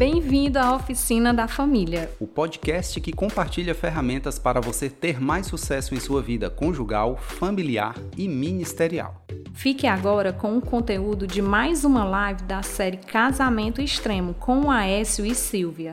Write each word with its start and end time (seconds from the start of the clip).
Bem-vindo 0.00 0.58
à 0.58 0.74
Oficina 0.74 1.34
da 1.34 1.46
Família, 1.46 2.10
o 2.18 2.26
podcast 2.26 2.98
que 3.02 3.12
compartilha 3.12 3.74
ferramentas 3.74 4.38
para 4.38 4.58
você 4.58 4.88
ter 4.88 5.20
mais 5.20 5.46
sucesso 5.46 5.94
em 5.94 6.00
sua 6.00 6.22
vida 6.22 6.48
conjugal, 6.48 7.18
familiar 7.18 7.94
e 8.16 8.26
ministerial. 8.26 9.26
Fique 9.52 9.86
agora 9.86 10.32
com 10.32 10.56
o 10.56 10.60
conteúdo 10.62 11.26
de 11.26 11.42
mais 11.42 11.84
uma 11.84 12.02
live 12.02 12.44
da 12.44 12.62
série 12.62 12.96
Casamento 12.96 13.82
Extremo 13.82 14.32
com 14.32 14.70
Aécio 14.70 15.26
e 15.26 15.34
Silvia. 15.34 15.92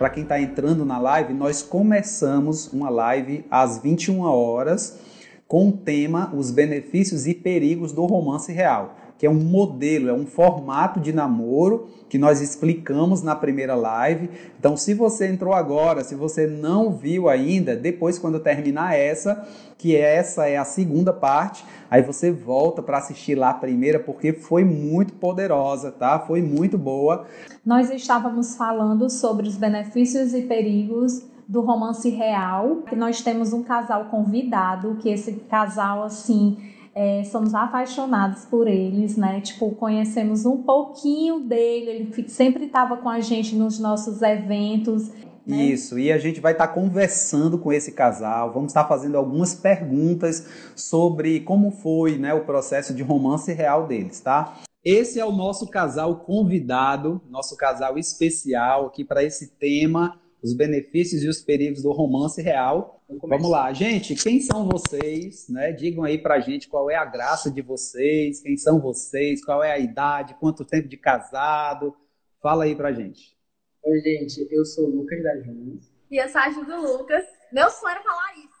Para 0.00 0.08
quem 0.08 0.22
está 0.22 0.40
entrando 0.40 0.82
na 0.82 0.98
live, 0.98 1.34
nós 1.34 1.60
começamos 1.60 2.72
uma 2.72 2.88
live 2.88 3.44
às 3.50 3.76
21 3.76 4.22
horas 4.22 4.98
com 5.46 5.68
o 5.68 5.72
tema 5.72 6.32
Os 6.34 6.50
benefícios 6.50 7.26
e 7.26 7.34
perigos 7.34 7.92
do 7.92 8.06
romance 8.06 8.50
real, 8.50 8.96
que 9.20 9.26
é 9.26 9.30
um 9.30 9.34
modelo, 9.34 10.08
é 10.08 10.14
um 10.14 10.24
formato 10.24 10.98
de 10.98 11.12
namoro 11.12 11.88
que 12.08 12.16
nós 12.16 12.40
explicamos 12.40 13.20
na 13.20 13.36
primeira 13.36 13.74
live. 13.74 14.30
Então, 14.58 14.78
se 14.78 14.94
você 14.94 15.26
entrou 15.26 15.52
agora, 15.52 16.02
se 16.02 16.14
você 16.14 16.46
não 16.46 16.90
viu 16.90 17.28
ainda, 17.28 17.76
depois 17.76 18.18
quando 18.18 18.40
terminar 18.40 18.94
essa, 18.94 19.46
que 19.76 19.94
essa 19.94 20.48
é 20.48 20.56
a 20.56 20.64
segunda 20.64 21.12
parte, 21.12 21.62
aí 21.90 22.00
você 22.00 22.32
volta 22.32 22.82
para 22.82 22.96
assistir 22.96 23.34
lá 23.34 23.50
a 23.50 23.54
primeira 23.54 24.00
porque 24.00 24.32
foi 24.32 24.64
muito 24.64 25.12
poderosa, 25.12 25.92
tá? 25.92 26.18
Foi 26.20 26.40
muito 26.40 26.78
boa. 26.78 27.26
Nós 27.62 27.90
estávamos 27.90 28.56
falando 28.56 29.10
sobre 29.10 29.46
os 29.46 29.58
benefícios 29.58 30.32
e 30.32 30.40
perigos 30.40 31.26
do 31.46 31.60
romance 31.60 32.08
real. 32.08 32.84
Nós 32.96 33.20
temos 33.20 33.52
um 33.52 33.62
casal 33.62 34.06
convidado, 34.06 34.96
que 34.98 35.10
esse 35.10 35.32
casal 35.50 36.04
assim 36.04 36.56
é, 36.94 37.22
somos 37.24 37.54
apaixonados 37.54 38.44
por 38.44 38.66
eles, 38.66 39.16
né? 39.16 39.40
Tipo, 39.40 39.70
conhecemos 39.72 40.44
um 40.44 40.62
pouquinho 40.62 41.40
dele, 41.40 41.90
ele 41.90 42.28
sempre 42.28 42.66
estava 42.66 42.96
com 42.96 43.08
a 43.08 43.20
gente 43.20 43.54
nos 43.54 43.78
nossos 43.78 44.22
eventos. 44.22 45.08
Né? 45.46 45.64
Isso, 45.64 45.98
e 45.98 46.12
a 46.12 46.18
gente 46.18 46.40
vai 46.40 46.52
estar 46.52 46.68
tá 46.68 46.74
conversando 46.74 47.58
com 47.58 47.72
esse 47.72 47.92
casal, 47.92 48.52
vamos 48.52 48.70
estar 48.70 48.82
tá 48.82 48.88
fazendo 48.88 49.16
algumas 49.16 49.54
perguntas 49.54 50.46
sobre 50.76 51.40
como 51.40 51.70
foi 51.70 52.18
né, 52.18 52.34
o 52.34 52.44
processo 52.44 52.92
de 52.94 53.02
romance 53.02 53.52
real 53.52 53.86
deles, 53.86 54.20
tá? 54.20 54.58
Esse 54.82 55.20
é 55.20 55.24
o 55.24 55.32
nosso 55.32 55.68
casal 55.68 56.20
convidado, 56.20 57.20
nosso 57.28 57.56
casal 57.56 57.98
especial 57.98 58.86
aqui 58.86 59.04
para 59.04 59.22
esse 59.22 59.48
tema, 59.58 60.18
os 60.42 60.54
benefícios 60.54 61.22
e 61.22 61.28
os 61.28 61.40
perigos 61.40 61.82
do 61.82 61.92
romance 61.92 62.40
real. 62.40 63.02
Vamos 63.22 63.50
lá, 63.50 63.72
gente, 63.72 64.14
quem 64.14 64.40
são 64.40 64.68
vocês? 64.68 65.48
Né? 65.48 65.72
Digam 65.72 66.04
aí 66.04 66.18
pra 66.18 66.40
gente 66.40 66.68
qual 66.68 66.90
é 66.90 66.96
a 66.96 67.04
graça 67.04 67.50
de 67.50 67.60
vocês, 67.60 68.40
quem 68.40 68.56
são 68.56 68.80
vocês, 68.80 69.44
qual 69.44 69.62
é 69.62 69.72
a 69.72 69.78
idade, 69.78 70.34
quanto 70.34 70.64
tempo 70.64 70.88
de 70.88 70.96
casado. 70.96 71.94
Fala 72.40 72.64
aí 72.64 72.74
pra 72.74 72.92
gente. 72.92 73.36
Oi, 73.82 74.00
gente, 74.00 74.46
eu 74.50 74.64
sou 74.64 74.86
o 74.86 74.90
Lucas 74.90 75.22
da 75.22 75.40
Juns. 75.40 75.90
E 76.10 76.16
eu 76.16 76.28
sou 76.28 76.40
a 76.40 76.50
Ju 76.50 76.64
do 76.64 76.80
Lucas. 76.80 77.24
Meu 77.52 77.70
sonho 77.70 77.92
era 77.92 78.02
falar 78.02 78.34
isso. 78.36 78.60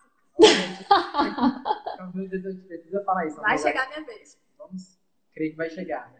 Meu 2.14 2.28
Deus, 2.28 2.42
gente 2.42 2.66
precisa 2.66 3.04
falar 3.04 3.26
isso. 3.26 3.36
Vai 3.36 3.58
chegar 3.58 3.86
a 3.86 3.88
minha 3.88 4.04
vez. 4.06 4.38
Vamos, 4.58 4.98
creio 5.34 5.50
que 5.52 5.56
vai 5.56 5.70
chegar. 5.70 6.12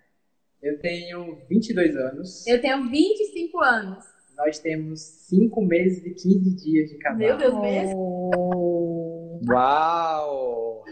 Eu 0.63 0.79
tenho 0.79 1.39
22 1.49 1.97
anos. 1.97 2.47
Eu 2.47 2.61
tenho 2.61 2.89
25 2.89 3.59
anos. 3.61 4.05
Nós 4.41 4.59
temos 4.59 5.01
5 5.01 5.61
meses 5.61 6.03
e 6.07 6.15
15 6.15 6.57
dias 6.57 6.89
de 6.89 6.97
casado. 6.97 7.19
Meu 7.19 7.37
Deus, 7.37 7.61
mesmo? 7.61 9.41
Uau! 9.47 10.83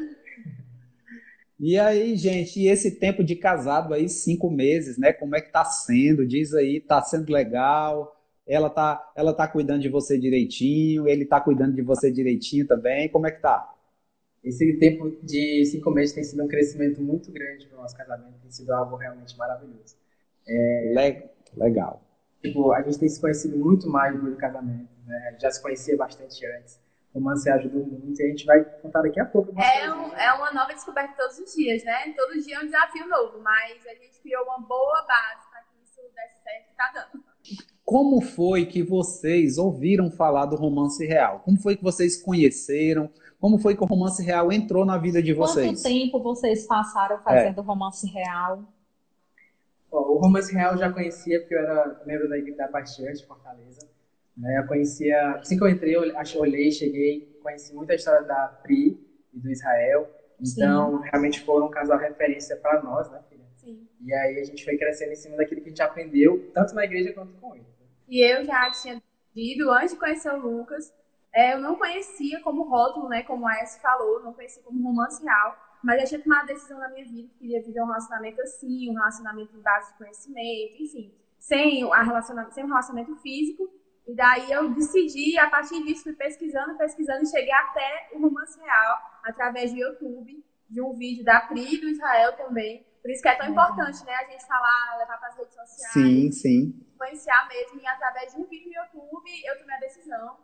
E 1.58 1.78
aí, 1.78 2.14
gente, 2.14 2.60
e 2.60 2.68
esse 2.68 3.00
tempo 3.00 3.24
de 3.24 3.34
casado 3.34 3.94
aí, 3.94 4.06
cinco 4.06 4.50
meses, 4.50 4.98
né? 4.98 5.14
Como 5.14 5.34
é 5.34 5.40
que 5.40 5.50
tá 5.50 5.64
sendo? 5.64 6.26
Diz 6.26 6.54
aí, 6.54 6.78
tá 6.78 7.00
sendo 7.00 7.32
legal? 7.32 8.14
Ela 8.46 8.68
tá, 8.68 9.12
ela 9.16 9.32
tá 9.32 9.48
cuidando 9.48 9.80
de 9.80 9.88
você 9.88 10.18
direitinho? 10.18 11.08
Ele 11.08 11.24
tá 11.24 11.40
cuidando 11.40 11.74
de 11.74 11.82
você 11.82 12.12
direitinho 12.12 12.66
também? 12.66 13.08
Como 13.08 13.26
é 13.26 13.30
que 13.30 13.40
tá? 13.40 13.74
Esse 14.44 14.74
tempo 14.74 15.10
de 15.22 15.64
cinco 15.64 15.90
meses 15.90 16.14
tem 16.14 16.22
sido 16.22 16.44
um 16.44 16.48
crescimento 16.48 17.00
muito 17.00 17.32
grande 17.32 17.66
para 17.66 17.78
o 17.78 17.80
nosso 17.80 17.96
casamento, 17.96 18.38
tem 18.42 18.50
sido 18.50 18.70
algo 18.72 18.94
realmente 18.96 19.36
maravilhoso. 19.38 19.96
É... 20.46 20.92
Legal. 21.56 22.07
Tipo, 22.48 22.72
a 22.72 22.82
gente 22.82 22.98
tem 22.98 23.08
se 23.08 23.20
conhecido 23.20 23.56
muito 23.56 23.88
mais 23.88 24.14
depois 24.14 24.32
do 24.32 24.38
casamento, 24.38 24.88
né? 25.06 25.28
A 25.28 25.30
gente 25.32 25.42
já 25.42 25.50
se 25.50 25.62
conhecia 25.62 25.96
bastante 25.96 26.46
antes 26.46 26.80
romance 27.18 27.50
ajudou 27.50 27.84
muito 27.86 28.20
e 28.20 28.24
a 28.24 28.28
gente 28.28 28.44
vai 28.44 28.64
contar 28.64 29.02
daqui 29.02 29.20
a 29.20 29.24
pouco. 29.24 29.52
É, 29.60 29.92
um, 29.92 30.14
é 30.14 30.32
uma 30.34 30.52
nova 30.52 30.72
descoberta 30.72 31.14
todos 31.16 31.38
os 31.38 31.54
dias, 31.54 31.84
né? 31.84 32.12
Todo 32.16 32.40
dia 32.40 32.56
é 32.56 32.60
um 32.60 32.66
desafio 32.66 33.08
novo, 33.08 33.40
mas 33.42 33.86
a 33.86 33.94
gente 33.94 34.20
criou 34.22 34.44
uma 34.44 34.60
boa 34.60 35.04
base 35.06 35.48
para 35.50 35.62
que 35.62 35.82
isso 35.82 36.00
desse 36.14 36.42
certo 36.42 36.70
e 36.72 36.76
tá 36.76 36.92
dando. 36.94 37.24
Como 37.84 38.20
foi 38.20 38.66
que 38.66 38.82
vocês 38.82 39.58
ouviram 39.58 40.10
falar 40.10 40.46
do 40.46 40.56
romance 40.56 41.04
real? 41.06 41.40
Como 41.40 41.58
foi 41.58 41.76
que 41.76 41.82
vocês 41.82 42.20
conheceram? 42.20 43.10
Como 43.40 43.58
foi 43.58 43.76
que 43.76 43.82
o 43.82 43.86
romance 43.86 44.22
real 44.22 44.52
entrou 44.52 44.84
na 44.84 44.98
vida 44.98 45.22
de 45.22 45.32
vocês? 45.32 45.66
Quanto 45.66 45.82
tempo 45.82 46.22
vocês 46.22 46.66
passaram 46.66 47.18
fazendo 47.22 47.60
é. 47.60 47.64
romance 47.64 48.06
real? 48.06 48.64
O 49.90 50.18
romance 50.18 50.52
real 50.52 50.72
eu 50.72 50.78
já 50.78 50.92
conhecia 50.92 51.40
porque 51.40 51.54
eu 51.54 51.60
era 51.60 52.02
membro 52.04 52.28
da 52.28 52.38
equipe 52.38 52.56
da 52.56 52.68
Bastian 52.68 53.12
de 53.12 53.26
Fortaleza. 53.26 53.88
Né? 54.36 54.58
Eu 54.58 54.66
conhecia, 54.66 55.32
assim 55.32 55.56
que 55.56 55.64
eu 55.64 55.68
entrei, 55.68 55.96
eu 55.96 56.02
olhei, 56.40 56.70
cheguei, 56.70 57.38
conheci 57.42 57.74
muita 57.74 57.94
história 57.94 58.26
da 58.26 58.48
Pri 58.62 58.98
e 59.32 59.38
do 59.38 59.50
Israel. 59.50 60.08
Então, 60.40 60.98
Sim. 60.98 61.08
realmente 61.10 61.40
foram 61.40 61.66
um 61.66 61.70
casal 61.70 61.98
referência 61.98 62.56
para 62.56 62.82
nós, 62.82 63.10
né, 63.10 63.20
filha? 63.28 63.44
Sim. 63.56 63.88
E 64.00 64.14
aí 64.14 64.38
a 64.38 64.44
gente 64.44 64.64
foi 64.64 64.76
crescendo 64.76 65.12
em 65.12 65.16
cima 65.16 65.36
daquilo 65.36 65.60
que 65.60 65.66
a 65.66 65.70
gente 65.70 65.82
aprendeu, 65.82 66.50
tanto 66.54 66.74
na 66.74 66.84
igreja 66.84 67.12
quanto 67.12 67.32
com 67.34 67.54
ele. 67.56 67.66
E 68.06 68.24
eu 68.24 68.44
já 68.44 68.70
tinha 68.70 69.02
ido, 69.34 69.70
antes 69.72 69.92
de 69.92 69.98
conhecer 69.98 70.32
o 70.32 70.38
Lucas, 70.38 70.94
é, 71.34 71.54
eu 71.54 71.60
não 71.60 71.76
conhecia 71.76 72.40
como 72.40 72.68
rótulo, 72.68 73.08
né, 73.08 73.22
como 73.24 73.46
a 73.46 73.54
S 73.58 73.80
falou, 73.80 74.22
não 74.22 74.32
conhecia 74.32 74.62
como 74.62 74.82
romance 74.82 75.22
real, 75.22 75.56
mas 75.82 76.00
eu 76.00 76.08
tinha 76.08 76.22
tomado 76.22 76.40
uma 76.40 76.46
decisão 76.46 76.78
na 76.78 76.88
minha 76.88 77.04
vida 77.04 77.28
que 77.28 77.38
queria 77.38 77.62
viver 77.62 77.82
um 77.82 77.86
relacionamento 77.86 78.40
assim, 78.42 78.90
um 78.90 78.94
relacionamento 78.94 79.56
em 79.56 79.60
base 79.60 79.92
de 79.92 79.98
conhecimento, 79.98 80.82
enfim, 80.82 81.14
sem, 81.38 81.90
a 81.92 82.02
relacionamento, 82.02 82.54
sem 82.54 82.64
um 82.64 82.68
relacionamento 82.68 83.16
físico, 83.16 83.70
e 84.08 84.14
daí 84.14 84.50
eu 84.50 84.70
decidi, 84.70 85.38
a 85.38 85.50
partir 85.50 85.84
disso, 85.84 86.04
fui 86.04 86.14
pesquisando, 86.14 86.78
pesquisando 86.78 87.22
e 87.22 87.26
cheguei 87.26 87.52
até 87.52 88.08
o 88.14 88.20
romance 88.22 88.58
real 88.58 88.98
através 89.22 89.70
do 89.70 89.78
YouTube, 89.78 90.42
de 90.68 90.80
um 90.80 90.94
vídeo 90.94 91.22
da 91.22 91.42
Pri 91.42 91.74
e 91.74 91.78
do 91.78 91.88
Israel 91.88 92.34
também. 92.34 92.86
Por 93.02 93.10
isso 93.10 93.22
que 93.22 93.28
é 93.28 93.34
tão 93.34 93.50
importante, 93.50 94.02
né? 94.06 94.14
A 94.14 94.24
gente 94.24 94.46
falar, 94.46 94.96
levar 94.98 95.18
para 95.18 95.28
as 95.28 95.36
redes 95.36 95.54
sociais. 95.54 95.92
Sim, 95.92 96.32
sim. 96.32 96.86
Influenciar 96.94 97.48
mesmo. 97.48 97.80
E 97.80 97.86
através 97.86 98.32
de 98.32 98.40
um 98.40 98.44
vídeo 98.44 98.68
no 98.68 98.74
YouTube, 98.74 99.30
eu 99.46 99.58
tomei 99.58 99.76
a 99.76 99.80
decisão 99.80 100.38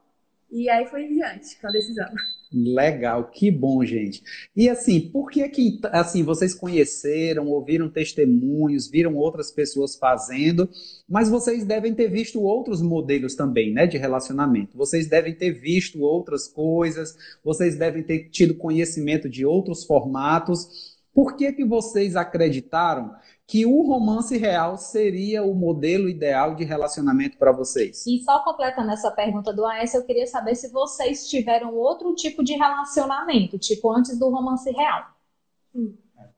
e 0.55 0.71
aí 0.71 0.87
foi 0.87 1.03
em 1.03 1.15
diante 1.15 1.61
com 1.61 1.67
a 1.67 1.71
decisão. 1.73 2.07
Legal, 2.53 3.25
que 3.33 3.51
bom, 3.51 3.85
gente. 3.85 4.23
E 4.55 4.69
assim, 4.69 5.01
por 5.01 5.29
que 5.29 5.49
que 5.49 5.81
assim 5.91 6.23
vocês 6.23 6.55
conheceram, 6.55 7.49
ouviram 7.49 7.91
testemunhos, 7.91 8.89
viram 8.89 9.17
outras 9.17 9.51
pessoas 9.51 9.97
fazendo, 9.97 10.71
mas 11.09 11.29
vocês 11.29 11.65
devem 11.65 11.93
ter 11.93 12.07
visto 12.07 12.41
outros 12.41 12.81
modelos 12.81 13.35
também, 13.35 13.73
né, 13.73 13.89
de 13.89 13.99
relacionamento. 13.99 14.79
Vocês 14.79 15.09
devem 15.09 15.35
ter 15.35 15.51
visto 15.51 16.01
outras 16.03 16.47
coisas, 16.47 17.17
vocês 17.43 17.77
devem 17.77 18.05
ter 18.05 18.29
tido 18.29 18.55
conhecimento 18.55 19.29
de 19.29 19.45
outros 19.45 19.85
formatos. 19.85 20.95
Por 21.13 21.37
que 21.37 21.53
que 21.53 21.65
vocês 21.65 22.15
acreditaram 22.15 23.13
que 23.47 23.67
o 23.67 23.83
romance 23.83 24.37
real 24.39 24.77
seria 24.77 25.43
o 25.43 25.55
modelo 25.55 26.09
ideal 26.09 26.55
de 26.55 26.65
relacionamento 26.65 27.37
para 27.37 27.53
vocês. 27.53 28.07
E 28.07 28.23
só 28.25 28.43
completando 28.43 28.91
essa 28.91 29.11
pergunta 29.11 29.53
do 29.53 29.67
AS, 29.67 29.95
eu 29.95 30.05
queria 30.05 30.27
saber 30.27 30.55
se 30.55 30.73
vocês 30.73 31.29
tiveram 31.29 31.75
outro 31.75 32.15
tipo 32.15 32.43
de 32.43 32.55
relacionamento, 32.55 33.59
tipo 33.59 33.93
antes 33.93 34.19
do 34.19 34.31
romance 34.31 34.71
real. 34.71 35.15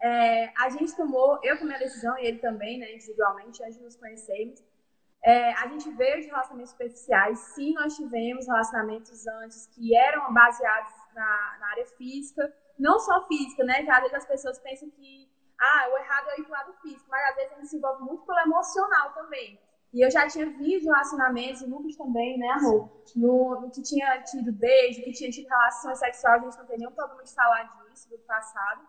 É, 0.03 0.53
a 0.59 0.69
gente 0.71 0.97
tomou, 0.97 1.39
eu 1.43 1.59
tomei 1.59 1.77
a 1.77 1.79
decisão 1.79 2.19
e 2.19 2.27
ele 2.27 2.39
também, 2.39 2.79
né, 2.79 2.93
individualmente, 2.93 3.63
antes 3.63 3.77
de 3.77 3.85
nos 3.85 3.97
conhecermos. 3.97 4.63
É, 5.25 5.53
a 5.55 5.69
gente 5.69 5.89
veio 5.91 6.21
de 6.21 6.27
relacionamentos 6.27 6.71
superficiais, 6.73 7.39
sim, 7.55 7.73
nós 7.75 7.97
tivemos 7.97 8.47
relacionamentos 8.47 9.27
antes 9.27 9.67
que 9.67 9.97
eram 9.97 10.33
baseados 10.33 10.93
na, 11.15 11.57
na 11.61 11.71
área 11.71 11.87
física, 11.87 12.53
não 12.79 12.99
só 12.99 13.27
física, 13.27 13.65
né, 13.65 13.83
que 13.83 13.91
às 13.91 14.01
vezes 14.01 14.15
as 14.15 14.27
pessoas 14.27 14.59
pensam 14.59 14.91
que 14.91 15.26
ah, 15.61 15.89
o 15.93 15.99
errado 15.99 16.31
é 16.31 16.41
ir 16.41 16.45
pro 16.45 16.53
lado 16.53 16.73
físico, 16.83 17.07
mas 17.09 17.31
às 17.31 17.37
vezes 17.37 17.53
a 17.53 17.65
se 17.65 17.77
envolve 17.77 18.03
muito 18.05 18.25
pelo 18.25 18.39
emocional 18.41 19.13
também. 19.13 19.59
E 19.93 20.05
eu 20.05 20.11
já 20.11 20.27
tinha 20.29 20.47
visto 20.47 20.87
relacionamentos, 20.87 21.63
e 21.63 21.67
Lucas 21.67 21.97
também, 21.97 22.39
né, 22.39 22.49
amor? 22.51 22.91
No, 23.15 23.61
no, 23.61 23.71
que 23.71 23.83
tinha 23.83 24.23
tido 24.23 24.53
beijo, 24.53 25.03
que 25.03 25.13
tinha 25.13 25.31
tido 25.31 25.49
relações 25.49 25.99
sexuais, 25.99 26.43
a 26.43 26.45
gente 26.45 26.59
não 26.59 26.67
tem 26.67 26.79
nenhum 26.79 26.93
problema 26.93 27.23
de 27.23 27.35
falar 27.35 27.63
disso 27.89 28.11
do 28.11 28.19
passado. 28.19 28.83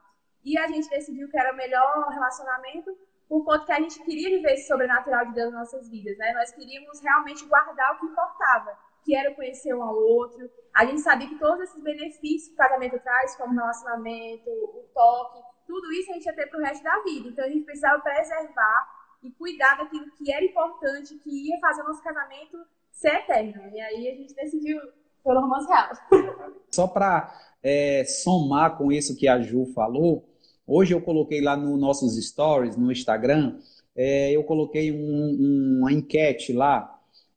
E 0.44 0.58
a 0.58 0.68
gente 0.68 0.90
decidiu 0.90 1.30
que 1.30 1.40
era 1.40 1.54
o 1.54 1.56
melhor 1.56 2.10
relacionamento 2.10 2.98
por 3.28 3.44
conta 3.44 3.66
que 3.66 3.72
a 3.72 3.80
gente 3.80 4.04
queria 4.04 4.30
viver 4.30 4.54
esse 4.54 4.68
sobrenatural 4.68 5.26
de 5.28 5.34
Deus 5.34 5.52
nas 5.52 5.72
nossas 5.72 5.90
vidas, 5.90 6.18
né? 6.18 6.34
Nós 6.34 6.52
queríamos 6.52 7.00
realmente 7.02 7.46
guardar 7.46 7.96
o 7.96 8.00
que 8.00 8.06
importava, 8.06 8.78
que 9.04 9.16
era 9.16 9.34
conhecer 9.36 9.74
um 9.74 9.84
ao 9.84 9.96
outro. 9.96 10.50
A 10.74 10.86
gente 10.86 11.02
sabia 11.02 11.28
que 11.28 11.40
todos 11.40 11.62
esses 11.62 11.82
benefícios 11.82 12.50
que 12.50 12.54
o 12.54 12.58
casamento 12.58 13.00
traz, 13.00 13.36
como 13.36 13.54
relacionamento, 13.54 14.50
o 14.50 14.86
toque, 14.94 15.40
tudo 15.68 15.92
isso 15.92 16.10
a 16.12 16.14
gente 16.14 16.26
ia 16.26 16.34
ter 16.34 16.48
para 16.48 16.60
o 16.60 16.64
resto 16.64 16.84
da 16.84 17.04
vida. 17.04 17.30
Então 17.30 17.46
a 17.46 17.50
gente 17.50 17.66
precisava 17.66 18.02
preservar 18.02 18.88
e 19.22 19.32
cuidar 19.32 19.78
daquilo 19.78 20.06
que 20.18 20.32
era 20.32 20.44
importante, 20.44 21.16
que 21.16 21.50
ia 21.50 21.60
fazer 21.60 21.82
o 21.82 21.86
nosso 21.86 22.02
casamento 22.02 22.58
ser 22.92 23.16
eterno. 23.16 23.70
E 23.72 23.80
aí 23.80 24.10
a 24.10 24.16
gente 24.16 24.34
decidiu 24.34 24.80
pelo 25.24 25.42
romance 25.42 25.68
real. 25.68 25.90
Só 26.74 26.88
para 26.88 27.34
é, 27.62 28.06
somar 28.06 28.78
com 28.78 28.92
isso 28.92 29.18
que 29.18 29.28
a 29.28 29.42
Ju 29.42 29.66
falou, 29.74 30.28
hoje 30.66 30.94
eu 30.94 31.02
coloquei 31.02 31.42
lá 31.42 31.58
nos 31.58 31.80
nossos 31.80 32.16
stories, 32.26 32.78
no 32.78 32.92
Instagram, 32.92 33.60
é, 33.96 34.32
eu 34.32 34.44
coloquei 34.44 34.92
um, 34.92 35.80
uma 35.80 35.92
enquete 35.92 36.54
lá 36.54 36.94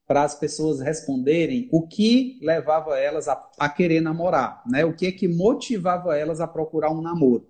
para 0.07 0.25
as 0.25 0.35
pessoas 0.35 0.81
responderem 0.81 1.69
o 1.73 1.87
que 1.87 2.39
levava 2.43 2.99
elas 2.99 3.29
a, 3.29 3.49
a, 3.59 3.69
querer 3.69 4.01
namorar, 4.01 4.61
né? 4.67 4.85
O 4.85 4.93
que 4.93 5.07
é 5.07 5.13
que 5.13 5.29
motivava 5.29 6.19
elas 6.19 6.41
a 6.41 6.49
procurar 6.49 6.91
um 6.91 7.01
namoro. 7.01 7.47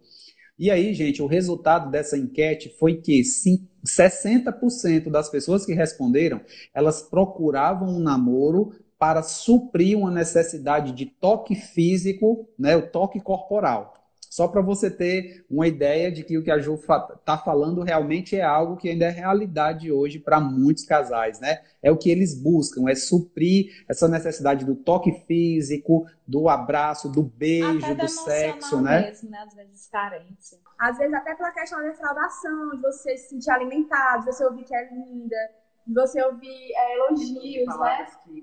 E 0.60 0.70
aí, 0.70 0.92
gente, 0.92 1.22
o 1.22 1.26
resultado 1.26 1.90
dessa 1.90 2.18
enquete 2.18 2.68
foi 2.78 2.96
que 2.96 3.22
60% 3.22 5.10
das 5.10 5.30
pessoas 5.30 5.64
que 5.64 5.72
responderam, 5.72 6.38
elas 6.74 7.00
procuravam 7.00 7.88
um 7.88 7.98
namoro 7.98 8.74
para 8.98 9.22
suprir 9.22 9.96
uma 9.96 10.10
necessidade 10.10 10.92
de 10.92 11.06
toque 11.06 11.54
físico, 11.54 12.46
né, 12.58 12.76
o 12.76 12.86
toque 12.90 13.18
corporal. 13.20 13.99
Só 14.30 14.46
para 14.46 14.62
você 14.62 14.88
ter 14.88 15.44
uma 15.50 15.66
ideia 15.66 16.10
de 16.12 16.22
que 16.22 16.38
o 16.38 16.44
que 16.44 16.52
a 16.52 16.58
Ju 16.60 16.74
está 16.76 17.36
falando 17.36 17.82
realmente 17.82 18.36
é 18.36 18.42
algo 18.42 18.76
que 18.76 18.88
ainda 18.88 19.06
é 19.06 19.10
realidade 19.10 19.90
hoje 19.90 20.20
para 20.20 20.38
muitos 20.38 20.84
casais, 20.84 21.40
né? 21.40 21.60
É 21.82 21.90
o 21.90 21.96
que 21.96 22.08
eles 22.08 22.40
buscam, 22.40 22.88
é 22.88 22.94
suprir 22.94 23.84
essa 23.88 24.06
necessidade 24.06 24.64
do 24.64 24.76
toque 24.76 25.10
físico, 25.26 26.06
do 26.24 26.48
abraço, 26.48 27.10
do 27.10 27.24
beijo, 27.24 27.84
até 27.84 27.94
do 27.96 28.08
sexo, 28.08 28.80
né? 28.80 29.00
Mesmo, 29.08 29.30
né? 29.30 29.38
Às 29.38 29.52
vezes 29.52 29.88
carência. 29.88 30.58
Às 30.78 30.96
vezes 30.96 31.12
até 31.12 31.34
pela 31.34 31.50
questão 31.50 31.80
da 31.80 31.88
defraudação, 31.88 32.70
de 32.76 32.82
você 32.82 33.16
se 33.16 33.30
sentir 33.30 33.50
alimentado, 33.50 34.20
de 34.20 34.32
você 34.32 34.44
ouvir 34.44 34.62
que 34.62 34.74
é 34.76 34.94
linda, 34.94 35.36
de 35.84 35.92
você 35.92 36.22
ouvir 36.22 36.72
é, 36.72 36.96
elogios, 36.98 37.78
né? 37.80 38.06
que 38.22 38.42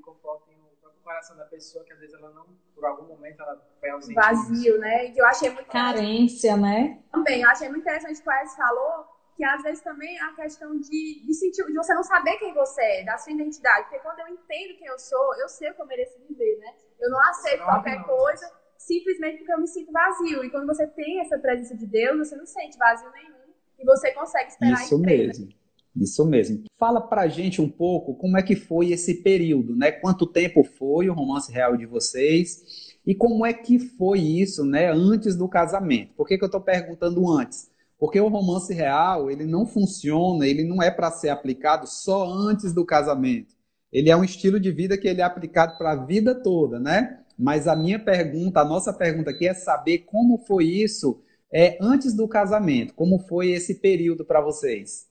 coração 1.08 1.38
da 1.38 1.46
pessoa, 1.46 1.86
que 1.86 1.94
às 1.94 2.00
vezes 2.00 2.14
ela 2.16 2.30
não, 2.32 2.46
por 2.76 2.86
algum 2.86 3.08
momento, 3.08 3.42
ela 3.42 3.58
foi 3.80 3.90
ausente. 3.90 4.14
Vazio, 4.14 4.78
né? 4.80 5.06
E 5.06 5.12
que 5.14 5.22
eu 5.22 5.26
achei 5.26 5.50
muito 5.50 5.70
Carência, 5.70 6.58
né? 6.58 7.02
Também, 7.12 7.42
eu 7.42 7.50
achei 7.50 7.70
muito 7.70 7.82
interessante 7.82 8.20
o 8.20 8.24
que 8.24 8.30
o 8.30 8.56
falou, 8.56 9.06
que 9.36 9.44
às 9.46 9.64
vezes 9.64 9.82
também 9.82 10.18
é 10.18 10.22
a 10.22 10.34
questão 10.34 10.78
de, 10.78 11.24
de 11.26 11.34
sentir, 11.34 11.66
de 11.66 11.74
você 11.74 11.94
não 11.94 12.04
saber 12.04 12.38
quem 12.38 12.54
você 12.54 12.82
é, 12.82 13.04
da 13.06 13.18
sua 13.18 13.32
identidade. 13.32 13.84
Porque 13.84 14.00
quando 14.00 14.20
eu 14.20 14.28
entendo 14.28 14.78
quem 14.78 14.88
eu 14.88 15.00
sou, 15.00 15.36
eu 15.40 15.48
sei 15.48 15.72
o 15.72 15.76
que 15.76 15.82
eu 15.82 15.86
mereço 15.86 16.20
viver, 16.28 16.58
né? 16.58 16.76
Eu 17.00 17.10
não 17.10 17.20
aceito 17.22 17.60
não, 17.60 17.68
qualquer 17.68 18.00
não. 18.00 18.04
coisa 18.04 18.52
simplesmente 18.78 19.38
porque 19.38 19.54
eu 19.54 19.60
me 19.60 19.68
sinto 19.68 19.92
vazio. 19.92 20.44
E 20.44 20.50
quando 20.50 20.68
você 20.68 20.86
tem 20.88 21.22
essa 21.22 21.38
presença 21.38 21.76
de 21.76 21.86
Deus, 21.86 22.28
você 22.28 22.36
não 22.36 22.46
sente 22.46 22.78
vazio 22.78 23.10
nenhum 23.12 23.54
e 23.80 23.86
você 23.86 24.12
consegue 24.12 24.50
esperar 24.50 24.82
Isso 24.82 25.00
mesmo. 25.00 25.50
Isso 26.00 26.26
mesmo. 26.26 26.64
Fala 26.78 27.02
pra 27.02 27.28
gente 27.28 27.62
um 27.62 27.70
pouco 27.70 28.16
como 28.16 28.38
é 28.38 28.44
que 28.44 28.56
foi 28.56 28.92
esse 28.92 29.16
período, 29.24 29.76
né? 29.76 29.92
Quanto 29.92 30.28
tempo 30.28 30.64
foi 30.64 31.10
o 31.10 31.14
romance 31.14 31.52
real 31.52 31.76
de 31.76 31.86
vocês 31.86 32.96
e 33.06 33.16
como 33.16 33.46
é 33.46 33.54
que 33.54 33.80
foi 33.80 34.20
isso, 34.20 34.66
né, 34.66 34.92
antes 34.92 35.36
do 35.38 35.48
casamento? 35.48 36.14
Por 36.14 36.28
que, 36.28 36.38
que 36.38 36.44
eu 36.44 36.48
estou 36.48 36.60
perguntando 36.60 37.32
antes? 37.32 37.70
Porque 37.98 38.20
o 38.20 38.28
romance 38.28 38.74
real, 38.74 39.32
ele 39.32 39.46
não 39.46 39.66
funciona, 39.66 40.46
ele 40.46 40.64
não 40.64 40.84
é 40.84 40.92
para 40.92 41.10
ser 41.10 41.30
aplicado 41.30 41.88
só 41.88 42.30
antes 42.30 42.74
do 42.74 42.86
casamento. 42.86 43.56
Ele 43.92 44.10
é 44.10 44.16
um 44.18 44.24
estilo 44.26 44.60
de 44.60 44.72
vida 44.72 44.98
que 44.98 45.08
ele 45.08 45.22
é 45.22 45.24
aplicado 45.24 45.78
para 45.78 45.94
a 45.94 46.06
vida 46.06 46.36
toda, 46.36 46.80
né? 46.80 47.22
Mas 47.40 47.68
a 47.68 47.76
minha 47.76 47.98
pergunta, 47.98 48.60
a 48.60 48.66
nossa 48.66 48.92
pergunta 48.92 49.32
aqui 49.32 49.48
é 49.48 49.54
saber 49.54 50.00
como 50.00 50.40
foi 50.40 50.66
isso 50.66 51.24
é, 51.52 51.78
antes 51.82 52.14
do 52.14 52.28
casamento, 52.28 52.94
como 52.94 53.20
foi 53.20 53.52
esse 53.52 53.76
período 53.76 54.26
para 54.26 54.42
vocês? 54.42 55.07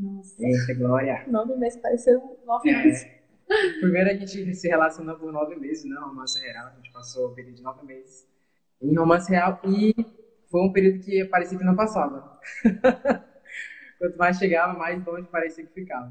Nossa. 0.00 0.34
Eita, 0.42 0.74
Glória. 0.74 1.24
Nove 1.28 1.56
meses, 1.56 1.80
pareceu 1.80 2.40
nove 2.46 2.70
é. 2.70 2.84
meses. 2.84 3.06
Primeiro 3.80 4.10
a 4.10 4.14
gente 4.14 4.54
se 4.54 4.68
relacionou 4.68 5.18
por 5.18 5.32
nove 5.32 5.56
meses, 5.56 5.84
né? 5.84 5.96
Romance 6.00 6.40
real. 6.40 6.68
A 6.68 6.76
gente 6.76 6.92
passou 6.92 7.28
o 7.28 7.34
período 7.34 7.56
de 7.56 7.62
nove 7.62 7.84
meses 7.84 8.26
em 8.80 8.96
romance 8.96 9.30
real 9.30 9.60
e 9.64 9.94
foi 10.50 10.62
um 10.62 10.72
período 10.72 11.00
que 11.00 11.24
parecia 11.26 11.58
que 11.58 11.64
não 11.64 11.76
passava. 11.76 12.40
Quanto 13.98 14.16
mais 14.16 14.38
chegava, 14.38 14.78
mais 14.78 15.04
longe 15.04 15.28
parecia 15.28 15.66
que 15.66 15.74
ficava. 15.74 16.10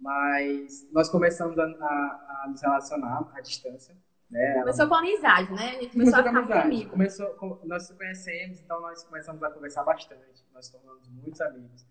Mas 0.00 0.88
nós 0.92 1.10
começamos 1.10 1.58
a, 1.58 1.64
a, 1.64 2.42
a 2.44 2.48
nos 2.48 2.62
relacionar 2.62 3.30
à 3.34 3.40
distância. 3.40 3.94
Né? 4.30 4.54
Começou 4.60 4.88
com 4.88 4.94
amizade, 4.94 5.52
né? 5.52 5.76
A 5.76 5.80
gente 5.82 5.92
começou, 5.92 6.22
começou 6.22 6.40
a 6.40 6.42
ficar 6.42 6.62
amigo. 6.62 6.90
Começou, 6.90 7.26
com, 7.34 7.60
nós 7.64 7.88
nos 7.88 7.98
conhecemos, 7.98 8.60
então 8.60 8.80
nós 8.80 9.04
começamos 9.04 9.42
a 9.42 9.50
conversar 9.50 9.84
bastante. 9.84 10.44
Nós 10.52 10.68
tornamos 10.68 11.08
muitos 11.08 11.40
amigos. 11.40 11.86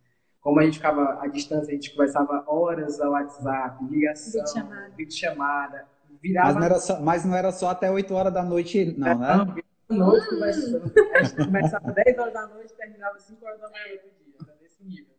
Como 0.46 0.60
a 0.60 0.64
gente 0.64 0.78
ficava 0.78 1.18
à 1.24 1.26
distância, 1.26 1.72
a 1.72 1.74
gente 1.74 1.90
conversava 1.90 2.44
horas 2.46 3.02
ao 3.02 3.14
WhatsApp, 3.14 3.84
ligação, 3.86 4.70
vídeo 4.96 5.18
chamada. 5.18 5.88
Virava... 6.22 6.50
Mas, 6.50 6.56
não 6.56 6.64
era 6.64 6.80
só, 6.80 7.02
mas 7.02 7.26
não 7.26 7.36
era 7.36 7.52
só 7.52 7.70
até 7.70 7.90
8 7.90 8.14
horas 8.14 8.32
da 8.32 8.44
noite, 8.44 8.94
não, 8.96 9.18
né? 9.18 9.56
Não, 9.90 9.98
noite 9.98 10.30
conversando. 10.30 10.94
A 11.16 11.24
gente 11.24 11.46
começava 11.46 11.92
10 11.92 12.20
horas 12.20 12.34
da 12.36 12.46
noite 12.46 12.72
e 12.72 12.78
terminava 12.78 13.18
5 13.18 13.44
horas 13.44 13.60
da 13.60 13.70
manhã 13.72 13.86
outro 13.94 14.10
dia, 14.24 14.36
era 14.40 14.58
nesse 14.62 14.84
nível. 14.84 15.16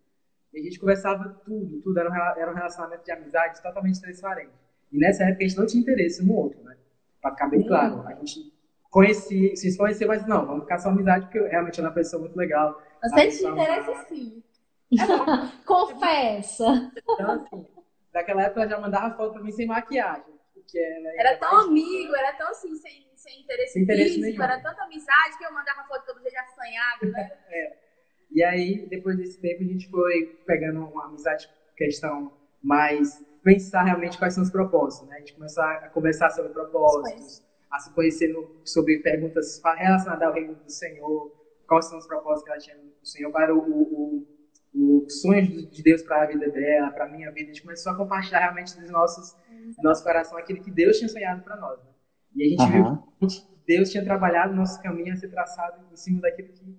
E 0.55 0.61
a 0.61 0.63
gente 0.63 0.79
conversava 0.79 1.29
tudo, 1.45 1.81
tudo. 1.83 1.99
Era 1.99 2.09
um, 2.09 2.41
era 2.41 2.53
um 2.53 2.55
relacionamento 2.55 3.05
de 3.05 3.11
amizade 3.11 3.61
totalmente 3.61 4.01
transparente. 4.01 4.53
E 4.93 4.99
nessa 5.01 5.25
época 5.25 5.43
a 5.45 5.49
gente 5.49 5.59
não 5.59 5.67
tinha 5.67 5.81
interesse 5.81 6.23
um 6.23 6.27
no 6.27 6.35
outro, 6.35 6.63
né? 6.63 6.77
Pra 7.21 7.33
ficar 7.33 7.49
bem 7.49 7.67
claro. 7.67 8.07
A 8.07 8.15
gente 8.15 8.53
conhecia, 8.91 9.57
se 9.57 9.77
conhecia, 9.77 10.07
mas 10.07 10.25
não, 10.25 10.47
vamos 10.47 10.63
ficar 10.63 10.79
só 10.79 10.91
amizade, 10.91 11.25
porque 11.25 11.41
realmente 11.49 11.81
era 11.81 11.89
uma 11.89 11.95
pessoa 11.95 12.21
muito 12.21 12.37
legal. 12.37 12.81
Você 13.03 13.27
tinha 13.27 13.51
interesse 13.51 14.07
sim. 14.07 14.43
Confessa. 15.67 16.93
Então, 16.97 17.31
assim, 17.31 17.67
naquela 18.13 18.43
época 18.43 18.63
ela 18.63 18.71
já 18.71 18.81
mandava 18.81 19.17
foto 19.17 19.35
pra 19.35 19.43
mim 19.43 19.53
sem 19.53 19.67
maquiagem. 19.67 20.35
Porque 20.55 20.79
ela 20.79 21.21
era 21.21 21.37
tão 21.37 21.61
amigo, 21.61 22.15
era 22.17 22.33
tão 22.35 22.49
assim, 22.49 22.75
sem, 22.77 23.09
sem 23.15 23.41
interesse, 23.43 23.73
sem 23.73 23.83
interesse 23.83 24.15
físico, 24.15 24.27
nenhum. 24.27 24.43
era 24.43 24.61
tanta 24.61 24.83
amizade 24.83 25.39
que 25.39 25.45
eu 25.45 25.53
mandava 25.53 25.85
foto 25.85 26.07
todo 26.07 26.23
dia 26.23 26.41
assanhado, 26.41 27.13
né? 27.13 27.33
é. 27.49 27.77
E 28.31 28.43
aí, 28.43 28.87
depois 28.89 29.17
desse 29.17 29.41
tempo, 29.41 29.63
a 29.63 29.67
gente 29.67 29.89
foi 29.89 30.41
pegando 30.45 30.81
uma 30.81 31.07
amizade 31.07 31.49
questão 31.77 32.33
mais 32.63 33.25
pensar 33.43 33.85
realmente 33.85 34.19
quais 34.19 34.35
são 34.35 34.43
os 34.43 34.51
propósitos, 34.51 35.09
né? 35.09 35.17
A 35.17 35.19
gente 35.21 35.35
começou 35.35 35.63
a 35.63 35.89
conversar 35.91 36.31
sobre 36.31 36.53
propósitos, 36.53 37.43
a 37.71 37.79
se 37.79 37.95
conhecer 37.95 38.29
no, 38.33 38.61
sobre 38.65 38.99
perguntas 38.99 39.63
relacionadas 39.77 40.27
ao 40.27 40.35
reino 40.35 40.55
do 40.55 40.71
Senhor, 40.71 41.33
quais 41.69 41.85
são 41.85 41.99
os 41.99 42.07
propósitos 42.07 42.43
que 42.43 42.51
ela 42.51 42.59
tinha 42.59 42.77
no 42.77 43.07
Senhor 43.07 43.31
para 43.31 43.55
o, 43.55 43.59
o 43.59 44.36
os 44.77 45.23
sonhos 45.23 45.71
de 45.71 45.83
Deus 45.83 46.03
para 46.03 46.23
a 46.23 46.27
vida 46.27 46.51
dela, 46.51 46.91
para 46.91 47.07
a 47.07 47.09
minha 47.09 47.31
vida. 47.31 47.51
A 47.51 47.55
gente 47.55 47.63
começou 47.63 47.93
a 47.93 47.97
compartilhar 47.97 48.41
realmente 48.41 48.79
dos 48.79 48.91
nossos, 48.91 49.35
do 49.77 49.83
nosso 49.83 50.05
coração 50.05 50.37
aquilo 50.37 50.63
que 50.63 50.71
Deus 50.71 50.99
tinha 50.99 51.09
sonhado 51.09 51.43
para 51.43 51.57
nós. 51.57 51.79
Né? 51.83 51.91
E 52.35 52.45
a 52.45 52.49
gente 52.49 52.63
uhum. 52.63 53.03
viu 53.21 53.29
que 53.29 53.43
Deus 53.67 53.91
tinha 53.91 54.05
trabalhado 54.05 54.55
nosso 54.55 54.81
caminho 54.83 55.15
a 55.15 55.17
ser 55.17 55.29
traçado 55.29 55.83
em 55.91 55.97
cima 55.97 56.21
daquilo 56.21 56.49
que 56.49 56.79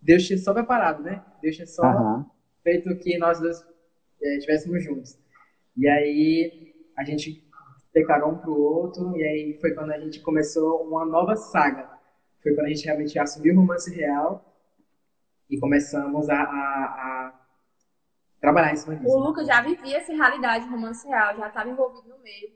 Deus 0.00 0.24
tinha 0.24 0.38
só 0.38 0.54
preparado, 0.54 1.02
né? 1.02 1.22
Deus 1.42 1.56
tinha 1.56 1.66
só 1.66 1.82
uhum. 1.82 2.24
feito 2.62 2.96
que 2.98 3.18
nós 3.18 3.40
dois 3.40 3.64
é, 4.22 4.36
estivéssemos 4.36 4.84
juntos. 4.84 5.18
E 5.76 5.88
aí 5.88 6.74
a 6.96 7.04
gente 7.04 7.44
declarou 7.92 8.32
um 8.32 8.38
para 8.38 8.50
o 8.50 8.60
outro, 8.60 9.16
e 9.16 9.22
aí 9.22 9.58
foi 9.60 9.72
quando 9.72 9.90
a 9.90 9.98
gente 9.98 10.20
começou 10.20 10.82
uma 10.86 11.04
nova 11.04 11.36
saga. 11.36 11.90
Foi 12.42 12.54
quando 12.54 12.66
a 12.66 12.68
gente 12.68 12.84
realmente 12.84 13.18
assumiu 13.18 13.54
o 13.54 13.60
romance 13.60 13.94
real 13.94 14.51
e 15.52 15.60
começamos 15.60 16.30
a, 16.30 16.42
a, 16.42 16.46
a 16.46 17.34
trabalhar 18.40 18.72
em 18.72 18.76
cima 18.76 18.96
disso. 18.96 19.14
O 19.14 19.20
Lucas 19.20 19.46
já 19.46 19.60
vivia 19.60 19.98
essa 19.98 20.12
realidade 20.12 20.66
romance 20.66 21.06
real, 21.06 21.36
já 21.36 21.48
estava 21.48 21.68
envolvido 21.68 22.08
no 22.08 22.18
meio. 22.22 22.50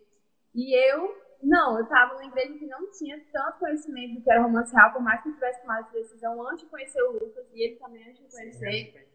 E 0.54 0.74
eu, 0.90 1.14
não, 1.42 1.76
eu 1.76 1.84
estava 1.84 2.14
numa 2.14 2.24
igreja 2.24 2.58
que 2.58 2.66
não 2.66 2.90
tinha 2.90 3.22
tanto 3.30 3.58
conhecimento 3.58 4.14
do 4.14 4.22
que 4.22 4.30
era 4.30 4.42
romance 4.42 4.74
real, 4.74 4.92
por 4.92 5.02
mais 5.02 5.22
que 5.22 5.28
eu 5.28 5.34
tivesse 5.34 5.60
tomado 5.60 5.86
essa 5.86 5.92
decisão 5.92 6.42
antes 6.48 6.64
de 6.64 6.70
conhecer 6.70 7.02
o 7.02 7.12
Lucas, 7.12 7.46
e 7.52 7.64
ele 7.64 7.76
também 7.76 8.02
antes 8.08 8.18
de 8.18 8.34
conhecer. 8.34 8.70
Sim, 8.70 9.06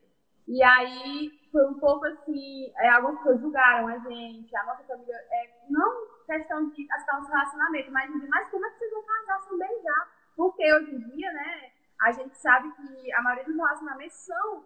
e 0.48 0.62
aí 0.62 1.32
foi 1.52 1.66
um 1.68 1.80
pouco 1.80 2.06
assim, 2.06 2.72
é, 2.78 2.90
algumas 2.90 3.18
pessoas 3.18 3.42
julgaram 3.42 3.88
a 3.88 3.98
gente, 3.98 4.56
a 4.56 4.66
nossa 4.66 4.84
família, 4.84 5.16
é, 5.16 5.50
não 5.70 6.08
questão 6.28 6.70
de 6.70 6.86
questão 6.86 7.22
de 7.22 7.28
relacionamento, 7.28 7.92
mas, 7.92 8.30
mas 8.30 8.50
como 8.50 8.66
é 8.66 8.70
que 8.70 8.78
vocês 8.78 8.92
vão 8.92 9.04
casar 9.04 9.40
sem 9.48 9.58
beijar? 9.58 10.12
Porque 10.36 10.74
hoje 10.74 10.96
em 10.96 11.00
dia, 11.00 11.32
né, 11.34 11.72
a 12.02 12.12
gente 12.12 12.36
sabe 12.38 12.72
que 12.76 13.14
a 13.14 13.22
maioria 13.22 13.46
dos 13.46 13.56
relacionamentos 13.56 14.18
são 14.18 14.64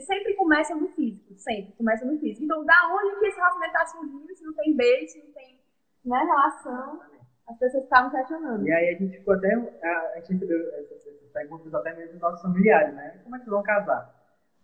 sempre 0.00 0.34
começa 0.34 0.74
no 0.74 0.88
físico, 0.88 1.34
sempre 1.36 1.72
começa 1.76 2.04
no 2.04 2.18
físico. 2.18 2.44
Então, 2.44 2.64
da 2.64 2.74
onde 2.92 3.20
que 3.20 3.26
esse 3.26 3.36
relacionamento 3.36 3.76
está 3.76 3.86
surgindo 3.86 4.34
se 4.34 4.44
não 4.44 4.54
tem 4.54 4.76
beijo, 4.76 5.12
se 5.12 5.18
não 5.18 5.32
tem 5.32 5.60
né, 6.04 6.18
relação? 6.18 7.00
As 7.48 7.56
pessoas 7.58 7.84
estavam 7.84 8.10
questionando. 8.10 8.66
E 8.66 8.72
aí 8.72 8.94
a 8.94 8.98
gente 8.98 9.18
ficou 9.18 9.34
até. 9.34 9.54
A, 9.54 10.20
gente 10.20 10.32
recebeu 10.32 10.68
essas, 10.74 11.06
perguntas 11.32 11.72
até 11.74 11.94
mesmo 11.94 12.12
dos 12.12 12.20
nossos 12.22 12.42
familiares, 12.42 12.94
né? 12.94 13.20
Como 13.22 13.36
é 13.36 13.38
que 13.38 13.44
vocês 13.44 13.54
vão 13.54 13.62
casar? 13.62 14.14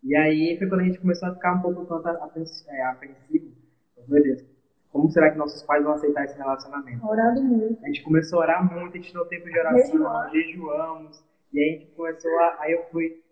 E 0.03 0.17
aí 0.17 0.57
foi 0.59 0.69
quando 0.69 0.81
a 0.81 0.85
gente 0.85 0.99
começou 0.99 1.29
a 1.29 1.35
ficar 1.35 1.53
um 1.53 1.61
pouco 1.61 1.85
tanto 1.85 2.09
é, 2.09 2.83
apreensivo. 2.83 3.53
Meu 4.09 4.23
Deus. 4.23 4.43
como 4.91 5.11
será 5.11 5.31
que 5.31 5.39
nossos 5.39 5.63
pais 5.63 5.85
vão 5.85 5.93
aceitar 5.93 6.25
esse 6.25 6.37
relacionamento? 6.37 7.07
Orando 7.07 7.43
muito. 7.43 7.85
A 7.85 7.87
gente 7.87 8.03
começou 8.03 8.41
a 8.41 8.43
orar 8.43 8.73
muito, 8.73 8.97
a 8.97 9.01
gente 9.01 9.13
deu 9.13 9.25
tempo 9.27 9.45
de 9.45 9.59
oração, 9.59 10.31
jejuamos 10.31 11.32
e 11.53 11.61
aí 11.61 11.69
a 11.69 11.79
gente 11.79 11.93
começou 11.93 12.39
a. 12.41 12.57
Aí 12.61 12.73
eu 12.73 12.85
fui 12.91 13.23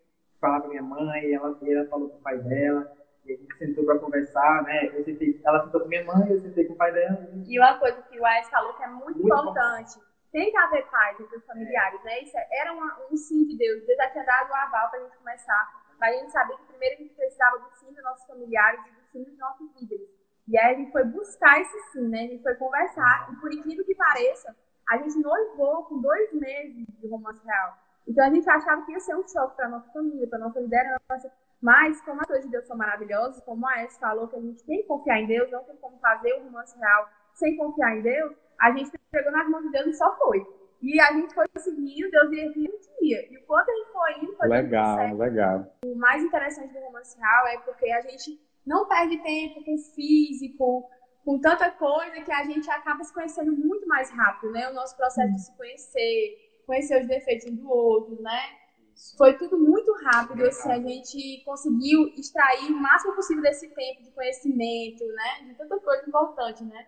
falar 0.40 0.60
com 0.60 0.68
minha 0.68 0.82
mãe, 0.82 1.32
ela, 1.32 1.58
ela 1.62 1.86
falou 1.86 2.10
com 2.10 2.16
o 2.16 2.22
pai 2.22 2.38
dela, 2.38 2.90
e 3.24 3.32
a 3.32 3.36
gente 3.36 3.58
sentou 3.58 3.84
para 3.84 3.98
conversar, 3.98 4.62
né? 4.62 4.86
Eu 4.94 5.04
sentei, 5.04 5.40
ela 5.44 5.64
sentou 5.64 5.80
com 5.82 5.88
minha 5.88 6.04
mãe, 6.04 6.30
eu 6.30 6.40
sentei 6.40 6.64
com 6.64 6.74
o 6.74 6.76
pai 6.76 6.92
dela. 6.92 7.28
E 7.46 7.58
uma 7.58 7.78
coisa 7.78 8.02
que 8.02 8.18
o 8.18 8.24
Aes 8.24 8.48
falou 8.48 8.74
que 8.74 8.82
é 8.82 8.88
muito, 8.88 9.18
muito 9.18 9.26
importante. 9.26 9.98
Bom. 9.98 10.10
Tem 10.32 10.50
que 10.50 10.56
haver 10.56 10.86
paz 10.88 11.18
entre 11.18 11.36
os 11.36 11.44
familiares, 11.44 12.02
né? 12.04 12.22
Isso 12.22 12.36
era 12.52 12.72
uma, 12.72 12.98
um 13.10 13.16
sim 13.16 13.44
de 13.46 13.56
Deus. 13.56 13.84
Deus 13.84 13.98
já 13.98 14.10
tinha 14.10 14.24
dado 14.24 14.50
o 14.50 14.54
aval 14.54 14.88
para 14.88 15.00
a 15.00 15.02
gente 15.02 15.16
começar. 15.18 15.80
Mas 15.98 16.14
a 16.14 16.18
gente 16.18 16.32
sabia 16.32 16.56
que 16.56 16.64
primeiro 16.64 16.94
a 16.94 16.98
gente 16.98 17.14
precisava 17.14 17.58
do 17.58 17.70
sim 17.76 17.92
dos 17.92 18.02
nossos 18.02 18.26
familiares 18.26 18.80
e 18.86 18.90
do 18.90 19.02
sim 19.10 19.24
dos 19.24 19.36
nossos 19.38 19.68
líderes. 19.78 20.08
E 20.46 20.56
aí 20.56 20.74
a 20.74 20.78
gente 20.78 20.92
foi 20.92 21.04
buscar 21.04 21.60
esse 21.60 21.78
sim, 21.90 22.08
né? 22.08 22.20
A 22.20 22.28
gente 22.28 22.42
foi 22.42 22.54
conversar. 22.54 23.28
E 23.32 23.36
por 23.40 23.52
incrível 23.52 23.84
que 23.84 23.94
pareça, 23.94 24.56
a 24.88 24.98
gente 24.98 25.18
noivou 25.18 25.84
com 25.84 26.00
dois 26.00 26.32
meses 26.32 26.86
de 26.86 27.08
romance 27.08 27.44
real. 27.44 27.76
Então 28.10 28.26
a 28.26 28.30
gente 28.30 28.50
achava 28.50 28.84
que 28.84 28.90
ia 28.90 28.98
ser 28.98 29.14
um 29.14 29.26
choque 29.28 29.54
para 29.54 29.68
nossa 29.68 29.88
família, 29.92 30.26
para 30.26 30.40
nossa 30.40 30.58
liderança. 30.58 31.32
Mas, 31.62 32.00
como 32.00 32.20
as 32.20 32.26
coisas 32.26 32.44
de 32.44 32.50
Deus 32.50 32.66
são 32.66 32.76
maravilhosas, 32.76 33.40
como 33.44 33.64
a 33.68 33.82
S 33.82 34.00
falou, 34.00 34.26
que 34.26 34.34
a 34.34 34.40
gente 34.40 34.64
tem 34.64 34.78
que 34.78 34.88
confiar 34.88 35.20
em 35.20 35.26
Deus, 35.26 35.48
não 35.52 35.62
tem 35.62 35.76
como 35.76 35.96
fazer 35.98 36.32
o 36.34 36.42
romance 36.42 36.76
real 36.76 37.08
sem 37.34 37.56
confiar 37.56 37.96
em 37.96 38.02
Deus, 38.02 38.34
a 38.58 38.72
gente 38.72 38.90
pegou 39.12 39.30
nas 39.30 39.48
mãos 39.48 39.62
de 39.62 39.70
Deus 39.70 39.86
e 39.86 39.92
só 39.94 40.16
foi. 40.16 40.44
E 40.82 41.00
a 41.00 41.12
gente 41.12 41.32
foi 41.34 41.46
seguindo, 41.58 42.10
Deus 42.10 42.32
ia 42.32 42.52
vir 42.52 42.70
um 42.70 43.00
dia. 43.00 43.32
E 43.32 43.36
o 43.36 43.46
quanto 43.46 43.70
a 43.70 43.74
gente 43.74 43.92
foi 43.92 44.12
indo, 44.24 44.36
foi 44.36 44.48
Legal, 44.48 44.96
certo. 44.96 45.16
legal. 45.16 45.76
O 45.84 45.94
mais 45.94 46.24
interessante 46.24 46.72
do 46.72 46.80
romance 46.80 47.16
real 47.16 47.46
é 47.46 47.58
porque 47.58 47.90
a 47.92 48.00
gente 48.00 48.40
não 48.66 48.88
perde 48.88 49.18
tempo 49.22 49.64
com 49.64 49.78
físico, 49.78 50.90
com 51.24 51.38
tanta 51.38 51.70
coisa 51.70 52.20
que 52.22 52.32
a 52.32 52.44
gente 52.44 52.68
acaba 52.70 53.04
se 53.04 53.14
conhecendo 53.14 53.52
muito 53.52 53.86
mais 53.86 54.10
rápido, 54.10 54.50
né? 54.52 54.68
O 54.68 54.74
nosso 54.74 54.96
processo 54.96 55.32
de 55.32 55.40
se 55.40 55.56
conhecer, 55.56 56.49
conhecer 56.70 57.02
os 57.02 57.08
defeitos 57.08 57.50
do 57.50 57.68
outro, 57.68 58.22
né? 58.22 58.40
Foi 59.18 59.36
tudo 59.36 59.58
muito 59.58 59.92
rápido, 60.04 60.44
assim, 60.44 60.70
a 60.70 60.78
gente 60.78 61.42
conseguiu 61.44 62.06
extrair 62.16 62.70
o 62.70 62.80
máximo 62.80 63.14
possível 63.16 63.42
desse 63.42 63.66
tempo 63.74 64.02
de 64.04 64.10
conhecimento, 64.12 65.04
né? 65.06 65.48
De 65.48 65.54
tanta 65.54 65.80
coisa 65.80 66.06
importante, 66.06 66.62
né? 66.62 66.86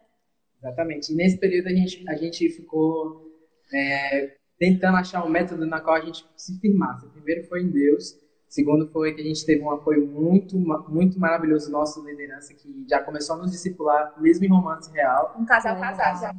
Exatamente. 0.59 1.13
E 1.13 1.17
nesse 1.17 1.37
período 1.39 1.67
a 1.67 1.71
gente, 1.71 2.09
a 2.09 2.15
gente 2.15 2.49
ficou 2.51 3.27
é, 3.75 4.37
tentando 4.57 4.99
achar 4.99 5.25
um 5.25 5.29
método 5.29 5.67
na 5.67 5.81
qual 5.81 5.97
a 5.97 6.01
gente 6.01 6.25
se 6.37 6.61
firmasse. 6.61 7.09
Primeiro 7.09 7.49
foi 7.49 7.63
em 7.63 7.71
Deus, 7.71 8.15
segundo 8.49 8.87
foi 8.93 9.15
que 9.15 9.21
a 9.21 9.25
gente 9.25 9.45
teve 9.45 9.63
um 9.63 9.71
apoio 9.71 10.07
muito, 10.07 10.57
muito 10.89 11.19
maravilhoso 11.19 11.73
nosso 11.73 12.05
liderança, 12.05 12.55
que 12.55 12.87
já 12.89 13.03
começou 13.03 13.35
a 13.35 13.39
nos 13.41 13.51
discipular, 13.51 14.15
mesmo 14.21 14.45
em 14.45 14.49
romance 14.49 14.93
real. 14.93 15.35
Um 15.37 15.45
casal 15.45 15.81
casado 15.81 16.21
já. 16.21 16.33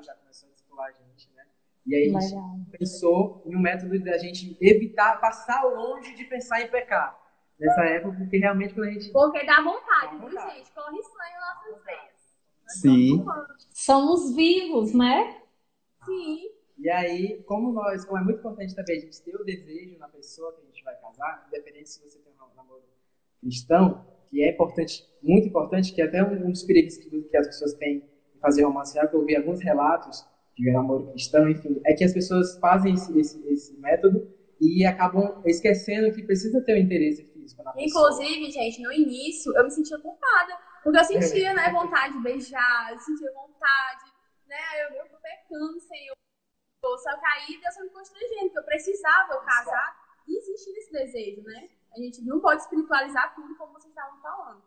Já 0.00 0.14
começou 0.14 0.48
a 0.48 0.52
discipular 0.52 0.88
a 0.88 0.92
gente, 0.92 1.28
né? 1.34 1.42
E 1.86 1.94
aí 1.94 2.14
a 2.14 2.20
gente 2.20 2.34
Legal. 2.34 2.58
pensou 2.78 3.42
em 3.46 3.56
um 3.56 3.60
método 3.60 3.98
da 4.04 4.18
gente 4.18 4.56
evitar, 4.60 5.20
passar 5.20 5.62
longe 5.64 6.14
de 6.14 6.24
pensar 6.24 6.60
em 6.62 6.68
pecar. 6.68 7.20
Nessa 7.58 7.84
época, 7.84 8.16
porque 8.18 8.38
realmente 8.38 8.74
quando 8.74 8.88
a 8.88 8.92
gente... 8.92 9.10
Porque 9.12 9.44
dá 9.44 9.62
vontade, 9.62 10.18
viu, 10.18 10.30
gente? 10.30 10.72
Corre 10.72 11.02
sangue 11.02 11.38
nossas 11.40 11.84
veias. 11.84 12.12
Sim. 12.66 13.24
Somos 13.70 14.34
vivos, 14.34 14.94
né? 14.94 15.42
Sim. 16.04 16.50
E 16.78 16.90
aí, 16.90 17.42
como 17.44 17.72
nós, 17.72 18.04
como 18.04 18.18
é 18.18 18.24
muito 18.24 18.38
importante 18.38 18.74
também 18.74 18.96
a 18.96 19.00
gente 19.00 19.22
ter 19.22 19.36
o 19.36 19.44
desejo 19.44 19.96
na 19.98 20.08
pessoa 20.08 20.52
que 20.52 20.62
a 20.62 20.64
gente 20.64 20.82
vai 20.82 20.96
casar, 20.96 21.44
independente 21.46 21.90
se 21.90 22.02
você 22.02 22.18
tem 22.18 22.32
um 22.32 22.56
namoro 22.56 22.82
cristão, 23.40 24.04
que 24.28 24.42
é 24.42 24.50
importante, 24.50 25.08
muito 25.22 25.46
importante, 25.46 25.92
que 25.92 26.02
é 26.02 26.06
até 26.06 26.24
um 26.24 26.50
dos 26.50 26.64
perigos 26.64 26.96
que 26.96 27.36
as 27.36 27.46
pessoas 27.46 27.74
têm 27.74 28.02
em 28.34 28.40
fazer 28.40 28.64
romance 28.64 28.94
real, 28.94 29.08
que 29.08 29.14
eu 29.14 29.20
ouvi 29.20 29.36
alguns 29.36 29.60
relatos 29.60 30.26
de 30.62 30.70
namoro 30.70 31.10
cristão, 31.10 31.48
enfim, 31.48 31.80
é 31.84 31.92
que 31.92 32.04
as 32.04 32.12
pessoas 32.12 32.56
fazem 32.58 32.94
esse, 32.94 33.18
esse, 33.18 33.44
esse 33.48 33.76
método 33.78 34.30
e 34.60 34.86
acabam 34.86 35.42
esquecendo 35.44 36.14
que 36.14 36.22
precisa 36.22 36.62
ter 36.62 36.74
o 36.74 36.76
um 36.76 36.78
interesse 36.78 37.24
físico 37.24 37.64
na 37.64 37.72
pessoa. 37.72 38.10
Inclusive, 38.10 38.50
gente, 38.50 38.80
no 38.80 38.92
início 38.92 39.54
eu 39.56 39.64
me 39.64 39.70
sentia 39.70 39.98
culpada 39.98 40.56
porque 40.84 40.98
eu 40.98 41.04
sentia, 41.04 41.52
né, 41.54 41.70
vontade 41.70 42.14
de 42.14 42.22
beijar, 42.22 42.92
eu 42.92 42.98
sentia 42.98 43.32
vontade, 43.32 44.04
né, 44.46 44.56
eu, 44.84 44.96
eu 44.96 45.18
pecando, 45.20 45.80
Senhor. 45.80 46.14
Só 46.84 47.18
que 47.18 47.26
aí 47.26 47.60
Deus 47.60 47.76
me 47.80 47.90
constrangendo, 47.90 48.50
que 48.50 48.58
eu 48.58 48.64
precisava 48.64 49.34
eu 49.34 49.40
casar 49.40 49.96
e 50.28 50.36
existir 50.38 50.70
esse 50.78 50.92
desejo, 50.92 51.42
né? 51.42 51.68
A 51.94 51.98
gente 51.98 52.22
não 52.22 52.40
pode 52.40 52.62
espiritualizar 52.62 53.34
tudo 53.34 53.54
como 53.56 53.72
vocês 53.74 53.90
estavam 53.90 54.20
falando. 54.20 54.62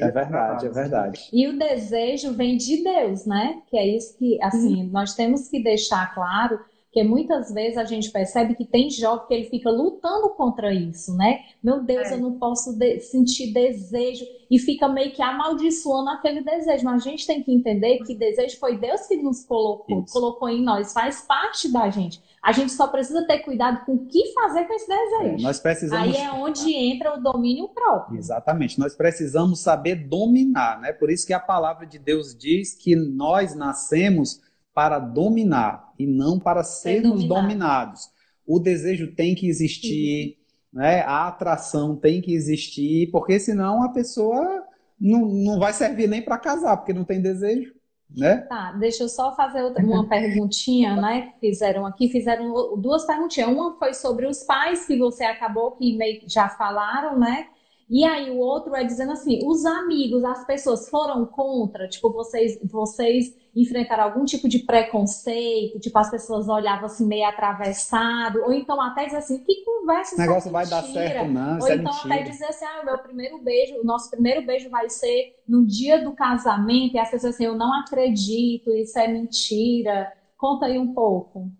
É 0.00 0.10
verdade, 0.10 0.66
é 0.66 0.70
verdade. 0.70 1.28
E 1.32 1.46
o 1.46 1.58
desejo 1.58 2.32
vem 2.32 2.56
de 2.56 2.82
Deus, 2.82 3.24
né? 3.26 3.62
Que 3.66 3.76
é 3.76 3.86
isso 3.86 4.16
que, 4.18 4.42
assim, 4.42 4.84
nós 4.90 5.14
temos 5.14 5.48
que 5.48 5.62
deixar 5.62 6.14
claro 6.14 6.58
porque 6.94 7.02
muitas 7.02 7.52
vezes 7.52 7.76
a 7.76 7.82
gente 7.82 8.08
percebe 8.12 8.54
que 8.54 8.64
tem 8.64 8.88
jovem 8.88 9.26
que 9.26 9.34
ele 9.34 9.44
fica 9.50 9.68
lutando 9.68 10.30
contra 10.30 10.72
isso, 10.72 11.12
né? 11.16 11.40
Meu 11.60 11.82
Deus, 11.82 12.08
é. 12.08 12.14
eu 12.14 12.18
não 12.18 12.38
posso 12.38 12.78
de 12.78 13.00
sentir 13.00 13.52
desejo 13.52 14.24
e 14.48 14.60
fica 14.60 14.88
meio 14.88 15.10
que 15.10 15.20
amaldiçoando 15.20 16.10
aquele 16.10 16.40
desejo. 16.40 16.84
Mas 16.84 17.04
a 17.04 17.10
gente 17.10 17.26
tem 17.26 17.42
que 17.42 17.52
entender 17.52 17.98
que 18.04 18.14
desejo 18.14 18.60
foi 18.60 18.78
Deus 18.78 19.08
que 19.08 19.16
nos 19.16 19.44
colocou, 19.44 20.04
isso. 20.04 20.12
colocou 20.12 20.48
em 20.48 20.62
nós, 20.62 20.92
faz 20.92 21.22
parte 21.22 21.68
da 21.72 21.90
gente. 21.90 22.22
A 22.44 22.52
gente 22.52 22.72
só 22.72 22.86
precisa 22.88 23.26
ter 23.26 23.38
cuidado 23.38 23.86
com 23.86 23.94
o 23.94 24.06
que 24.06 24.34
fazer 24.34 24.66
com 24.66 24.74
esse 24.74 24.86
desejo. 24.86 25.38
É, 25.38 25.42
nós 25.42 25.58
precisamos. 25.58 26.14
Aí 26.14 26.22
é 26.22 26.30
onde 26.30 26.74
entra 26.74 27.14
o 27.16 27.22
domínio 27.22 27.68
próprio. 27.68 28.18
Exatamente. 28.18 28.78
Nós 28.78 28.94
precisamos 28.94 29.60
saber 29.60 30.06
dominar, 30.06 30.78
né? 30.78 30.92
Por 30.92 31.10
isso 31.10 31.26
que 31.26 31.32
a 31.32 31.40
palavra 31.40 31.86
de 31.86 31.98
Deus 31.98 32.36
diz 32.36 32.74
que 32.74 32.94
nós 32.94 33.54
nascemos 33.54 34.42
para 34.74 34.98
dominar 34.98 35.90
e 35.98 36.06
não 36.06 36.38
para 36.38 36.62
sermos 36.62 37.24
dominados. 37.24 38.10
O 38.46 38.58
desejo 38.58 39.14
tem 39.14 39.34
que 39.34 39.48
existir, 39.48 40.36
uhum. 40.74 40.80
né? 40.80 41.00
a 41.00 41.28
atração 41.28 41.96
tem 41.96 42.20
que 42.20 42.34
existir, 42.34 43.10
porque 43.10 43.40
senão 43.40 43.82
a 43.82 43.88
pessoa 43.88 44.64
não, 45.00 45.26
não 45.26 45.58
vai 45.58 45.72
servir 45.72 46.08
nem 46.08 46.20
para 46.20 46.36
casar, 46.36 46.76
porque 46.76 46.92
não 46.92 47.04
tem 47.04 47.22
desejo. 47.22 47.73
Né? 48.16 48.36
Tá, 48.48 48.72
deixa 48.72 49.02
eu 49.04 49.08
só 49.08 49.34
fazer 49.34 49.64
uma 49.78 50.06
perguntinha, 50.08 50.94
né? 50.96 51.32
Que 51.32 51.48
fizeram 51.48 51.84
aqui, 51.84 52.08
fizeram 52.08 52.76
duas 52.78 53.04
perguntinhas. 53.04 53.48
Uma 53.50 53.76
foi 53.76 53.92
sobre 53.92 54.26
os 54.26 54.42
pais 54.44 54.86
que 54.86 54.96
você 54.96 55.24
acabou 55.24 55.72
que 55.72 55.96
meio 55.96 56.22
já 56.26 56.48
falaram, 56.48 57.18
né? 57.18 57.48
E 57.88 58.04
aí 58.04 58.30
o 58.30 58.38
outro 58.38 58.74
é 58.74 58.82
dizendo 58.82 59.12
assim, 59.12 59.40
os 59.44 59.64
amigos, 59.66 60.24
as 60.24 60.46
pessoas 60.46 60.88
foram 60.88 61.26
contra, 61.26 61.86
tipo, 61.86 62.10
vocês, 62.10 62.58
vocês 62.64 63.34
enfrentar 63.54 64.00
algum 64.00 64.24
tipo 64.24 64.48
de 64.48 64.60
preconceito, 64.60 65.78
tipo, 65.78 65.96
as 65.98 66.10
pessoas 66.10 66.48
olhavam 66.48 66.86
assim 66.86 67.06
meio 67.06 67.26
atravessado, 67.26 68.40
ou 68.42 68.52
então 68.52 68.80
até 68.80 69.04
dizer 69.04 69.18
assim, 69.18 69.38
que 69.44 69.64
conversa 69.64 70.14
Esse 70.14 70.20
negócio 70.20 70.48
é 70.48 70.52
vai 70.52 70.66
dar 70.66 70.82
certo, 70.82 71.30
não, 71.30 71.58
Ou 71.60 71.68
é 71.68 71.74
então 71.74 71.92
mentira. 71.92 72.14
até 72.14 72.22
dizer 72.22 72.46
assim, 72.46 72.64
ah, 72.64 72.80
o 72.82 72.86
meu 72.86 72.98
primeiro 72.98 73.38
beijo, 73.38 73.78
o 73.78 73.84
nosso 73.84 74.10
primeiro 74.10 74.44
beijo 74.44 74.70
vai 74.70 74.88
ser 74.88 75.36
no 75.46 75.64
dia 75.64 76.02
do 76.02 76.12
casamento, 76.12 76.94
e 76.94 76.98
as 76.98 77.10
pessoas 77.10 77.34
assim, 77.34 77.44
eu 77.44 77.56
não 77.56 77.72
acredito, 77.80 78.72
isso 78.72 78.98
é 78.98 79.06
mentira. 79.06 80.10
Conta 80.36 80.66
aí 80.66 80.78
um 80.78 80.92
pouco. 80.92 81.50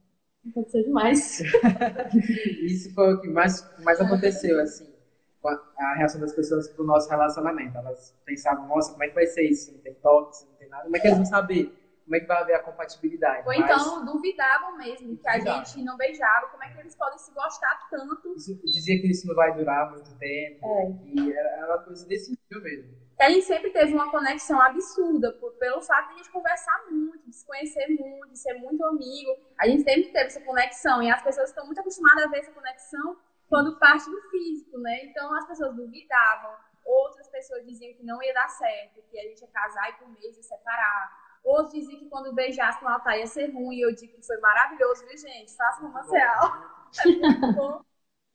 Aconteceu 0.50 0.82
demais. 0.82 1.40
isso 2.64 2.92
foi 2.92 3.14
o 3.14 3.20
que 3.20 3.28
mais, 3.28 3.64
mais 3.84 4.00
aconteceu, 4.00 4.60
assim 4.60 4.93
a 5.48 5.94
reação 5.94 6.20
das 6.20 6.32
pessoas 6.32 6.68
pro 6.68 6.84
nosso 6.84 7.08
relacionamento. 7.08 7.76
Elas 7.76 8.16
pensavam, 8.24 8.66
nossa, 8.68 8.92
como 8.92 9.04
é 9.04 9.08
que 9.08 9.14
vai 9.14 9.26
ser 9.26 9.42
isso? 9.42 9.72
Não 9.72 9.80
tem 9.80 9.94
toque, 9.94 10.46
não 10.46 10.54
tem 10.56 10.68
nada. 10.68 10.84
Como 10.84 10.96
é 10.96 11.00
que 11.00 11.06
eles 11.06 11.18
vão 11.18 11.26
saber? 11.26 11.84
como 12.04 12.16
é 12.16 12.20
que 12.20 12.26
vai 12.26 12.42
haver 12.42 12.54
a 12.54 12.62
compatibilidade. 12.62 13.48
Ou 13.48 13.58
Mas... 13.58 13.60
então 13.60 14.04
duvidavam 14.04 14.76
mesmo 14.76 15.16
que 15.16 15.28
a 15.28 15.38
gente 15.38 15.82
não 15.82 15.96
beijava, 15.96 16.48
como 16.48 16.62
é 16.62 16.68
que 16.68 16.80
eles 16.80 16.94
podem 16.94 17.18
se 17.18 17.32
gostar 17.32 17.88
tanto. 17.90 18.34
Dizia 18.36 19.00
que 19.00 19.10
isso 19.10 19.26
não 19.26 19.34
vai 19.34 19.54
durar 19.54 19.90
muito 19.90 20.14
tempo, 20.18 20.66
é. 20.66 20.92
e 21.06 21.32
era 21.32 21.66
uma 21.66 21.78
coisa 21.78 22.06
desse 22.06 22.30
nível 22.30 22.62
mesmo. 22.62 23.04
A 23.18 23.30
gente 23.30 23.46
sempre 23.46 23.70
teve 23.70 23.94
uma 23.94 24.10
conexão 24.10 24.60
absurda, 24.60 25.32
por, 25.34 25.52
pelo 25.52 25.80
fato 25.80 26.08
de 26.08 26.14
a 26.14 26.16
gente 26.18 26.30
conversar 26.30 26.84
muito, 26.90 27.24
de 27.26 27.34
se 27.34 27.46
conhecer 27.46 27.86
muito, 27.88 28.28
de 28.28 28.38
ser 28.38 28.54
muito 28.54 28.84
amigo. 28.84 29.30
A 29.58 29.68
gente 29.68 29.84
sempre 29.84 30.10
teve 30.10 30.26
essa 30.26 30.40
conexão, 30.40 31.02
e 31.02 31.10
as 31.10 31.22
pessoas 31.22 31.48
estão 31.48 31.64
muito 31.64 31.80
acostumadas 31.80 32.24
a 32.24 32.28
ver 32.28 32.38
essa 32.38 32.52
conexão 32.52 33.16
quando 33.54 33.78
parte 33.78 34.10
do 34.10 34.20
físico, 34.30 34.78
né? 34.78 35.04
Então 35.04 35.32
as 35.36 35.46
pessoas 35.46 35.76
duvidavam, 35.76 36.56
outras 36.84 37.28
pessoas 37.28 37.64
diziam 37.64 37.94
que 37.94 38.02
não 38.02 38.20
ia 38.20 38.34
dar 38.34 38.48
certo, 38.48 39.00
que 39.08 39.16
a 39.16 39.22
gente 39.22 39.42
ia 39.42 39.48
casar 39.48 39.90
e 39.90 39.92
por 39.92 40.08
mês 40.08 40.36
ia 40.36 40.42
separar 40.42 41.24
Outros 41.44 41.74
diziam 41.74 42.00
que 42.00 42.08
quando 42.08 42.34
beijasse 42.34 42.82
no 42.82 42.88
altar 42.88 43.18
ia 43.18 43.26
ser 43.26 43.52
ruim. 43.52 43.76
E 43.76 43.82
eu 43.82 43.94
digo 43.94 44.14
que 44.14 44.26
foi 44.26 44.38
maravilhoso, 44.38 45.06
viu, 45.06 45.18
gente? 45.18 45.54
Faça 45.54 45.82
romance 45.82 46.10
real. 46.10 46.40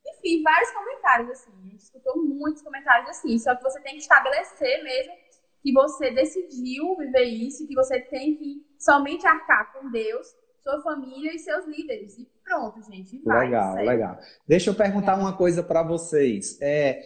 Enfim, 0.07 0.43
vários 0.43 0.71
comentários 0.71 1.29
assim. 1.31 1.51
A 1.51 1.69
gente 1.71 1.81
escutou 1.81 2.23
muitos 2.23 2.61
comentários 2.61 3.09
assim. 3.09 3.37
Só 3.39 3.55
que 3.55 3.63
você 3.63 3.81
tem 3.81 3.93
que 3.93 4.01
estabelecer 4.01 4.83
mesmo 4.83 5.13
que 5.63 5.73
você 5.73 6.11
decidiu 6.11 6.95
viver 6.97 7.23
isso, 7.23 7.67
que 7.67 7.73
você 7.73 7.99
tem 7.99 8.35
que 8.35 8.63
somente 8.79 9.25
arcar 9.27 9.73
com 9.73 9.89
Deus, 9.89 10.27
sua 10.61 10.81
família 10.81 11.33
e 11.33 11.39
seus 11.39 11.65
líderes. 11.65 12.17
E 12.17 12.27
pronto, 12.43 12.81
gente. 12.83 13.21
Vai, 13.23 13.45
legal, 13.45 13.75
legal. 13.75 14.19
Deixa 14.47 14.69
eu 14.69 14.75
perguntar 14.75 15.15
uma 15.15 15.33
coisa 15.35 15.63
para 15.63 15.83
vocês. 15.83 16.57
É, 16.61 17.01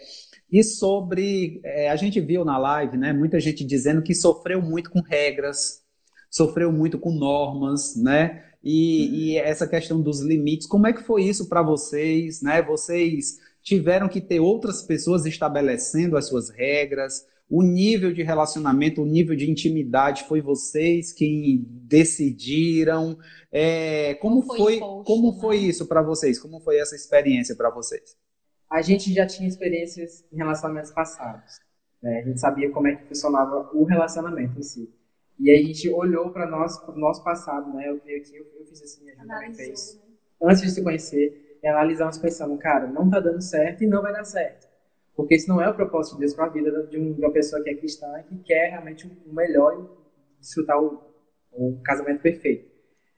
E 0.51 0.63
sobre, 0.63 1.59
é, 1.63 1.89
a 1.89 1.95
gente 1.95 2.19
viu 2.21 2.45
na 2.45 2.57
live, 2.59 2.95
né, 2.97 3.11
muita 3.11 3.39
gente 3.39 3.65
dizendo 3.65 4.03
que 4.03 4.13
sofreu 4.13 4.61
muito 4.61 4.91
com 4.91 5.01
regras, 5.01 5.81
sofreu 6.29 6.71
muito 6.71 6.99
com 6.99 7.11
normas, 7.11 7.95
né? 7.95 8.43
E, 8.63 9.33
e 9.33 9.37
essa 9.37 9.67
questão 9.67 10.01
dos 10.01 10.21
limites, 10.21 10.67
como 10.67 10.87
é 10.87 10.93
que 10.93 11.03
foi 11.03 11.23
isso 11.23 11.49
para 11.49 11.61
vocês, 11.63 12.41
né? 12.41 12.61
Vocês 12.61 13.39
tiveram 13.61 14.07
que 14.07 14.21
ter 14.21 14.39
outras 14.39 14.83
pessoas 14.83 15.25
estabelecendo 15.25 16.15
as 16.17 16.27
suas 16.27 16.49
regras, 16.49 17.25
o 17.49 17.61
nível 17.61 18.11
de 18.13 18.23
relacionamento, 18.23 19.01
o 19.01 19.05
nível 19.05 19.35
de 19.35 19.49
intimidade 19.49 20.23
foi 20.23 20.41
vocês 20.41 21.11
quem 21.11 21.65
decidiram. 21.67 23.17
É, 23.51 24.15
como, 24.15 24.41
como 24.41 24.57
foi, 24.57 24.79
foi 24.79 25.03
como 25.03 25.33
né? 25.33 25.39
foi 25.39 25.57
isso 25.57 25.87
para 25.87 26.01
vocês? 26.01 26.39
Como 26.39 26.59
foi 26.59 26.79
essa 26.79 26.95
experiência 26.95 27.55
para 27.55 27.69
vocês? 27.69 28.17
A 28.69 28.81
gente 28.81 29.13
já 29.13 29.27
tinha 29.27 29.47
experiências 29.47 30.25
em 30.31 30.37
relacionamentos 30.37 30.91
passados. 30.91 31.59
Né? 32.01 32.19
A 32.19 32.27
gente 32.27 32.39
sabia 32.39 32.71
como 32.71 32.87
é 32.87 32.95
que 32.95 33.07
funcionava 33.07 33.69
o 33.73 33.83
relacionamento 33.83 34.59
em 34.59 34.63
si. 34.63 34.89
E 35.39 35.49
aí 35.49 35.63
a 35.63 35.67
gente 35.67 35.89
olhou 35.89 36.31
para 36.31 36.49
nós, 36.49 36.79
para 36.79 36.95
o 36.95 36.99
nosso 36.99 37.23
passado, 37.23 37.73
né? 37.73 37.89
Eu 37.89 37.99
veio 38.03 38.21
aqui, 38.21 38.35
eu, 38.35 38.45
eu 38.59 38.65
fiz 38.65 38.81
assim, 38.81 39.09
a 39.09 39.15
gente 39.15 39.27
também 39.27 39.53
fez. 39.53 39.95
Né? 39.95 40.01
Antes 40.41 40.61
de 40.61 40.71
se 40.71 40.83
conhecer, 40.83 41.59
analisamos 41.63 42.17
pensando, 42.17 42.57
cara, 42.57 42.87
não 42.87 43.09
tá 43.09 43.19
dando 43.19 43.41
certo 43.41 43.83
e 43.83 43.87
não 43.87 44.01
vai 44.01 44.11
dar 44.11 44.25
certo. 44.25 44.67
Porque 45.15 45.35
isso 45.35 45.47
não 45.47 45.61
é 45.61 45.69
o 45.69 45.75
propósito 45.75 46.15
de 46.15 46.21
Deus 46.21 46.33
para 46.33 46.45
a 46.45 46.49
vida 46.49 46.87
de 46.87 46.97
uma 46.97 47.31
pessoa 47.31 47.63
que 47.63 47.69
é 47.69 47.75
cristã 47.75 48.07
e 48.19 48.23
que 48.23 48.43
quer 48.43 48.71
realmente 48.71 49.07
o 49.07 49.33
melhor 49.33 49.79
e 49.79 50.39
desfrutar 50.39 50.81
o, 50.81 51.01
o 51.51 51.79
casamento 51.83 52.21
perfeito. 52.21 52.73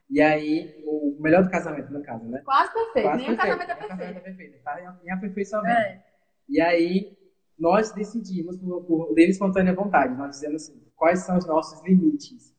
E 0.10 0.22
aí, 0.22 0.84
o 0.86 1.18
melhor 1.20 1.44
do 1.44 1.50
casamento, 1.50 1.92
no 1.92 2.04
caso, 2.04 2.26
né? 2.26 2.42
Quase 2.46 2.74
perfeito. 2.74 3.08
Quase 3.08 3.18
Nem 3.18 3.36
perfeito. 3.36 3.56
o 3.56 3.58
casamento 3.58 3.72
é 3.72 3.76
perfeito. 3.76 3.98
casamento 3.98 4.18
é 4.18 4.22
perfeito. 4.22 4.64
Tá 4.64 4.98
em 5.04 5.12
aperfeiçoamento. 5.12 5.80
É. 5.80 6.04
E 6.48 6.62
aí, 6.62 7.18
nós 7.58 7.92
decidimos, 7.92 8.58
por, 8.58 8.84
por 8.84 9.08
livre 9.16 9.32
espontânea 9.32 9.74
vontade, 9.74 10.16
nós 10.16 10.32
dizemos 10.32 10.64
assim, 10.64 10.80
quais 10.96 11.20
são 11.20 11.38
os 11.38 11.48
nossos 11.48 11.82
limites. 11.84 12.54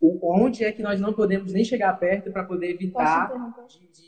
O, 0.00 0.18
onde 0.34 0.64
é 0.64 0.70
que 0.70 0.82
nós 0.82 1.00
não 1.00 1.12
podemos 1.12 1.52
nem 1.52 1.64
chegar 1.64 1.98
perto 1.98 2.30
para 2.30 2.44
poder 2.44 2.70
evitar 2.70 3.32
de, 3.66 3.88
de 3.88 4.07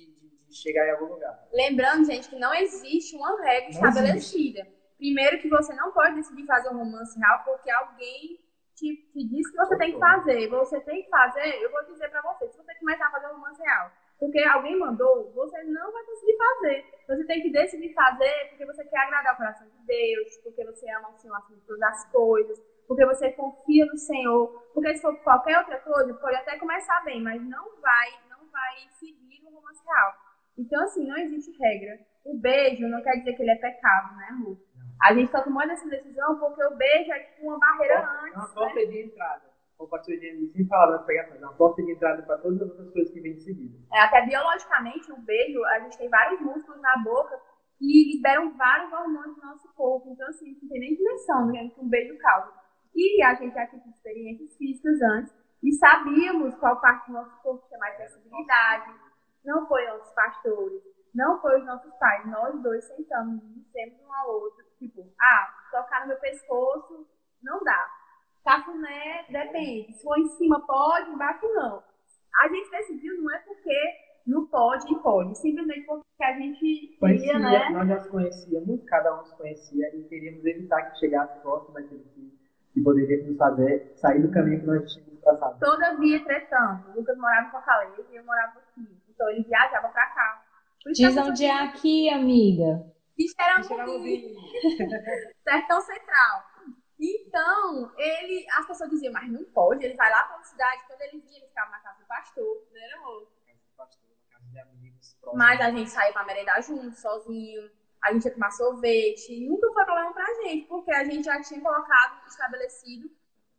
de 0.51 0.57
chegar 0.57 0.87
em 0.87 0.91
algum 0.91 1.07
lugar. 1.15 1.49
Lembrando, 1.53 2.05
gente, 2.05 2.29
que 2.29 2.37
não 2.37 2.53
existe 2.53 3.17
uma 3.17 3.41
regra 3.41 3.71
não 3.71 3.89
estabelecida. 3.89 4.61
Existe. 4.61 4.81
Primeiro 4.99 5.39
que 5.39 5.49
você 5.49 5.75
não 5.75 5.93
pode 5.93 6.17
decidir 6.17 6.45
fazer 6.45 6.69
um 6.69 6.79
romance 6.79 7.19
real 7.19 7.43
porque 7.45 7.71
alguém 7.71 8.39
te, 8.75 8.97
te 9.13 9.25
disse 9.29 9.51
que 9.51 9.57
você 9.57 9.79
tem 9.79 9.93
que 9.93 9.99
fazer. 9.99 10.49
Você 10.49 10.81
tem 10.81 11.03
que 11.03 11.09
fazer, 11.09 11.63
eu 11.63 11.71
vou 11.71 11.85
dizer 11.87 12.11
para 12.11 12.23
você, 12.23 12.49
se 12.49 12.57
você 12.57 12.75
começar 12.75 13.07
a 13.07 13.11
fazer 13.11 13.27
um 13.29 13.37
romance 13.37 13.63
real, 13.63 13.91
porque 14.19 14.39
alguém 14.41 14.79
mandou, 14.79 15.33
você 15.33 15.63
não 15.65 15.93
vai 15.93 16.05
conseguir 16.05 16.37
fazer. 16.37 16.85
Você 17.09 17.25
tem 17.25 17.43
que 17.43 17.51
decidir 17.51 17.95
fazer 17.95 18.49
porque 18.51 18.67
você 18.67 18.85
quer 18.85 18.99
agradar 18.99 19.35
o 19.35 19.37
coração 19.39 19.67
de 19.67 19.87
Deus, 19.87 20.37
porque 20.43 20.65
você 20.65 20.91
ama 20.91 21.09
o 21.09 21.19
Senhor 21.19 21.37
acima 21.37 21.59
de 21.59 21.67
todas 21.67 21.83
as 21.83 22.13
coisas, 22.13 22.61
porque 22.87 23.07
você 23.07 23.33
confia 23.33 23.87
no 23.87 23.97
Senhor. 23.97 24.49
Porque 24.75 24.95
se 24.95 25.03
for 25.03 25.17
qualquer 25.23 25.59
outra 25.59 25.79
coisa, 25.81 26.13
pode 26.15 26.37
até 26.37 26.59
começar 26.59 27.03
bem, 27.05 27.23
mas 27.23 27.41
não 27.43 27.81
vai, 27.81 28.09
não 28.29 28.47
vai 28.51 28.89
seguir 28.99 29.43
no 29.43 29.51
romance 29.51 29.83
real. 29.87 30.30
Então, 30.61 30.83
assim, 30.85 31.07
não 31.07 31.17
existe 31.17 31.57
regra. 31.59 31.99
O 32.23 32.39
beijo 32.39 32.87
não 32.87 33.03
quer 33.03 33.17
dizer 33.17 33.33
que 33.33 33.43
ele 33.43 33.53
é 33.53 33.57
pecado, 33.57 34.15
né, 34.17 34.29
amor? 34.31 34.59
A 35.03 35.15
gente 35.15 35.31
só 35.31 35.41
tomou 35.43 35.63
essa 35.63 35.89
decisão 35.89 36.39
porque 36.39 36.63
o 36.63 36.77
beijo 36.77 37.11
é 37.11 37.21
tipo 37.21 37.47
uma 37.47 37.59
barreira 37.59 37.95
é 37.95 38.27
antes. 38.27 38.35
É 38.35 38.39
uma 38.39 38.55
porta 38.55 38.75
né? 38.75 38.85
de 38.85 39.03
entrada. 39.07 39.51
Como 39.79 39.89
o 39.89 39.91
pastor 39.91 40.15
Jenny 40.19 40.47
sempre 40.49 40.67
falava 40.67 40.93
nas 40.93 41.05
pregações, 41.07 41.41
é 41.41 41.45
uma 41.47 41.55
porta 41.55 41.83
de 41.83 41.93
entrada 41.93 42.23
para 42.23 42.37
todas 42.37 42.61
as 42.61 42.69
outras 42.69 42.93
coisas 42.93 43.11
que 43.11 43.21
vêm 43.23 43.33
de 43.37 43.43
seguida. 43.43 43.79
É, 43.95 44.01
até 44.01 44.27
biologicamente, 44.27 45.11
o 45.11 45.17
beijo, 45.17 45.65
a 45.65 45.81
gente 45.81 45.97
tem 45.97 46.11
vários 46.11 46.39
músculos 46.43 46.83
na 46.83 46.99
boca 46.99 47.41
que 47.79 48.15
liberam 48.15 48.55
vários 48.59 48.93
hormônios 48.93 49.37
do 49.37 49.41
nosso 49.41 49.73
corpo. 49.73 50.11
Então, 50.13 50.29
assim, 50.29 50.59
não 50.61 50.69
tem 50.69 50.81
nem 50.81 50.95
dimensão 50.95 51.47
do 51.47 51.53
que 51.53 51.81
um 51.81 51.89
beijo 51.89 52.19
causa. 52.19 52.53
E 52.95 53.23
a 53.23 53.33
gente 53.33 53.55
já 53.55 53.67
tinha 53.67 53.83
experiências 53.89 54.55
físicas 54.59 55.01
antes 55.01 55.33
e 55.63 55.73
sabíamos 55.73 56.55
qual 56.57 56.79
parte 56.79 57.07
do 57.07 57.15
nosso 57.15 57.41
corpo 57.41 57.67
tinha 57.67 57.79
mais 57.79 57.97
sensibilidade 57.97 59.10
não 59.45 59.67
foi 59.67 59.87
nossos 59.87 60.13
pastores, 60.13 60.83
não 61.15 61.41
foi 61.41 61.61
os 61.61 61.67
nossos 61.67 61.93
pais. 61.95 62.27
Nós 62.27 62.63
dois 62.63 62.85
sentamos 62.85 63.43
e 63.43 63.61
dissemos 63.61 64.01
um 64.01 64.13
ao 64.13 64.31
outro, 64.31 64.65
tipo, 64.79 65.07
ah, 65.21 65.49
tocar 65.71 66.03
no 66.03 66.09
meu 66.09 66.19
pescoço 66.19 67.07
não 67.43 67.63
dá. 67.65 67.89
Cafuné, 68.45 69.27
depende. 69.29 69.93
Se 69.93 70.03
for 70.03 70.19
em 70.19 70.29
cima, 70.29 70.65
pode, 70.67 71.11
embaixo 71.11 71.47
não. 71.55 71.83
A 72.43 72.49
gente 72.49 72.71
decidiu, 72.71 73.21
não 73.21 73.35
é 73.35 73.39
porque 73.41 74.11
não 74.27 74.47
pode 74.47 74.91
e 74.93 74.99
pode, 75.01 75.37
simplesmente 75.39 75.87
porque 75.87 76.23
a 76.23 76.33
gente 76.39 76.97
conhecia, 76.99 77.39
né? 77.39 77.71
Nós 77.71 77.89
já 77.89 77.99
se 78.01 78.09
conhecíamos, 78.09 78.85
cada 78.85 79.21
um 79.21 79.25
se 79.25 79.37
conhecia 79.37 79.97
e 79.97 80.05
queríamos 80.05 80.45
evitar 80.45 80.83
que 80.83 80.99
chegasse 80.99 81.41
próximo 81.41 81.75
daquele 81.75 82.05
que, 82.15 82.39
que 82.73 82.81
poderia 82.81 83.27
nos 83.27 83.37
fazer 83.37 83.93
sair 83.97 84.23
do 84.23 84.31
caminho 84.31 84.61
que 84.61 84.67
nós 84.67 84.93
tínhamos 84.93 85.21
traçado. 85.21 85.59
Todavia, 85.59 86.17
entretanto, 86.17 86.93
Lucas 86.95 87.19
morava 87.19 87.49
em 87.49 87.51
Fortaleza 87.51 88.07
e 88.11 88.17
eu 88.17 88.25
morava. 88.25 88.61
Então 89.21 89.29
ele 89.29 89.43
viajava 89.43 89.89
pra 89.91 90.07
cá. 90.07 90.47
Diz 90.95 91.15
onde 91.15 91.45
é 91.45 91.53
aqui, 91.53 92.09
amiga. 92.09 92.91
Xeramobim. 93.63 94.35
Sertão 95.47 95.81
Central. 95.83 96.45
Então, 96.99 97.93
ele, 97.99 98.47
as 98.51 98.67
pessoas 98.67 98.89
diziam, 98.89 99.13
mas 99.13 99.31
não 99.31 99.45
pode, 99.45 99.85
ele 99.85 99.95
vai 99.95 100.11
lá 100.11 100.23
pra 100.23 100.37
uma 100.37 100.45
cidade, 100.45 100.83
quando 100.87 101.03
ele 101.03 101.19
vinha, 101.21 101.39
ele 101.39 101.49
ficava 101.49 101.71
na 101.71 101.81
casa 101.81 101.99
do 101.99 102.07
pastor, 102.07 102.67
né, 102.73 102.93
amor? 102.97 103.29
Mas 105.35 105.61
a 105.61 105.71
gente 105.71 105.91
saía 105.91 106.13
pra 106.13 106.25
merendar 106.25 106.63
junto, 106.63 106.95
sozinho, 106.97 107.71
a 108.03 108.13
gente 108.13 108.25
ia 108.25 108.33
tomar 108.33 108.51
sorvete, 108.51 109.47
nunca 109.47 109.71
foi 109.73 109.85
problema 109.85 110.13
pra 110.13 110.35
gente, 110.43 110.67
porque 110.67 110.93
a 110.93 111.05
gente 111.05 111.25
já 111.25 111.41
tinha 111.43 111.61
colocado, 111.61 112.27
estabelecido 112.27 113.11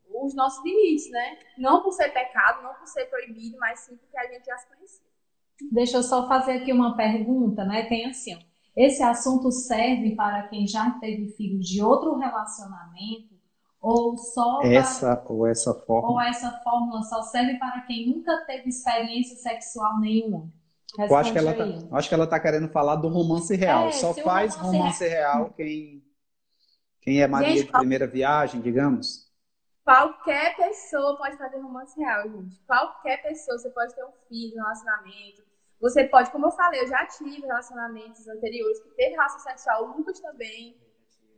os 0.07 0.35
nossos 0.35 0.63
limites, 0.63 1.09
né? 1.11 1.39
Não 1.57 1.81
por 1.81 1.93
ser 1.93 2.09
pecado, 2.09 2.63
não 2.63 2.73
por 2.75 2.87
ser 2.87 3.05
proibido, 3.05 3.57
mas 3.57 3.79
sim 3.79 3.95
porque 3.97 4.17
a 4.17 4.27
gente 4.27 4.45
já 4.45 4.57
se 4.57 4.67
conhecia. 4.67 5.10
Deixa 5.71 5.97
eu 5.97 6.03
só 6.03 6.27
fazer 6.27 6.53
aqui 6.53 6.71
uma 6.71 6.95
pergunta, 6.95 7.65
né? 7.65 7.83
Tem 7.83 8.05
assim, 8.05 8.37
esse 8.75 9.03
assunto 9.03 9.51
serve 9.51 10.15
para 10.15 10.43
quem 10.47 10.65
já 10.65 10.91
teve 10.99 11.27
filho 11.29 11.59
de 11.59 11.81
outro 11.81 12.17
relacionamento 12.17 13.31
ou 13.81 14.15
só 14.15 14.61
essa 14.61 15.15
para... 15.15 15.33
ou 15.33 15.47
essa 15.47 15.73
fórmula 15.73 16.13
ou 16.13 16.21
essa 16.21 16.51
fórmula 16.63 17.01
só 17.01 17.21
serve 17.23 17.57
para 17.57 17.81
quem 17.81 18.09
nunca 18.09 18.45
teve 18.45 18.69
experiência 18.69 19.35
sexual 19.37 19.99
nenhuma? 19.99 20.51
eu 20.97 21.15
acho 21.15 21.31
que 21.31 21.37
ela 21.37 21.53
tá, 21.53 21.97
acho 21.97 22.09
que 22.09 22.13
ela 22.13 22.27
tá 22.27 22.39
querendo 22.39 22.67
falar 22.67 22.97
do 22.97 23.07
romance 23.07 23.55
real. 23.55 23.87
É, 23.87 23.91
só 23.93 24.13
faz 24.13 24.55
romance, 24.55 24.77
romance 24.77 25.07
real, 25.07 25.37
real 25.37 25.53
quem 25.55 26.03
quem 27.01 27.21
é 27.21 27.27
Maria 27.27 27.49
Gente, 27.49 27.65
de 27.65 27.71
primeira 27.71 28.05
viagem, 28.05 28.61
digamos. 28.61 29.27
Qualquer 29.83 30.55
pessoa 30.55 31.17
pode 31.17 31.35
fazer 31.37 31.57
romance 31.59 31.99
real, 31.99 32.29
gente. 32.29 32.59
Qualquer 32.67 33.23
pessoa, 33.23 33.57
você 33.57 33.69
pode 33.71 33.95
ter 33.95 34.05
um 34.05 34.11
filho, 34.29 34.53
um 34.53 34.63
relacionamento, 34.63 35.40
você 35.81 36.03
pode, 36.03 36.29
como 36.31 36.45
eu 36.45 36.51
falei, 36.51 36.81
eu 36.81 36.87
já 36.87 37.05
tive 37.07 37.41
relacionamentos 37.41 38.27
anteriores 38.27 38.79
que 38.81 38.89
teve 38.89 39.15
relação 39.15 39.39
sexual, 39.39 39.85
o 39.85 39.97
Lucas 39.97 40.19
também. 40.19 40.79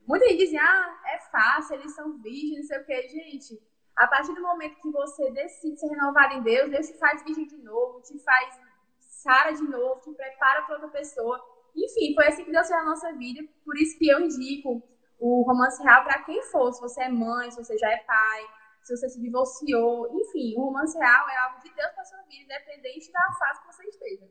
Muita 0.06 0.28
gente 0.28 0.40
dizia, 0.40 0.62
ah, 0.62 1.02
é 1.08 1.20
fácil, 1.32 1.76
eles 1.76 1.96
são 1.96 2.22
virgens, 2.22 2.58
não 2.58 2.64
sei 2.64 2.80
o 2.80 2.86
quê. 2.86 3.08
Gente, 3.08 3.62
a 3.96 4.06
partir 4.06 4.34
do 4.34 4.42
momento 4.42 4.82
que 4.82 4.92
você 4.92 5.32
decide 5.32 5.80
se 5.80 5.88
renovar 5.88 6.36
em 6.36 6.42
Deus, 6.42 6.70
Deus 6.70 6.88
te 6.88 6.98
faz 6.98 7.24
virgem 7.24 7.48
de 7.48 7.58
novo, 7.58 8.02
te 8.02 8.20
faz 8.20 8.60
Sara 9.00 9.54
de 9.54 9.64
novo, 9.64 10.02
te 10.02 10.12
prepara 10.12 10.64
para 10.64 10.76
outra 10.76 10.90
pessoa. 10.90 11.40
Enfim, 11.74 12.14
foi 12.14 12.28
assim 12.28 12.44
que 12.44 12.52
Deus 12.52 12.68
fez 12.68 12.80
a 12.80 12.84
nossa 12.84 13.14
vida. 13.14 13.42
Por 13.64 13.78
isso 13.78 13.98
que 13.98 14.10
eu 14.10 14.20
indico 14.20 14.84
o 15.18 15.44
romance 15.44 15.82
real 15.82 16.04
para 16.04 16.22
quem 16.24 16.44
for. 16.44 16.74
Se 16.74 16.82
você 16.82 17.04
é 17.04 17.10
mãe, 17.10 17.50
se 17.50 17.64
você 17.64 17.78
já 17.78 17.90
é 17.90 17.98
pai, 18.00 18.46
se 18.84 18.98
você 18.98 19.10
se 19.10 19.20
divorciou, 19.20 20.10
enfim, 20.14 20.56
o 20.58 20.66
romance 20.66 20.98
real 20.98 21.30
é 21.30 21.38
algo 21.46 21.64
de 21.64 21.74
Deus 21.74 21.92
para 21.96 22.04
sua 22.04 22.20
vida, 22.30 22.44
independente 22.44 23.12
da 23.12 23.22
fase 23.40 23.62
que 23.62 23.74
você 23.74 23.84
esteja. 23.88 24.30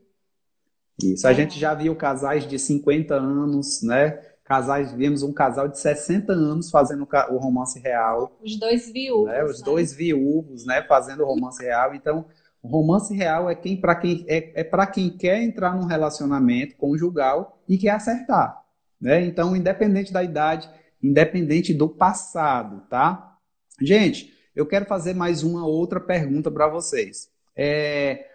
Isso, 1.02 1.26
a 1.26 1.32
gente 1.32 1.58
já 1.58 1.74
viu 1.74 1.96
casais 1.96 2.46
de 2.46 2.58
50 2.58 3.14
anos, 3.14 3.82
né? 3.82 4.20
Casais, 4.44 4.92
vimos 4.92 5.22
um 5.22 5.32
casal 5.32 5.68
de 5.68 5.78
60 5.78 6.32
anos 6.32 6.70
fazendo 6.70 7.08
o 7.30 7.38
romance 7.38 7.80
real. 7.80 8.36
Os 8.42 8.58
dois 8.58 8.92
viúvos. 8.92 9.32
Né? 9.32 9.44
Os 9.44 9.58
né? 9.60 9.64
dois 9.64 9.92
viúvos, 9.94 10.66
né? 10.66 10.82
Fazendo 10.82 11.22
o 11.22 11.26
romance 11.26 11.62
real. 11.62 11.94
Então, 11.94 12.26
o 12.62 12.68
romance 12.68 13.14
real 13.14 13.48
é 13.48 13.54
quem 13.54 13.80
para 13.80 13.94
quem 13.94 14.24
é, 14.28 14.60
é 14.60 14.64
para 14.64 14.86
quem 14.86 15.10
quer 15.10 15.42
entrar 15.42 15.74
num 15.74 15.86
relacionamento 15.86 16.76
conjugal 16.76 17.60
e 17.66 17.78
quer 17.78 17.90
acertar, 17.90 18.62
né? 19.00 19.24
Então, 19.24 19.56
independente 19.56 20.12
da 20.12 20.22
idade, 20.22 20.70
independente 21.02 21.72
do 21.72 21.88
passado, 21.88 22.82
tá? 22.88 23.38
Gente, 23.80 24.32
eu 24.54 24.66
quero 24.66 24.84
fazer 24.84 25.14
mais 25.14 25.42
uma 25.42 25.66
outra 25.66 26.00
pergunta 26.00 26.50
para 26.50 26.68
vocês. 26.68 27.30
É, 27.56 28.26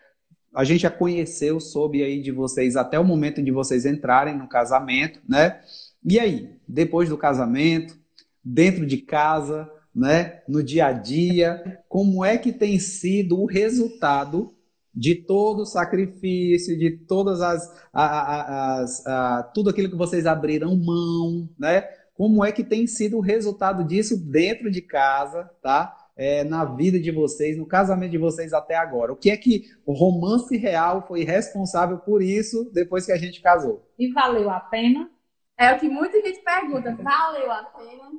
a 0.53 0.63
gente 0.63 0.82
já 0.82 0.91
conheceu, 0.91 1.60
soube 1.60 2.03
aí 2.03 2.21
de 2.21 2.32
vocês 2.32 2.75
até 2.75 2.99
o 2.99 3.03
momento 3.03 3.41
de 3.41 3.51
vocês 3.51 3.86
entrarem 3.86 4.38
no 4.38 4.47
casamento, 4.47 5.19
né? 5.27 5.62
E 6.03 6.19
aí, 6.19 6.49
depois 6.67 7.10
do 7.10 7.17
casamento, 7.17 7.97
dentro 8.43 8.86
de 8.86 8.97
casa, 8.97 9.69
né, 9.93 10.41
no 10.47 10.63
dia 10.63 10.88
a 10.88 10.91
dia, 10.91 11.80
como 11.89 12.23
é 12.23 12.38
que 12.38 12.51
tem 12.51 12.80
sido 12.80 13.39
o 13.39 13.45
resultado 13.45 14.53
de 14.93 15.15
todo 15.15 15.62
o 15.62 15.65
sacrifício, 15.65 16.77
de 16.77 16.91
todas 16.91 17.41
as, 17.41 17.71
as, 17.93 18.39
as, 18.39 19.06
as 19.06 19.51
tudo 19.53 19.69
aquilo 19.69 19.89
que 19.89 19.95
vocês 19.95 20.25
abriram 20.25 20.75
mão, 20.75 21.49
né? 21.58 21.84
como 22.17 22.43
é 22.43 22.51
que 22.51 22.63
tem 22.63 22.88
sido 22.88 23.17
o 23.17 23.21
resultado 23.21 23.84
disso 23.84 24.17
dentro 24.17 24.71
de 24.71 24.82
casa, 24.82 25.49
tá? 25.62 25.95
É, 26.17 26.43
na 26.43 26.65
vida 26.65 26.99
de 26.99 27.12
vocês, 27.12 27.56
no 27.56 27.67
casamento 27.67 28.10
de 28.10 28.17
vocês 28.17 28.51
até 28.51 28.75
agora. 28.75 29.13
O 29.13 29.15
que 29.15 29.30
é 29.30 29.38
que 29.38 29.69
o 29.86 29.93
romance 29.93 30.58
real 30.58 31.06
foi 31.08 31.23
responsável 31.23 31.99
por 31.99 32.23
isso 32.23 32.71
depois 32.73 33.06
que 33.06 33.12
a 33.12 33.17
gente 33.17 33.39
casou? 33.39 33.88
E 33.99 34.12
valeu 34.12 34.49
a 34.49 34.60
pena? 34.60 35.12
É 35.56 35.71
o 35.73 35.80
que 35.80 35.88
muita 35.88 36.19
gente 36.21 36.39
pergunta. 36.41 36.95
Valeu 36.95 37.51
a 37.51 37.63
pena? 37.63 38.12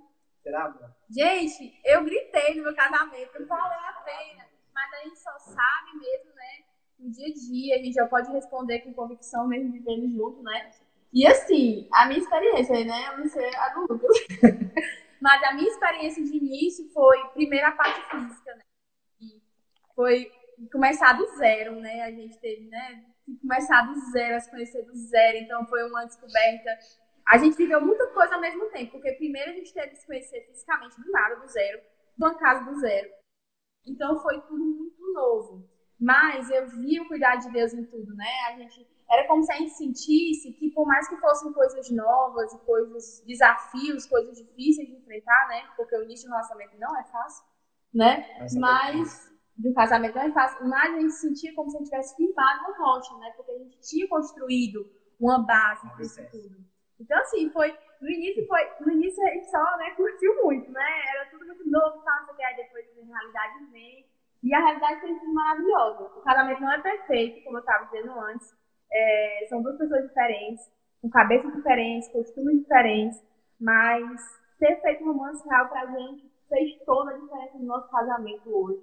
Será, 0.43 0.75
Gente, 1.11 1.75
eu 1.85 2.05
gritei 2.05 2.55
no 2.55 2.65
meu 2.65 2.75
casamento, 2.75 3.47
valeu 3.47 3.79
a 3.79 4.03
pena. 4.05 4.45
Mas 4.75 4.93
a 4.93 5.05
gente 5.05 5.19
só 5.19 5.39
sabe 5.39 5.99
mesmo, 5.99 6.35
né? 6.37 6.65
No 6.99 7.11
dia 7.11 7.27
a 7.27 7.33
dia, 7.33 7.75
a 7.77 7.79
gente 7.79 7.95
já 7.95 8.07
pode 8.07 8.31
responder 8.31 8.81
com 8.81 8.93
convicção 8.93 9.47
mesmo 9.49 9.73
vivendo 9.73 10.09
junto, 10.09 10.43
né? 10.43 10.71
E 11.13 11.27
assim, 11.27 11.89
a 11.93 12.07
minha 12.07 12.21
experiência, 12.21 12.85
né? 12.85 13.09
Eu 13.13 13.19
não 13.19 13.29
sei 13.29 13.55
a 13.55 13.69
do 13.75 13.81
Lucas. 13.93 14.19
Mas 15.21 15.43
a 15.43 15.55
minha 15.55 15.69
experiência 15.69 16.23
de 16.23 16.37
início 16.37 16.89
foi, 16.93 17.19
primeiro, 17.31 17.67
a 17.67 17.73
parte 17.73 18.01
física, 18.11 18.55
né? 18.55 18.63
E 19.21 19.43
foi 19.95 20.33
começar 20.71 21.13
do 21.15 21.27
zero, 21.37 21.77
né? 21.81 22.03
A 22.03 22.11
gente 22.11 22.39
teve, 22.39 22.69
né? 22.69 23.05
Começar 23.41 23.83
do 23.83 23.95
zero, 24.13 24.41
se 24.41 24.51
conhecer 24.51 24.83
do 24.85 24.95
zero. 24.95 25.39
Então, 25.39 25.67
foi 25.67 25.89
uma 25.89 26.05
descoberta. 26.05 26.79
A 27.27 27.37
gente 27.37 27.57
viveu 27.57 27.81
muita 27.81 28.07
coisa 28.09 28.35
ao 28.35 28.41
mesmo 28.41 28.71
tempo, 28.71 28.93
porque 28.93 29.13
primeiro 29.13 29.51
a 29.51 29.55
gente 29.55 29.73
teve 29.75 29.89
que 29.89 29.97
se 29.97 30.07
conhecer 30.07 30.47
fisicamente 30.47 31.01
do 31.01 31.11
nada, 31.11 31.37
do 31.37 31.49
zero, 31.49 31.81
casa 32.39 32.65
do 32.65 32.81
zero. 32.81 33.11
Então, 33.87 34.21
foi 34.21 34.41
tudo 34.43 34.65
muito 34.65 35.13
novo. 35.13 35.69
Mas 36.01 36.49
eu 36.51 36.69
vi 36.69 37.01
o 37.01 37.09
cuidado 37.09 37.43
de 37.43 37.53
Deus 37.53 37.75
em 37.75 37.85
tudo, 37.85 38.15
né? 38.15 38.31
A 38.49 38.57
gente 38.57 38.87
era 39.11 39.27
como 39.27 39.43
se 39.43 39.51
a 39.53 39.57
gente 39.57 39.71
sentisse 39.71 40.53
que, 40.53 40.71
por 40.71 40.87
mais 40.87 41.09
que 41.09 41.17
fossem 41.17 41.53
coisas 41.53 41.91
novas 41.91 42.53
e 42.53 42.59
coisas, 42.59 43.25
desafios, 43.27 44.07
coisas 44.07 44.37
difíceis 44.37 44.87
de 44.87 44.97
enfrentar, 44.97 45.49
né? 45.49 45.67
Porque 45.77 45.97
o 45.97 46.03
início 46.03 46.29
do 46.29 46.33
relacionamento 46.33 46.79
não 46.79 46.95
é 46.99 47.05
fácil, 47.05 47.45
né? 47.93 48.47
Mas, 48.59 49.33
de 49.57 49.69
um 49.69 49.73
casamento 49.73 50.15
não 50.15 50.23
é 50.23 50.33
fácil, 50.33 50.69
mas 50.69 50.95
a 50.95 51.01
gente 51.01 51.15
sentia 51.15 51.55
como 51.55 51.71
se 51.71 51.77
a 51.77 51.79
gente 51.79 51.91
tivesse 51.91 52.17
firmado 52.17 52.63
na 52.63 52.77
rocha, 52.77 53.17
né? 53.17 53.33
Porque 53.35 53.51
a 53.51 53.59
gente 53.59 53.81
tinha 53.81 54.07
construído 54.09 54.91
uma 55.19 55.39
base 55.39 55.89
para 55.89 56.03
isso 56.03 56.31
tudo. 56.31 56.57
Então, 57.01 57.19
assim, 57.19 57.49
foi. 57.51 57.75
No 58.01 58.09
início, 58.09 58.47
foi, 58.47 58.61
no 58.81 58.93
início 58.93 59.27
a 59.27 59.31
gente 59.31 59.51
só 59.51 59.77
né, 59.79 59.91
curtiu 59.97 60.45
muito, 60.45 60.71
né? 60.71 60.87
Era 61.17 61.31
tudo 61.31 61.45
muito 61.47 61.69
novo, 61.69 62.01
não 62.05 62.35
sei 62.37 62.45
aí 62.45 62.57
depois 62.57 62.87
a 62.97 63.05
realidade 63.05 63.65
vem. 63.73 64.07
E 64.41 64.55
a 64.55 64.61
realidade 64.61 65.01
tem 65.01 65.19
sido 65.19 65.35
maravilhosa. 65.35 66.05
O 66.05 66.23
casamento 66.23 66.61
não 66.61 66.73
é 66.73 66.81
perfeito, 66.81 67.43
como 67.43 67.57
eu 67.57 67.61
estava 67.61 67.87
dizendo 67.87 68.13
antes 68.21 68.57
é, 68.91 69.47
são 69.49 69.63
duas 69.63 69.77
pessoas 69.79 70.07
diferentes, 70.07 70.65
com 71.01 71.09
cabeças 71.09 71.53
diferentes, 71.55 72.09
costumes 72.11 72.61
diferentes, 72.61 73.23
mas 73.61 74.21
ter 74.59 74.81
feito 74.81 75.05
um 75.05 75.13
romance 75.13 75.47
real 75.49 75.69
pra 75.69 75.87
gente 75.87 76.31
fez 76.49 76.79
toda 76.85 77.13
a 77.13 77.19
diferença 77.19 77.59
no 77.59 77.67
nosso 77.67 77.91
casamento 77.91 78.49
hoje. 78.49 78.83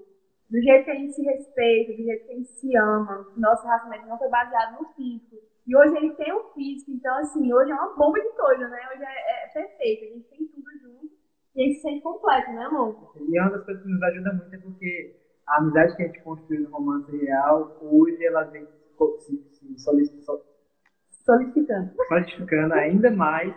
Do 0.49 0.61
jeito 0.61 0.85
que 0.85 0.91
a 0.91 0.95
gente 0.95 1.13
se 1.13 1.23
respeita, 1.23 1.93
do 1.93 2.03
jeito 2.03 2.25
que 2.25 2.31
a 2.31 2.35
gente 2.35 2.49
se 2.49 2.77
ama, 2.77 3.27
nosso 3.35 3.63
relacionamento 3.63 4.07
não 4.07 4.17
foi 4.17 4.29
baseado 4.29 4.79
no 4.79 4.87
físico. 4.93 5.35
E 5.67 5.75
hoje 5.75 5.97
ele 5.97 6.13
tem 6.13 6.31
o 6.31 6.53
físico, 6.53 6.91
então 6.91 7.17
assim, 7.17 7.51
hoje 7.51 7.71
é 7.71 7.73
uma 7.73 7.95
bomba 7.95 8.19
de 8.19 8.29
coisa, 8.29 8.67
né? 8.67 8.79
Hoje 8.93 9.03
é, 9.03 9.45
é 9.45 9.47
perfeito, 9.47 10.03
a 10.03 10.07
gente 10.15 10.29
tem 10.29 10.47
tudo 10.47 10.71
junto 10.79 11.09
e 11.55 11.61
a 11.61 11.65
gente 11.65 11.75
se 11.77 11.81
sente 11.81 12.01
completo, 12.01 12.51
né, 12.51 12.65
amor? 12.65 13.13
E 13.19 13.39
uma 13.39 13.49
das 13.49 13.65
coisas 13.65 13.83
que 13.83 13.89
nos 13.89 14.03
ajuda 14.03 14.33
muito 14.33 14.55
é 14.55 14.59
porque 14.59 15.15
a 15.47 15.57
amizade 15.57 15.95
que 15.95 16.03
a 16.03 16.07
gente 16.07 16.21
construiu 16.21 16.61
no 16.61 16.69
romance 16.69 17.17
real, 17.17 17.77
hoje 17.81 18.23
ela 18.23 18.43
vem 18.43 18.67
se 19.19 19.79
solidificando. 19.79 20.43
solidificando 22.07 22.73
ainda 22.73 23.11
mais 23.11 23.53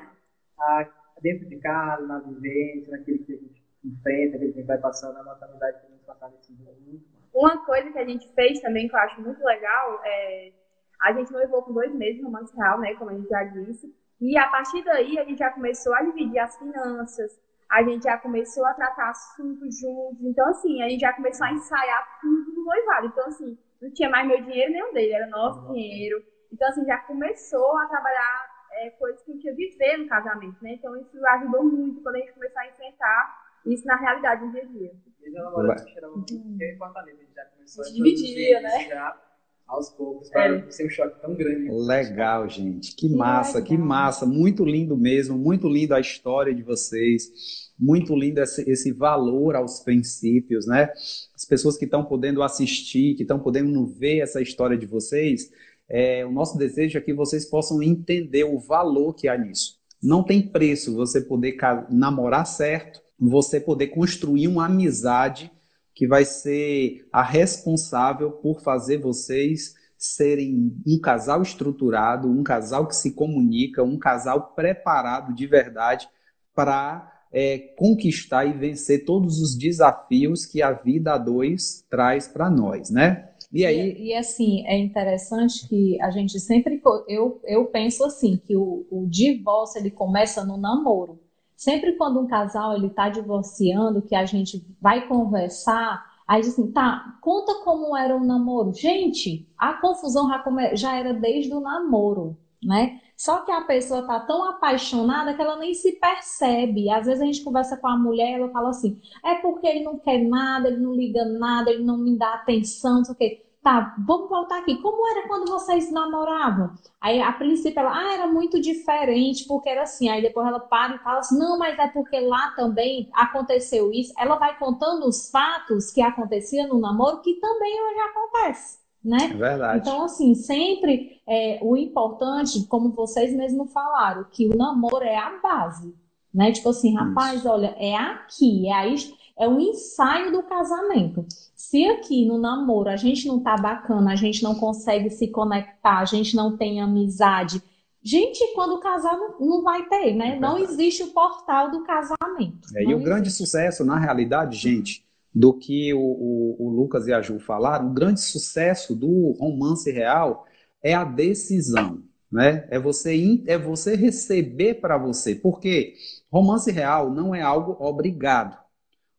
a, 0.59 0.87
dentro 1.21 1.49
de 1.49 1.57
casa, 1.57 2.07
na 2.07 2.19
vivência, 2.21 2.91
naquilo 2.91 3.25
que 3.25 3.33
a 3.33 3.37
gente 3.37 3.63
enfrenta, 3.85 4.39
que 4.39 4.45
a 4.45 4.49
gente 4.49 4.63
vai 4.63 4.79
passando, 4.79 5.17
a 5.19 5.23
nossa 5.23 5.45
amizade 5.45 5.81
tem 5.83 5.91
nos 5.91 6.05
fortalecido 6.05 6.65
muito. 6.87 7.05
Uma 7.35 7.65
coisa 7.65 7.91
que 7.91 7.99
a 7.99 8.05
gente 8.05 8.29
fez 8.35 8.61
também, 8.61 8.89
que 8.89 8.95
eu 8.95 9.01
acho 9.01 9.21
muito 9.21 9.43
legal, 9.45 10.01
é 10.05 10.53
a 11.01 11.13
gente 11.13 11.33
noivou 11.33 11.63
com 11.63 11.73
dois 11.73 11.95
meses 11.95 12.21
no 12.21 12.27
romance 12.27 12.55
real, 12.57 12.81
né, 12.81 12.95
como 12.97 13.11
a 13.11 13.15
gente 13.15 13.29
já 13.29 13.45
disse, 13.45 13.95
e 14.21 14.37
a 14.37 14.49
partir 14.49 14.83
daí 14.83 15.19
a 15.19 15.25
gente 15.25 15.39
já 15.39 15.51
começou 15.51 15.95
a 15.95 16.03
dividir 16.03 16.41
as 16.41 16.57
finanças, 16.59 17.39
a 17.71 17.83
gente 17.83 18.03
já 18.03 18.19
começou 18.19 18.65
a 18.65 18.75
tratar 18.75 19.11
assuntos 19.11 19.79
juntos, 19.79 20.21
então 20.23 20.49
assim, 20.49 20.83
a 20.83 20.89
gente 20.89 21.01
já 21.01 21.13
começou 21.13 21.47
a 21.47 21.53
ensaiar 21.53 22.19
tudo 22.21 22.53
no 22.53 22.65
noivado, 22.65 23.07
então 23.07 23.27
assim, 23.27 23.57
não 23.81 23.93
tinha 23.93 24.11
mais 24.11 24.27
meu 24.27 24.43
dinheiro 24.43 24.73
nem 24.73 24.83
o 24.83 24.93
dele, 24.93 25.13
era 25.13 25.27
nosso 25.29 25.61
uhum. 25.67 25.73
dinheiro. 25.75 26.23
Então, 26.53 26.69
assim, 26.69 26.85
já 26.85 26.99
começou 26.99 27.79
a 27.79 27.87
trabalhar 27.87 28.59
é, 28.73 28.91
coisas 28.91 29.23
que 29.23 29.31
a 29.31 29.35
gente 29.35 29.47
ia 29.47 29.55
viver 29.55 29.97
no 29.99 30.09
casamento, 30.09 30.57
né? 30.63 30.73
Então, 30.73 30.97
isso 30.97 31.27
ajudou 31.27 31.65
muito 31.65 32.03
quando 32.03 32.17
a 32.17 32.19
gente 32.19 32.33
começou 32.33 32.61
a 32.61 32.67
enfrentar 32.67 33.49
isso 33.67 33.87
na 33.87 33.97
realidade 33.97 34.45
no 34.45 34.53
dia 34.53 34.63
a 34.63 34.67
dia. 34.67 34.93
E 35.23 35.31
já 35.31 35.43
namorou 35.43 35.75
que 35.75 35.91
cheirava 35.91 36.15
muito 36.15 36.35
em 36.35 36.79
Fortaleza, 36.79 37.19
a 37.19 37.25
gente 37.25 37.35
já 37.35 37.45
começou 37.47 37.85
a, 37.85 37.87
a 37.87 37.91
dividia, 37.91 38.61
né? 38.61 38.89
Já 38.89 39.28
aos 39.69 39.91
poucos, 39.91 40.31
para 40.31 40.57
é. 40.57 40.71
ser 40.71 40.87
um 40.87 40.91
choque 40.91 41.21
tão 41.21 41.35
grande. 41.35 41.71
Legal, 41.71 42.49
gente. 42.49 42.97
Que 42.97 43.09
massa, 43.09 43.61
que, 43.61 43.69
que 43.69 43.79
massa. 43.79 44.25
Muito 44.25 44.65
lindo 44.65 44.97
mesmo, 44.97 45.37
muito 45.37 45.69
lindo 45.69 45.95
a 45.95 46.01
história 46.01 46.55
de 46.55 46.63
vocês 46.63 47.69
muito 47.79 48.15
lindo 48.17 48.41
esse, 48.41 48.69
esse 48.69 48.91
valor 48.91 49.55
aos 49.55 49.81
princípios, 49.81 50.67
né? 50.67 50.91
As 51.35 51.45
pessoas 51.45 51.77
que 51.77 51.85
estão 51.85 52.05
podendo 52.05 52.43
assistir, 52.43 53.15
que 53.15 53.23
estão 53.23 53.39
podendo 53.39 53.87
ver 53.87 54.19
essa 54.19 54.43
história 54.43 54.77
de 54.77 54.85
vocês, 54.85 55.51
é, 55.89 56.27
o 56.27 56.33
nosso 56.33 56.59
desejo 56.59 56.99
é 56.99 57.01
que 57.01 57.15
vocês 57.15 57.45
possam 57.45 57.83
entender 57.83 58.45
o 58.45 58.59
valor 58.59 59.15
que 59.15 59.29
há 59.29 59.39
nisso. 59.39 59.79
Não 60.03 60.25
tem 60.25 60.43
preço 60.43 60.95
você 60.95 61.21
poder 61.21 61.57
namorar 61.89 62.47
certo, 62.47 63.01
você 63.19 63.61
poder 63.61 63.89
construir 63.89 64.49
uma 64.49 64.67
amizade 64.67 65.51
que 65.99 66.07
vai 66.07 66.25
ser 66.25 67.09
a 67.13 67.25
responsável 67.25 68.31
por 68.31 68.61
fazer 68.61 68.99
vocês 68.99 69.75
serem 69.97 70.73
um 70.87 71.01
casal 71.01 71.43
estruturado, 71.43 72.31
um 72.31 72.45
casal 72.45 72.87
que 72.87 72.95
se 72.95 73.17
comunica, 73.17 73.83
um 73.83 73.99
casal 73.99 74.55
preparado 74.55 75.35
de 75.35 75.45
verdade 75.45 76.09
para 76.55 77.13
é, 77.33 77.59
conquistar 77.77 78.45
e 78.45 78.53
vencer 78.53 79.05
todos 79.05 79.41
os 79.43 79.59
desafios 79.59 80.47
que 80.47 80.63
a 80.63 80.71
vida 80.71 81.15
a 81.15 81.19
dois 81.19 81.85
traz 81.91 82.29
para 82.29 82.49
nós, 82.49 82.91
né? 82.91 83.31
E 83.53 83.67
aí 83.67 83.91
e, 83.91 84.11
e, 84.11 84.15
assim 84.15 84.65
é 84.69 84.79
interessante 84.79 85.69
que 85.69 86.01
a 86.01 86.13
gente 86.13 86.39
sempre 86.39 86.81
eu, 87.09 87.41
eu 87.45 87.67
penso 87.67 88.05
assim 88.05 88.37
que 88.37 88.57
o, 88.57 88.87
o 88.89 89.05
divórcio 89.09 89.81
ele 89.81 89.91
começa 89.91 90.45
no 90.45 90.57
namoro. 90.57 91.19
Sempre 91.59 91.97
quando 91.97 92.21
um 92.21 92.29
casal 92.29 92.77
ele 92.77 92.87
está 92.87 93.09
divorciando, 93.09 94.01
que 94.01 94.15
a 94.15 94.25
gente 94.25 94.65
vai 94.81 95.09
conversar, 95.09 96.07
aí 96.25 96.41
diz 96.41 96.53
assim, 96.53 96.71
tá, 96.71 97.19
conta 97.21 97.53
como 97.65 97.97
era 97.97 98.17
o 98.17 98.25
namoro. 98.25 98.73
Gente, 98.73 99.45
a 99.59 99.73
confusão 99.73 100.31
já, 100.75 100.95
era 100.95 101.13
desde 101.13 101.53
o 101.53 101.59
namoro, 101.59 102.39
né? 102.63 103.01
Só 103.17 103.39
que 103.39 103.51
a 103.51 103.63
pessoa 103.63 104.07
tá 104.07 104.21
tão 104.21 104.49
apaixonada 104.49 105.35
que 105.35 105.43
ela 105.43 105.57
nem 105.57 105.75
se 105.75 105.99
percebe. 105.99 106.89
Às 106.91 107.07
vezes 107.07 107.21
a 107.21 107.27
gente 107.27 107.43
conversa 107.43 107.77
com 107.77 107.89
a 107.89 107.99
mulher, 107.99 108.39
ela 108.39 108.51
fala 108.51 108.69
assim: 108.69 109.01
é 109.25 109.35
porque 109.35 109.67
ele 109.67 109.83
não 109.83 109.99
quer 109.99 110.23
nada, 110.23 110.69
ele 110.69 110.79
não 110.79 110.95
liga 110.95 111.25
nada, 111.25 111.73
ele 111.73 111.83
não 111.83 111.99
me 111.99 112.17
dá 112.17 112.35
atenção, 112.35 112.99
não 112.99 113.05
sei 113.05 113.15
o 113.15 113.19
quê. 113.19 113.48
Tá, 113.63 113.97
vamos 114.07 114.29
voltar 114.29 114.61
aqui. 114.61 114.81
Como 114.81 115.07
era 115.11 115.27
quando 115.27 115.51
vocês 115.51 115.91
namoravam? 115.91 116.71
Aí, 117.01 117.21
a 117.21 117.33
princípio, 117.33 117.81
ela, 117.81 117.93
ah, 117.93 118.15
era 118.15 118.27
muito 118.27 118.61
diferente, 118.61 119.47
porque 119.47 119.69
era 119.69 119.83
assim. 119.83 120.09
Aí 120.09 120.23
depois 120.23 120.47
ela 120.47 120.61
para 120.61 120.95
e 120.95 120.99
fala 120.99 121.19
assim: 121.19 121.39
não, 121.39 121.59
mas 121.59 121.79
é 121.79 121.89
porque 121.89 122.21
lá 122.21 122.53
também 122.53 123.11
aconteceu 123.13 123.93
isso. 123.93 124.15
Ela 124.19 124.37
vai 124.37 124.57
contando 124.59 125.07
os 125.07 125.31
fatos 125.31 125.91
que 125.91 126.01
aconteciam 126.01 126.69
no 126.69 126.81
namoro, 126.81 127.21
que 127.21 127.35
também 127.35 127.83
hoje 127.83 128.01
acontece 128.01 128.89
né? 129.05 129.31
É 129.31 129.35
verdade. 129.35 129.81
Então, 129.81 130.05
assim, 130.05 130.35
sempre 130.35 131.21
é, 131.27 131.59
o 131.63 131.77
importante, 131.77 132.67
como 132.67 132.91
vocês 132.91 133.35
mesmos 133.35 133.73
falaram, 133.73 134.25
que 134.31 134.47
o 134.47 134.57
namoro 134.57 135.05
é 135.05 135.17
a 135.17 135.39
base, 135.39 135.95
né? 136.33 136.53
Tipo 136.53 136.71
assim, 136.71 136.95
rapaz, 136.95 137.41
Isso. 137.41 137.49
olha, 137.49 137.75
é 137.79 137.97
aqui, 137.97 138.69
é 138.69 138.73
aí, 138.73 138.95
é 139.39 139.49
o 139.49 139.61
ensaio 139.61 140.33
do 140.33 140.43
casamento. 140.43 141.25
Se 141.55 141.85
aqui 141.87 142.27
no 142.27 142.39
namoro 142.39 142.89
a 142.89 142.97
gente 142.97 143.27
não 143.27 143.41
tá 143.41 143.57
bacana, 143.57 144.13
a 144.13 144.17
gente 144.17 144.43
não 144.43 144.55
consegue 144.55 145.11
se 145.11 145.29
conectar, 145.29 145.99
a 145.99 146.05
gente 146.05 146.35
não 146.35 146.57
tem 146.57 146.81
amizade, 146.81 147.63
Gente, 148.03 148.55
quando 148.55 148.79
casar 148.79 149.17
não, 149.19 149.39
não 149.39 149.63
vai 149.63 149.87
ter, 149.89 150.15
né? 150.15 150.37
É 150.37 150.41
não 150.41 150.57
existe 150.57 151.03
o 151.03 151.09
portal 151.09 151.71
do 151.71 151.83
casamento. 151.83 152.69
É, 152.75 152.85
e 152.85 152.95
o 152.95 153.03
grande 153.03 153.31
sucesso, 153.31 153.85
na 153.85 153.99
realidade, 153.99 154.57
gente, 154.57 155.05
do 155.35 155.53
que 155.53 155.93
o, 155.93 156.01
o, 156.01 156.57
o, 156.59 156.71
Lucas 156.71 157.07
e 157.07 157.13
a 157.13 157.21
Ju 157.21 157.39
falaram, 157.39 157.91
o 157.91 157.93
grande 157.93 158.21
sucesso 158.21 158.95
do 158.95 159.33
romance 159.39 159.91
real 159.91 160.47
é 160.83 160.95
a 160.95 161.05
decisão, 161.05 162.03
né? 162.31 162.67
É 162.71 162.79
você, 162.79 163.43
é 163.47 163.59
você 163.59 163.95
receber 163.95 164.75
para 164.75 164.97
você, 164.97 165.35
porque 165.35 165.95
romance 166.33 166.71
real 166.71 167.11
não 167.11 167.35
é 167.35 167.43
algo 167.43 167.77
obrigado. 167.79 168.57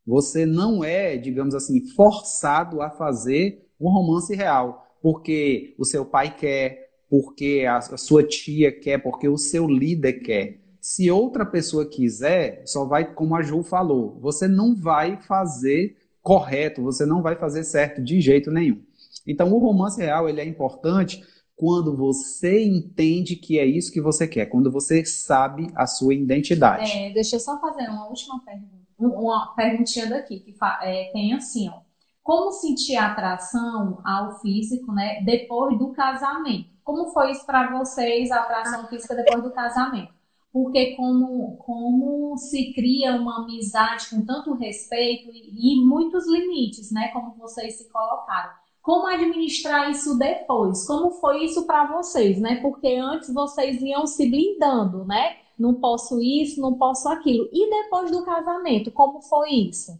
Você 0.09 0.43
não 0.43 0.83
é, 0.83 1.17
digamos 1.17 1.53
assim, 1.53 1.85
forçado 1.89 2.81
a 2.81 2.89
fazer 2.89 3.63
um 3.79 3.91
romance 3.91 4.35
real, 4.35 4.87
porque 5.03 5.75
o 5.77 5.85
seu 5.85 6.03
pai 6.03 6.35
quer, 6.35 6.89
porque 7.07 7.63
a, 7.69 7.79
sua 7.79 8.23
tia 8.23 8.71
quer, 8.71 8.97
porque 8.97 9.29
o 9.29 9.37
seu 9.37 9.67
líder 9.67 10.13
quer. 10.13 10.61
Se 10.81 11.11
outra 11.11 11.45
pessoa 11.45 11.85
quiser, 11.85 12.63
só 12.65 12.85
vai, 12.85 13.13
como 13.13 13.35
a 13.35 13.43
Ju 13.43 13.61
falou, 13.61 14.17
você 14.19 14.47
não 14.47 14.75
vai 14.75 15.21
fazer 15.21 15.95
correto, 16.23 16.81
você 16.81 17.05
não 17.05 17.21
vai 17.21 17.35
fazer 17.35 17.63
certo 17.63 18.01
de 18.01 18.19
jeito 18.19 18.49
nenhum. 18.49 18.81
Então, 19.27 19.53
o 19.53 19.59
romance 19.59 20.01
real 20.01 20.27
ele 20.27 20.41
é 20.41 20.45
importante 20.45 21.23
quando 21.55 21.95
você 21.95 22.63
entende 22.63 23.35
que 23.35 23.59
é 23.59 23.65
isso 23.65 23.91
que 23.91 24.01
você 24.01 24.27
quer, 24.27 24.47
quando 24.47 24.71
você 24.71 25.05
sabe 25.05 25.67
a 25.75 25.85
sua 25.85 26.15
identidade. 26.15 26.89
É, 26.89 27.13
deixa 27.13 27.35
eu 27.35 27.39
só 27.39 27.61
fazer 27.61 27.87
uma 27.89 28.07
última 28.07 28.43
pergunta, 28.43 28.78
uma 28.99 29.53
perguntinha 29.55 30.09
daqui 30.09 30.39
que 30.39 30.55
é, 30.81 31.11
tem 31.11 31.33
assim, 31.33 31.69
ó. 31.69 31.81
Como 32.21 32.51
sentir 32.51 32.95
atração 32.95 34.01
ao 34.05 34.39
físico, 34.39 34.91
né, 34.91 35.21
depois 35.23 35.77
do 35.79 35.91
casamento? 35.91 36.69
Como 36.83 37.11
foi 37.11 37.31
isso 37.31 37.45
para 37.45 37.77
vocês, 37.77 38.29
a 38.31 38.41
atração 38.41 38.87
física 38.87 39.15
depois 39.15 39.43
do 39.43 39.51
casamento? 39.51 40.13
Porque 40.51 40.95
como, 40.95 41.57
como 41.57 42.37
se 42.37 42.73
cria 42.73 43.15
uma 43.15 43.43
amizade 43.43 44.09
com 44.09 44.25
tanto 44.25 44.53
respeito 44.53 45.29
e, 45.31 45.75
e 45.75 45.85
muitos 45.85 46.27
limites, 46.27 46.91
né, 46.91 47.09
como 47.09 47.35
vocês 47.35 47.77
se 47.77 47.89
colocaram. 47.89 48.51
Como 48.81 49.07
administrar 49.07 49.91
isso 49.91 50.17
depois? 50.17 50.85
Como 50.87 51.11
foi 51.11 51.43
isso 51.43 51.67
para 51.67 51.85
vocês, 51.85 52.39
né? 52.39 52.55
Porque 52.61 52.95
antes 52.95 53.31
vocês 53.31 53.81
iam 53.81 54.07
se 54.07 54.27
blindando, 54.29 55.05
né? 55.05 55.37
Não 55.59 55.73
posso 55.73 56.21
isso, 56.21 56.61
não 56.61 56.77
posso 56.77 57.09
aquilo. 57.09 57.49
E 57.51 57.69
depois 57.69 58.09
do 58.09 58.23
casamento, 58.23 58.91
como 58.91 59.21
foi 59.21 59.49
isso? 59.49 59.99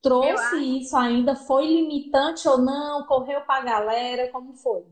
Trouxe 0.00 0.56
isso 0.80 0.96
ainda? 0.96 1.36
Foi 1.36 1.66
limitante 1.66 2.48
ou 2.48 2.58
não? 2.58 3.04
Correu 3.06 3.42
para 3.42 3.60
a 3.60 3.64
galera? 3.64 4.30
Como 4.30 4.54
foi? 4.54 4.84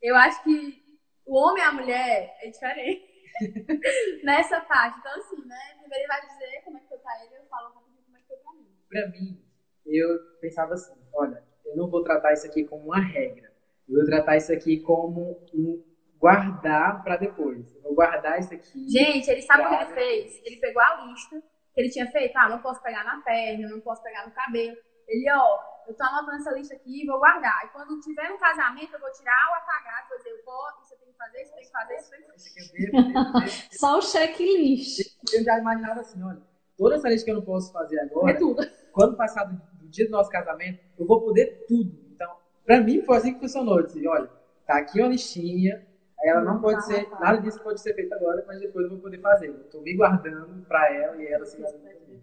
Eu 0.00 0.16
acho 0.16 0.42
que 0.42 0.82
o 1.26 1.36
homem 1.36 1.62
e 1.62 1.66
a 1.66 1.72
mulher 1.72 2.36
é 2.40 2.50
diferente 2.50 3.04
nessa 4.24 4.60
parte. 4.60 4.98
Então, 4.98 5.12
assim, 5.12 5.44
né? 5.46 5.76
Primeiro 5.78 5.94
ele 6.02 6.06
vai 6.06 6.20
dizer 6.26 6.62
como 6.64 6.78
é 6.78 6.80
que 6.80 6.88
foi 6.88 6.98
pra 6.98 7.24
ele, 7.24 7.36
eu 7.36 7.44
falo 7.50 7.70
como 7.70 8.16
é 8.16 8.20
que 8.20 8.26
foi 8.28 8.36
pra 8.38 8.52
mim. 8.52 8.66
Pra 8.88 9.08
mim, 9.08 9.38
eu 9.86 10.18
pensava 10.40 10.74
assim, 10.74 10.94
olha, 11.12 11.42
eu 11.64 11.76
não 11.76 11.88
vou 11.88 12.02
tratar 12.02 12.32
isso 12.32 12.46
aqui 12.46 12.64
como 12.64 12.86
uma 12.86 13.00
regra. 13.00 13.52
Eu 13.88 13.96
vou 13.96 14.04
tratar 14.06 14.36
isso 14.36 14.52
aqui 14.52 14.78
como 14.78 15.38
um 15.52 15.82
guardar 16.22 17.02
para 17.02 17.16
depois. 17.16 17.74
Eu 17.74 17.82
vou 17.82 17.94
guardar 17.96 18.38
isso 18.38 18.54
aqui. 18.54 18.88
Gente, 18.88 19.28
ele 19.28 19.42
sabe 19.42 19.64
o 19.64 19.68
que 19.68 19.74
ele 19.74 19.92
fez? 19.92 20.40
Ele 20.44 20.56
pegou 20.58 20.80
a 20.80 21.04
lista 21.04 21.42
que 21.74 21.80
ele 21.80 21.90
tinha 21.90 22.06
feito. 22.12 22.36
Ah, 22.36 22.48
não 22.48 22.62
posso 22.62 22.80
pegar 22.80 23.02
na 23.02 23.20
perna, 23.22 23.68
não 23.68 23.80
posso 23.80 24.00
pegar 24.04 24.24
no 24.24 24.32
cabelo. 24.32 24.76
Ele, 25.08 25.28
ó, 25.32 25.58
eu 25.88 25.94
tô 25.94 26.04
anotando 26.04 26.36
essa 26.36 26.52
lista 26.52 26.76
aqui 26.76 27.02
e 27.02 27.06
vou 27.06 27.18
guardar. 27.18 27.64
E 27.64 27.68
quando 27.70 27.98
tiver 28.00 28.30
um 28.30 28.38
casamento, 28.38 28.94
eu 28.94 29.00
vou 29.00 29.10
tirar 29.10 29.48
ou 29.48 29.56
apagar, 29.56 30.06
vou 30.08 30.16
dizer, 30.18 30.30
eu 30.30 30.44
vou, 30.44 30.64
isso 30.80 30.94
eu 30.94 30.98
tenho 30.98 31.10
que 31.10 31.18
fazer, 31.18 31.42
isso 31.42 31.50
eu 31.50 31.56
tenho 31.56 31.66
que 31.66 31.72
fazer, 31.72 31.96
isso 31.96 32.14
eu 32.14 32.72
tenho 32.72 33.12
que 33.12 33.22
fazer. 33.32 33.68
Só 33.76 33.98
o 33.98 34.02
checklist. 34.02 35.00
Eu 35.34 35.42
já 35.42 35.58
imaginava 35.58 36.00
assim, 36.02 36.22
olha, 36.22 36.40
toda 36.78 36.94
essa 36.94 37.08
lista 37.08 37.24
que 37.24 37.30
eu 37.32 37.36
não 37.36 37.44
posso 37.44 37.72
fazer 37.72 37.98
agora, 37.98 38.30
é 38.30 38.34
tudo. 38.34 38.62
quando 38.92 39.16
passar 39.16 39.42
do 39.42 39.88
dia 39.88 40.06
do 40.06 40.12
nosso 40.12 40.30
casamento, 40.30 40.78
eu 40.96 41.04
vou 41.04 41.20
poder 41.20 41.64
tudo. 41.66 41.92
Então, 42.14 42.32
pra 42.64 42.80
mim 42.80 43.02
foi 43.02 43.16
assim 43.16 43.34
que 43.34 43.40
funcionou. 43.40 43.80
Eu 43.80 43.86
disse, 43.86 44.06
olha, 44.06 44.30
tá 44.64 44.76
aqui 44.78 45.00
uma 45.00 45.08
listinha, 45.08 45.84
ela 46.22 46.42
não 46.42 46.60
pode 46.60 46.76
tá, 46.76 46.82
ser, 46.82 47.08
tá. 47.08 47.18
nada 47.18 47.40
disso 47.40 47.62
pode 47.62 47.80
ser 47.80 47.94
feito 47.94 48.12
agora, 48.14 48.44
mas 48.46 48.60
depois 48.60 48.84
eu 48.84 48.90
vou 48.90 49.00
poder 49.00 49.20
fazer. 49.20 49.48
Eu 49.48 49.70
tô 49.70 49.80
me 49.80 49.96
guardando 49.96 50.64
pra 50.66 50.92
ela 50.92 51.16
e 51.22 51.26
ela 51.26 51.44
se 51.44 51.60
guardando 51.60 51.82
pra 51.82 51.90
mim. 52.06 52.22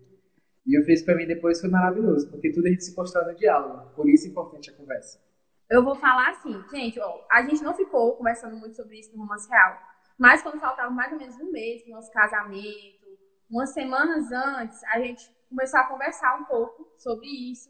E 0.66 0.78
eu 0.78 0.84
fiz 0.84 1.02
pra 1.02 1.16
mim 1.16 1.26
depois 1.26 1.60
foi 1.60 1.70
maravilhoso, 1.70 2.30
porque 2.30 2.52
tudo 2.52 2.68
a 2.68 2.70
gente 2.70 2.84
se 2.84 2.96
postou 2.96 3.26
no 3.26 3.36
diálogo. 3.36 3.92
Por 3.96 4.08
isso 4.10 4.28
é 4.28 4.30
importante 4.30 4.70
a 4.70 4.74
conversa. 4.74 5.20
Eu 5.70 5.84
vou 5.84 5.96
falar 5.96 6.30
assim, 6.30 6.64
gente, 6.72 7.00
ó, 7.00 7.26
a 7.30 7.44
gente 7.44 7.64
não 7.64 7.74
ficou 7.74 8.16
conversando 8.16 8.56
muito 8.58 8.76
sobre 8.76 9.00
isso 9.00 9.12
no 9.16 9.22
romance 9.22 9.48
real, 9.50 9.78
mas 10.18 10.42
quando 10.42 10.60
faltava 10.60 10.90
mais 10.90 11.12
ou 11.12 11.18
menos 11.18 11.36
um 11.40 11.52
mês 11.52 11.84
pro 11.84 11.92
nosso 11.92 12.12
casamento, 12.12 13.08
umas 13.50 13.72
semanas 13.74 14.32
antes, 14.32 14.84
a 14.86 15.00
gente 15.00 15.30
começar 15.48 15.82
a 15.82 15.88
conversar 15.88 16.40
um 16.40 16.46
pouco 16.46 16.88
sobre 16.98 17.28
isso, 17.52 17.70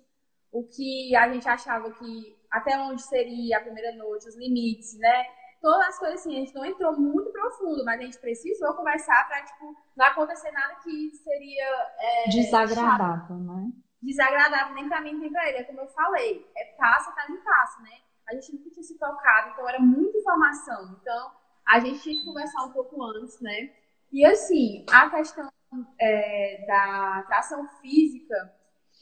o 0.51 0.63
que 0.63 1.15
a 1.15 1.31
gente 1.31 1.47
achava 1.47 1.91
que 1.91 2.37
até 2.51 2.77
onde 2.79 3.01
seria 3.01 3.57
a 3.57 3.61
primeira 3.61 3.95
noite, 3.95 4.27
os 4.27 4.37
limites, 4.37 4.97
né? 4.97 5.25
Todas 5.61 5.87
as 5.89 5.99
coisas 5.99 6.21
assim, 6.21 6.37
a 6.37 6.39
gente 6.39 6.55
não 6.55 6.65
entrou 6.65 6.97
muito 6.97 7.31
profundo, 7.31 7.83
mas 7.83 7.99
a 7.99 8.03
gente 8.03 8.17
precisou 8.17 8.73
conversar 8.73 9.27
para 9.27 9.43
tipo 9.43 9.75
não 9.95 10.05
acontecer 10.05 10.51
nada 10.51 10.75
que 10.75 11.11
seria 11.15 11.93
é, 11.99 12.29
desagradável, 12.29 13.35
né? 13.35 13.71
Desagradável 14.01 14.75
nem 14.75 14.87
para 14.87 15.01
mim 15.01 15.13
nem 15.15 15.31
para 15.31 15.49
ele, 15.49 15.57
é 15.57 15.63
como 15.63 15.81
eu 15.81 15.87
falei, 15.87 16.49
é 16.55 16.65
passo 16.77 17.09
atrás 17.09 17.29
de 17.29 17.37
passo, 17.39 17.81
né? 17.81 17.91
A 18.29 18.35
gente 18.35 18.55
nunca 18.55 18.69
tinha 18.69 18.83
se 18.83 18.97
tocado, 18.97 19.49
então 19.49 19.67
era 19.67 19.79
muita 19.79 20.17
informação. 20.17 20.97
Então 21.01 21.31
a 21.67 21.79
gente 21.79 21.99
tinha 21.99 22.19
que 22.19 22.25
conversar 22.25 22.63
um 22.63 22.71
pouco 22.71 23.03
antes, 23.03 23.41
né? 23.41 23.71
E 24.11 24.25
assim, 24.25 24.85
a 24.91 25.09
questão 25.09 25.51
é, 25.99 26.65
da 26.65 27.19
atração 27.19 27.67
física, 27.81 28.53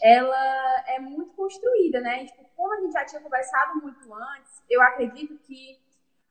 ela 0.02 0.84
é 0.88 1.00
muito 1.00 1.34
construída, 1.34 2.02
né? 2.02 2.26
tipo, 2.26 2.44
como 2.56 2.74
a 2.74 2.82
gente 2.82 2.94
já 2.94 3.06
tinha 3.06 3.22
conversado 3.22 3.82
muito 3.82 4.14
antes, 4.14 4.64
eu 4.70 4.82
acredito 4.82 5.38
que 5.40 5.80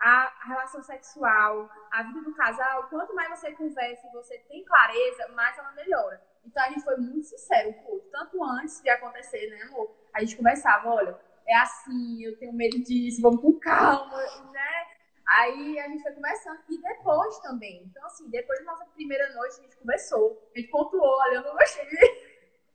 a 0.00 0.32
relação 0.46 0.82
sexual, 0.82 1.70
a 1.90 2.02
vida 2.02 2.20
do 2.22 2.34
casal, 2.34 2.88
quanto 2.88 3.14
mais 3.14 3.38
você 3.38 3.52
conversa 3.52 4.06
e 4.06 4.12
você 4.12 4.38
tem 4.48 4.64
clareza, 4.64 5.28
mais 5.28 5.56
ela 5.58 5.72
melhora. 5.72 6.22
Então 6.44 6.62
a 6.62 6.68
gente 6.68 6.84
foi 6.84 6.96
muito 6.96 7.26
sincero, 7.26 7.72
pô, 7.84 7.98
tanto 8.12 8.42
antes 8.44 8.80
de 8.80 8.90
acontecer, 8.90 9.48
né, 9.50 9.62
amor? 9.62 9.94
A 10.12 10.20
gente 10.20 10.36
conversava, 10.36 10.88
olha, 10.88 11.18
é 11.46 11.56
assim, 11.56 12.22
eu 12.22 12.38
tenho 12.38 12.52
medo 12.52 12.78
disso, 12.82 13.22
vamos 13.22 13.40
com 13.40 13.58
calma, 13.58 14.18
né? 14.52 14.86
Aí 15.26 15.78
a 15.80 15.88
gente 15.88 16.02
foi 16.02 16.12
conversando. 16.12 16.60
E 16.68 16.80
depois 16.80 17.38
também. 17.40 17.82
Então, 17.84 18.04
assim, 18.06 18.28
depois 18.30 18.60
da 18.60 18.66
nossa 18.66 18.84
primeira 18.86 19.28
noite, 19.34 19.58
a 19.58 19.62
gente 19.62 19.76
conversou. 19.76 20.50
A 20.54 20.58
gente 20.58 20.70
pontuou, 20.70 21.18
olha, 21.18 21.36
eu 21.36 21.42
não 21.42 21.52
gostei. 21.52 21.84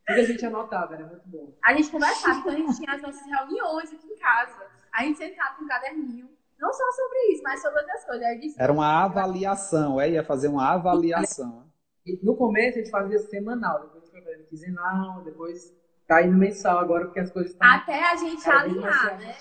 Tudo 0.05 0.19
a 0.19 0.23
gente 0.23 0.45
anotava, 0.45 0.95
era 0.95 1.05
muito 1.05 1.27
bom. 1.27 1.53
A 1.63 1.73
gente 1.73 1.89
conversava, 1.89 2.39
então 2.39 2.51
a 2.51 2.55
gente 2.55 2.75
tinha 2.75 2.93
as 2.93 3.01
nossas 3.01 3.25
reuniões 3.25 3.93
aqui 3.93 4.07
em 4.07 4.17
casa. 4.17 4.69
A 4.91 5.03
gente 5.03 5.17
sentava 5.17 5.55
com 5.55 5.63
um 5.63 5.67
caderninho. 5.67 6.29
Não 6.61 6.71
só 6.71 6.91
sobre 6.91 7.33
isso, 7.33 7.43
mas 7.43 7.61
sobre 7.61 7.79
outras 7.79 8.05
coisas. 8.05 8.39
Disse, 8.39 8.61
era 8.61 8.71
uma 8.71 9.03
avaliação, 9.03 9.99
é? 9.99 10.11
Ia 10.11 10.23
fazer 10.23 10.47
uma 10.47 10.71
avaliação. 10.71 11.69
No 12.21 12.35
começo 12.37 12.77
a 12.77 12.81
gente 12.81 12.91
fazia 12.91 13.19
semanal, 13.19 13.81
depois 13.81 14.09
foi 14.09 14.21
fazendo 14.21 14.47
quinzenal, 14.47 15.21
depois 15.23 15.75
tá 16.07 16.21
indo 16.21 16.37
mensal 16.37 16.79
agora, 16.79 17.05
porque 17.05 17.19
as 17.19 17.31
coisas 17.31 17.51
estão. 17.51 17.67
Até 17.67 18.11
a 18.11 18.15
gente 18.15 18.49
alinhar, 18.49 19.19
né? 19.19 19.35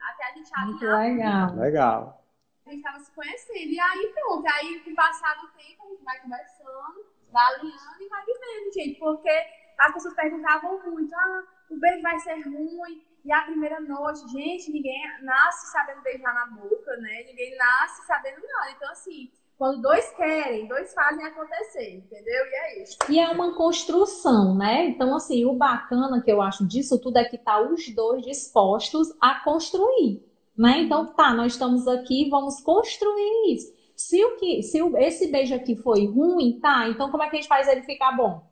Até 0.00 0.24
a 0.24 0.34
gente 0.34 0.50
alinhar. 0.54 1.56
Legal. 1.56 1.56
Legal 1.56 2.24
a 2.66 2.70
gente 2.70 2.78
estava 2.78 2.98
se 3.00 3.12
conhecendo. 3.12 3.70
E 3.70 3.80
aí 3.80 4.12
pronto, 4.14 4.46
aí 4.46 4.80
com 4.80 4.90
o 4.90 4.94
passar 4.94 5.34
do 5.40 5.48
tempo 5.48 5.84
a 5.84 5.88
gente 5.88 6.04
vai 6.04 6.20
conversando, 6.20 7.06
vai 7.30 7.54
alinhando 7.54 8.02
e 8.02 8.08
vai 8.08 8.24
vivendo, 8.24 8.72
gente. 8.72 8.98
Porque 8.98 9.30
as 9.78 9.92
pessoas 9.92 10.14
perguntavam 10.14 10.90
muito, 10.90 11.14
ah, 11.14 11.42
o 11.70 11.78
beijo 11.78 12.02
vai 12.02 12.18
ser 12.18 12.40
ruim. 12.42 13.04
E 13.24 13.32
a 13.32 13.42
primeira 13.42 13.80
noite, 13.80 14.20
gente, 14.30 14.70
ninguém 14.70 15.00
nasce 15.22 15.72
sabendo 15.72 16.02
beijar 16.02 16.34
na 16.34 16.46
boca, 16.46 16.96
né? 16.98 17.24
Ninguém 17.26 17.56
nasce 17.56 18.06
sabendo 18.06 18.36
nada. 18.46 18.70
Então, 18.76 18.90
assim, 18.90 19.30
quando 19.56 19.80
dois 19.80 20.10
querem, 20.10 20.68
dois 20.68 20.92
fazem 20.92 21.24
acontecer, 21.24 21.96
entendeu? 21.96 22.44
E 22.44 22.54
é 22.54 22.82
isso. 22.82 22.98
E 23.08 23.18
é 23.18 23.28
uma 23.30 23.54
construção, 23.54 24.54
né? 24.54 24.86
Então, 24.86 25.16
assim, 25.16 25.44
o 25.46 25.54
bacana 25.54 26.20
que 26.22 26.30
eu 26.30 26.42
acho 26.42 26.66
disso 26.66 27.00
tudo 27.00 27.16
é 27.18 27.24
que 27.24 27.38
tá 27.38 27.60
os 27.60 27.88
dois 27.94 28.22
dispostos 28.22 29.08
a 29.20 29.36
construir. 29.40 30.22
Né? 30.56 30.82
Então, 30.82 31.06
tá, 31.06 31.32
nós 31.32 31.52
estamos 31.52 31.88
aqui, 31.88 32.28
vamos 32.28 32.60
construir 32.60 33.54
isso. 33.54 33.72
Se, 33.96 34.22
o 34.22 34.36
que, 34.36 34.62
se 34.62 34.82
o, 34.82 34.96
esse 34.98 35.28
beijo 35.28 35.54
aqui 35.54 35.76
foi 35.76 36.06
ruim, 36.06 36.58
tá, 36.60 36.88
então 36.88 37.10
como 37.10 37.22
é 37.22 37.30
que 37.30 37.36
a 37.36 37.40
gente 37.40 37.48
faz 37.48 37.68
ele 37.68 37.82
ficar 37.82 38.12
bom? 38.12 38.42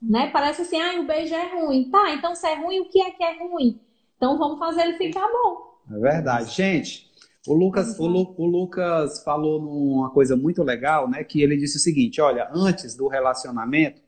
Né? 0.00 0.30
Parece 0.30 0.62
assim, 0.62 0.80
ah, 0.80 1.00
o 1.00 1.04
beijo 1.04 1.34
é 1.34 1.60
ruim. 1.60 1.90
Tá, 1.90 2.10
então 2.12 2.34
se 2.34 2.46
é 2.46 2.54
ruim, 2.54 2.80
o 2.80 2.88
que 2.88 3.02
é 3.02 3.10
que 3.10 3.22
é 3.22 3.38
ruim? 3.38 3.80
Então 4.24 4.38
vamos 4.38 4.58
fazer 4.58 4.84
ele 4.84 4.96
ficar 4.96 5.28
bom. 5.28 5.74
É 5.94 5.98
verdade. 6.00 6.50
Gente, 6.54 7.10
o 7.46 7.52
Lucas, 7.52 7.98
o, 7.98 8.06
Lu, 8.06 8.34
o, 8.38 8.46
Lucas 8.46 9.22
falou 9.22 9.60
numa 9.60 10.08
coisa 10.08 10.34
muito 10.34 10.62
legal, 10.62 11.10
né? 11.10 11.22
Que 11.22 11.42
ele 11.42 11.58
disse 11.58 11.76
o 11.76 11.80
seguinte: 11.80 12.22
olha, 12.22 12.48
antes 12.50 12.96
do 12.96 13.06
relacionamento, 13.06 14.00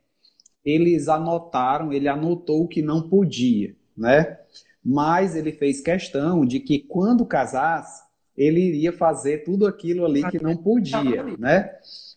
eles 0.64 1.06
anotaram, 1.08 1.92
ele 1.92 2.08
anotou 2.08 2.62
o 2.62 2.68
que 2.68 2.80
não 2.80 3.10
podia, 3.10 3.76
né? 3.94 4.38
mas 4.88 5.34
ele 5.34 5.50
fez 5.50 5.80
questão 5.80 6.46
de 6.46 6.60
que 6.60 6.78
quando 6.78 7.26
casasse, 7.26 8.04
ele 8.36 8.60
iria 8.60 8.92
fazer 8.92 9.42
tudo 9.42 9.66
aquilo 9.66 10.06
ali 10.06 10.22
que 10.30 10.40
não 10.40 10.56
podia, 10.56 11.24
né? 11.36 11.72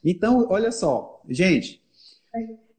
Então, 0.05 0.45
olha 0.51 0.71
só, 0.71 1.19
gente, 1.27 1.81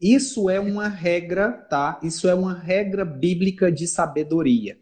isso 0.01 0.49
é 0.49 0.61
uma 0.61 0.87
regra, 0.87 1.51
tá? 1.51 1.99
Isso 2.05 2.29
é 2.29 2.35
uma 2.35 2.55
regra 2.55 3.05
bíblica 3.05 3.71
de 3.73 3.89
sabedoria. 3.89 4.79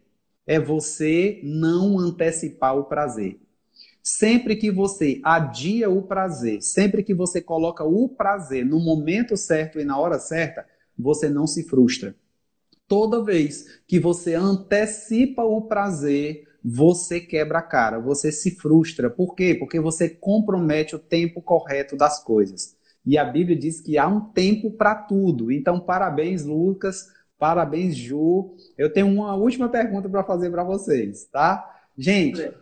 É 0.49 0.59
você 0.59 1.41
não 1.45 1.99
antecipar 1.99 2.77
o 2.77 2.85
prazer. 2.85 3.39
Sempre 4.03 4.57
que 4.57 4.71
você 4.71 5.21
adia 5.23 5.91
o 5.91 6.03
prazer, 6.03 6.63
sempre 6.63 7.03
que 7.03 7.13
você 7.13 7.43
coloca 7.43 7.85
o 7.85 8.09
prazer 8.09 8.65
no 8.65 8.81
momento 8.81 9.37
certo 9.37 9.79
e 9.79 9.85
na 9.85 9.99
hora 9.99 10.19
certa, 10.19 10.67
você 10.99 11.29
não 11.29 11.47
se 11.47 11.65
frustra. 11.65 12.17
Toda 12.89 13.23
vez 13.23 13.83
que 13.87 14.01
você 14.01 14.35
antecipa 14.35 15.43
o 15.45 15.61
prazer, 15.61 16.49
você 16.65 17.21
quebra 17.21 17.59
a 17.59 17.63
cara, 17.63 17.99
você 17.99 18.33
se 18.33 18.53
frustra. 18.53 19.11
Por 19.11 19.35
quê? 19.35 19.55
Porque 19.55 19.79
você 19.79 20.09
compromete 20.09 20.97
o 20.97 20.99
tempo 20.99 21.43
correto 21.43 21.95
das 21.95 22.25
coisas. 22.25 22.75
E 23.05 23.19
a 23.19 23.25
Bíblia 23.25 23.57
diz 23.59 23.81
que 23.81 23.99
há 23.99 24.09
um 24.09 24.21
tempo 24.21 24.71
para 24.71 24.95
tudo. 24.95 25.53
Então, 25.53 25.79
parabéns, 25.79 26.45
Lucas. 26.45 27.09
Parabéns, 27.39 27.97
Ju. 27.97 28.57
Eu 28.77 28.93
tenho 28.93 29.07
uma 29.07 29.35
última 29.37 29.69
pergunta 29.69 30.09
para 30.09 30.25
fazer 30.25 30.51
para 30.51 30.65
vocês, 30.65 31.25
tá? 31.27 31.83
Gente, 31.97 32.53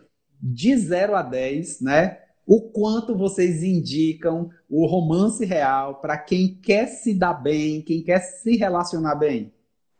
de 0.41 0.77
0 0.77 1.15
a 1.15 1.21
10, 1.23 1.81
né? 1.81 2.19
O 2.45 2.61
quanto 2.61 3.17
vocês 3.17 3.63
indicam 3.63 4.49
o 4.69 4.85
romance 4.85 5.43
real 5.43 5.95
para 5.95 6.17
quem 6.17 6.55
quer 6.55 6.87
se 6.87 7.13
dar 7.13 7.33
bem, 7.33 7.81
quem 7.81 8.01
quer 8.01 8.19
se 8.19 8.55
relacionar 8.55 9.15
bem? 9.15 9.51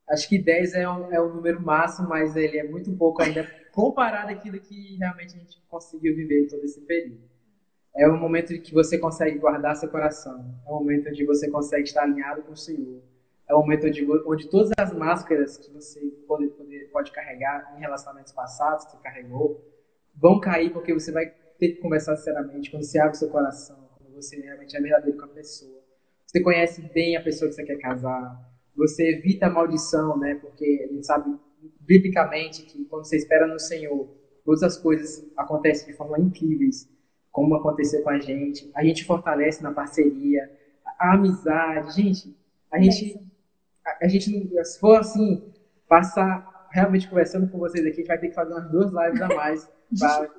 Acho 0.09 0.29
que 0.29 0.37
10 0.37 0.73
é 0.75 0.89
um, 0.89 1.11
é 1.11 1.21
um 1.21 1.35
número 1.35 1.61
máximo, 1.61 2.07
mas 2.07 2.35
ele 2.35 2.57
é 2.57 2.63
muito 2.63 2.89
pouco 2.93 3.21
ainda 3.21 3.45
comparado 3.73 4.31
àquilo 4.31 4.59
que 4.59 4.95
realmente 4.95 5.35
a 5.35 5.39
gente 5.39 5.61
conseguiu 5.67 6.15
viver 6.15 6.47
todo 6.47 6.63
esse 6.63 6.79
período. 6.81 7.19
É 7.93 8.07
um 8.07 8.17
momento 8.17 8.53
em 8.53 8.61
que 8.61 8.73
você 8.73 8.97
consegue 8.97 9.39
guardar 9.39 9.75
seu 9.75 9.89
coração. 9.89 10.55
É 10.65 10.71
um 10.71 10.75
momento 10.75 11.09
onde 11.09 11.25
você 11.25 11.49
consegue 11.49 11.83
estar 11.83 12.03
alinhado 12.03 12.43
com 12.43 12.53
o 12.53 12.57
Senhor. 12.57 13.01
É 13.47 13.55
um 13.55 13.59
momento 13.59 13.87
onde, 13.87 14.05
onde 14.25 14.49
todas 14.49 14.71
as 14.77 14.93
máscaras 14.93 15.57
que 15.57 15.71
você 15.71 16.01
pode, 16.27 16.47
pode, 16.49 16.79
pode 16.91 17.11
carregar 17.11 17.73
em 17.77 17.79
relacionamentos 17.79 18.33
passados, 18.33 18.85
que 18.85 18.91
você 18.91 18.97
carregou, 18.97 19.63
vão 20.15 20.39
cair 20.39 20.71
porque 20.71 20.93
você 20.93 21.11
vai 21.11 21.27
ter 21.57 21.69
que 21.69 21.81
conversar 21.81 22.15
sinceramente. 22.17 22.69
Quando 22.69 22.83
você 22.83 22.99
abre 22.99 23.15
seu 23.15 23.29
coração, 23.29 23.77
quando 23.97 24.13
você 24.13 24.39
realmente 24.39 24.75
é 24.75 24.81
verdadeiro 24.81 25.17
com 25.17 25.25
a 25.25 25.29
pessoa. 25.29 25.81
Você 26.25 26.41
conhece 26.41 26.81
bem 26.93 27.15
a 27.15 27.23
pessoa 27.23 27.47
que 27.47 27.55
você 27.55 27.63
quer 27.63 27.77
casar. 27.77 28.37
Você 28.75 29.17
evita 29.17 29.47
a 29.47 29.49
maldição, 29.49 30.17
né? 30.17 30.35
Porque 30.35 30.85
a 30.89 30.93
gente 30.93 31.05
sabe 31.05 31.37
biblicamente 31.79 32.63
que 32.63 32.85
quando 32.85 33.05
você 33.05 33.15
espera 33.15 33.47
no 33.47 33.59
Senhor, 33.59 34.09
todas 34.43 34.61
as 34.61 34.77
coisas 34.77 35.25
acontecem 35.37 35.87
de 35.87 35.93
forma 35.93 36.19
incríveis, 36.19 36.89
como 37.31 37.55
aconteceu 37.55 38.03
com 38.03 38.09
a 38.09 38.19
gente. 38.19 38.69
A 38.75 38.83
gente 38.83 39.05
fortalece 39.05 39.63
na 39.63 39.71
parceria, 39.71 40.51
a 40.99 41.13
amizade, 41.13 41.95
gente. 41.95 42.37
A 42.71 42.79
gente, 42.79 43.19
a, 44.01 44.07
gente, 44.07 44.65
se 44.65 44.79
for 44.79 44.99
assim, 44.99 45.53
passar 45.87 46.67
realmente 46.71 47.07
conversando 47.07 47.49
com 47.49 47.57
vocês 47.57 47.85
aqui, 47.85 47.93
a 47.93 47.97
gente 47.97 48.07
vai 48.07 48.17
ter 48.17 48.29
que 48.29 48.35
fazer 48.35 48.53
umas 48.53 48.69
duas 48.69 48.91
lives 48.91 49.21
a 49.21 49.27
mais 49.27 49.69
para 49.99 50.29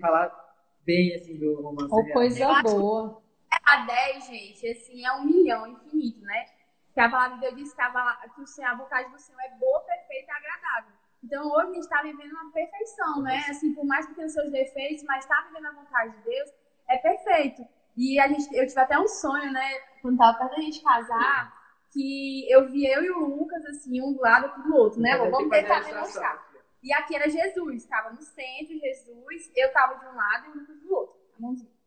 falar 0.00 0.48
bem 0.84 1.14
assim 1.14 1.38
do 1.38 1.60
romance. 1.60 1.92
Ou 1.92 2.12
coisa 2.12 2.62
boa. 2.62 3.22
A 3.64 3.86
10, 3.86 4.26
gente, 4.26 4.68
assim, 4.68 5.04
é 5.04 5.12
um 5.12 5.24
milhão 5.24 5.66
infinito, 5.66 6.20
né? 6.20 6.46
Que 6.94 7.00
a 7.00 7.10
palavra 7.10 7.36
de 7.36 7.42
Deus 7.42 7.56
diz 7.56 7.74
que 7.74 7.80
a, 7.80 8.28
que 8.34 8.40
o 8.40 8.46
Senhor, 8.46 8.70
a 8.70 8.74
vontade 8.74 9.10
do 9.10 9.18
Senhor 9.18 9.40
é 9.40 9.58
boa, 9.58 9.80
perfeita 9.80 10.32
e 10.32 10.36
agradável. 10.36 10.92
Então, 11.22 11.50
hoje 11.50 11.70
a 11.70 11.74
gente 11.74 11.82
está 11.82 12.02
vivendo 12.02 12.30
uma 12.32 12.52
perfeição, 12.52 13.22
né? 13.22 13.44
Assim, 13.50 13.74
por 13.74 13.84
mais 13.84 14.06
que 14.06 14.14
tenha 14.14 14.28
seus 14.28 14.50
defeitos, 14.50 15.04
mas 15.04 15.24
está 15.24 15.42
vivendo 15.48 15.66
a 15.66 15.72
vontade 15.72 16.16
de 16.16 16.22
Deus, 16.24 16.50
é 16.88 16.98
perfeito. 16.98 17.62
E 17.96 18.18
a 18.20 18.28
gente, 18.28 18.54
eu 18.54 18.66
tive 18.66 18.80
até 18.80 18.98
um 18.98 19.08
sonho, 19.08 19.52
né? 19.52 19.80
Quando 20.00 20.14
estava 20.14 20.38
perto 20.38 20.56
da 20.56 20.62
gente 20.62 20.82
casar, 20.82 21.57
que 21.92 22.50
eu 22.50 22.68
vi 22.68 22.86
eu 22.86 23.02
e 23.02 23.10
o 23.10 23.24
Lucas, 23.24 23.64
assim, 23.66 24.00
um 24.02 24.12
do 24.12 24.20
lado 24.20 24.60
e 24.60 24.62
do 24.62 24.76
outro, 24.76 25.00
né? 25.00 25.16
Vamos 25.16 25.48
tentar 25.48 25.80
demonstrar. 25.80 26.48
E 26.82 26.92
aqui 26.92 27.16
era 27.16 27.28
Jesus, 27.28 27.82
estava 27.82 28.10
no 28.10 28.22
centro, 28.22 28.78
Jesus, 28.78 29.52
eu 29.56 29.66
estava 29.66 29.94
de 29.98 30.06
um 30.06 30.14
lado 30.14 30.46
e 30.46 30.50
o 30.50 30.60
Lucas 30.60 30.80
do 30.80 30.94
outro, 30.94 31.16
a 31.36 31.40
mãozinha. 31.40 31.78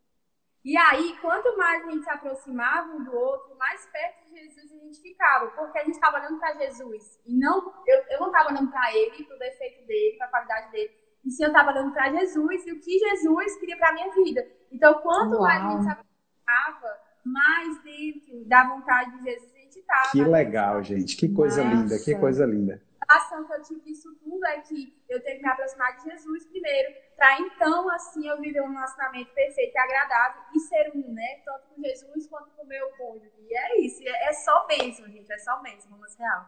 E 0.64 0.76
aí, 0.76 1.16
quanto 1.20 1.56
mais 1.56 1.84
a 1.84 1.90
gente 1.90 2.04
se 2.04 2.10
aproximava 2.10 2.92
um 2.92 3.02
do 3.02 3.12
outro, 3.12 3.56
mais 3.56 3.84
perto 3.86 4.26
de 4.26 4.38
Jesus 4.38 4.70
a 4.70 4.84
gente 4.84 5.00
ficava, 5.00 5.50
porque 5.50 5.78
a 5.78 5.84
gente 5.84 5.94
estava 5.94 6.18
olhando 6.18 6.38
para 6.38 6.54
Jesus. 6.54 7.20
E 7.26 7.36
não, 7.36 7.74
eu, 7.84 8.04
eu 8.10 8.20
não 8.20 8.28
estava 8.28 8.50
olhando 8.50 8.70
para 8.70 8.94
ele, 8.94 9.24
para 9.24 9.36
o 9.36 9.38
defeito 9.40 9.84
dele, 9.86 10.16
para 10.18 10.26
a 10.28 10.30
qualidade 10.30 10.70
dele. 10.70 10.92
E 11.24 11.30
sim, 11.30 11.44
eu 11.44 11.48
estava 11.48 11.72
olhando 11.72 11.92
para 11.92 12.12
Jesus 12.12 12.66
e 12.66 12.72
o 12.72 12.80
que 12.80 12.98
Jesus 12.98 13.56
queria 13.58 13.76
para 13.76 13.90
a 13.90 13.92
minha 13.92 14.10
vida. 14.12 14.46
Então, 14.70 14.94
quanto 15.00 15.32
Uau. 15.32 15.42
mais 15.42 15.64
a 15.64 15.70
gente 15.70 15.82
se 15.82 15.90
aproximava, 15.90 17.00
mais 17.24 17.82
dentro 17.82 18.44
da 18.48 18.68
vontade 18.68 19.18
de 19.18 19.30
Jesus 19.30 19.51
estava. 19.92 20.10
Que 20.10 20.24
legal, 20.24 20.82
gente. 20.82 21.16
Que 21.16 21.28
coisa 21.28 21.62
Nossa. 21.62 21.76
linda, 21.76 21.98
que 21.98 22.14
coisa 22.14 22.46
linda 22.46 22.80
a 23.12 23.16
ação 23.18 23.44
que 23.44 23.52
eu 23.52 23.62
tive 23.62 23.80
disso 23.80 24.08
tudo 24.22 24.44
é 24.46 24.60
que 24.60 24.94
eu 25.08 25.20
tenho 25.22 25.36
que 25.36 25.42
me 25.42 25.50
aproximar 25.50 25.96
de 25.96 26.04
Jesus 26.10 26.46
primeiro, 26.46 26.94
para 27.16 27.38
então, 27.40 27.88
assim, 27.90 28.26
eu 28.26 28.40
viver 28.40 28.62
um 28.62 28.72
relacionamento 28.72 29.30
perfeito 29.34 29.74
e 29.74 29.78
agradável 29.78 30.42
e 30.54 30.60
ser 30.60 30.92
um, 30.94 31.12
né? 31.12 31.40
Tanto 31.44 31.66
com 31.74 31.82
Jesus 31.82 32.26
quanto 32.26 32.50
com 32.56 32.64
o 32.64 32.66
meu 32.66 32.88
cônjuge. 32.96 33.30
E 33.38 33.54
é 33.54 33.80
isso, 33.80 34.02
é 34.02 34.32
só 34.32 34.66
bênção, 34.66 35.06
gente, 35.06 35.30
é 35.30 35.38
só 35.38 35.60
bênção, 35.60 35.90
vamos 35.90 36.14
real. 36.16 36.46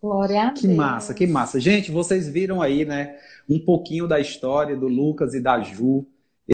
Glória 0.00 0.48
a 0.48 0.52
que 0.52 0.66
Deus. 0.66 0.76
massa, 0.76 1.14
que 1.14 1.26
massa. 1.26 1.60
Gente, 1.60 1.92
vocês 1.92 2.28
viram 2.28 2.60
aí, 2.60 2.84
né, 2.84 3.20
um 3.48 3.64
pouquinho 3.64 4.08
da 4.08 4.18
história 4.18 4.76
do 4.76 4.88
Lucas 4.88 5.34
e 5.34 5.40
da 5.40 5.60
Ju, 5.60 6.04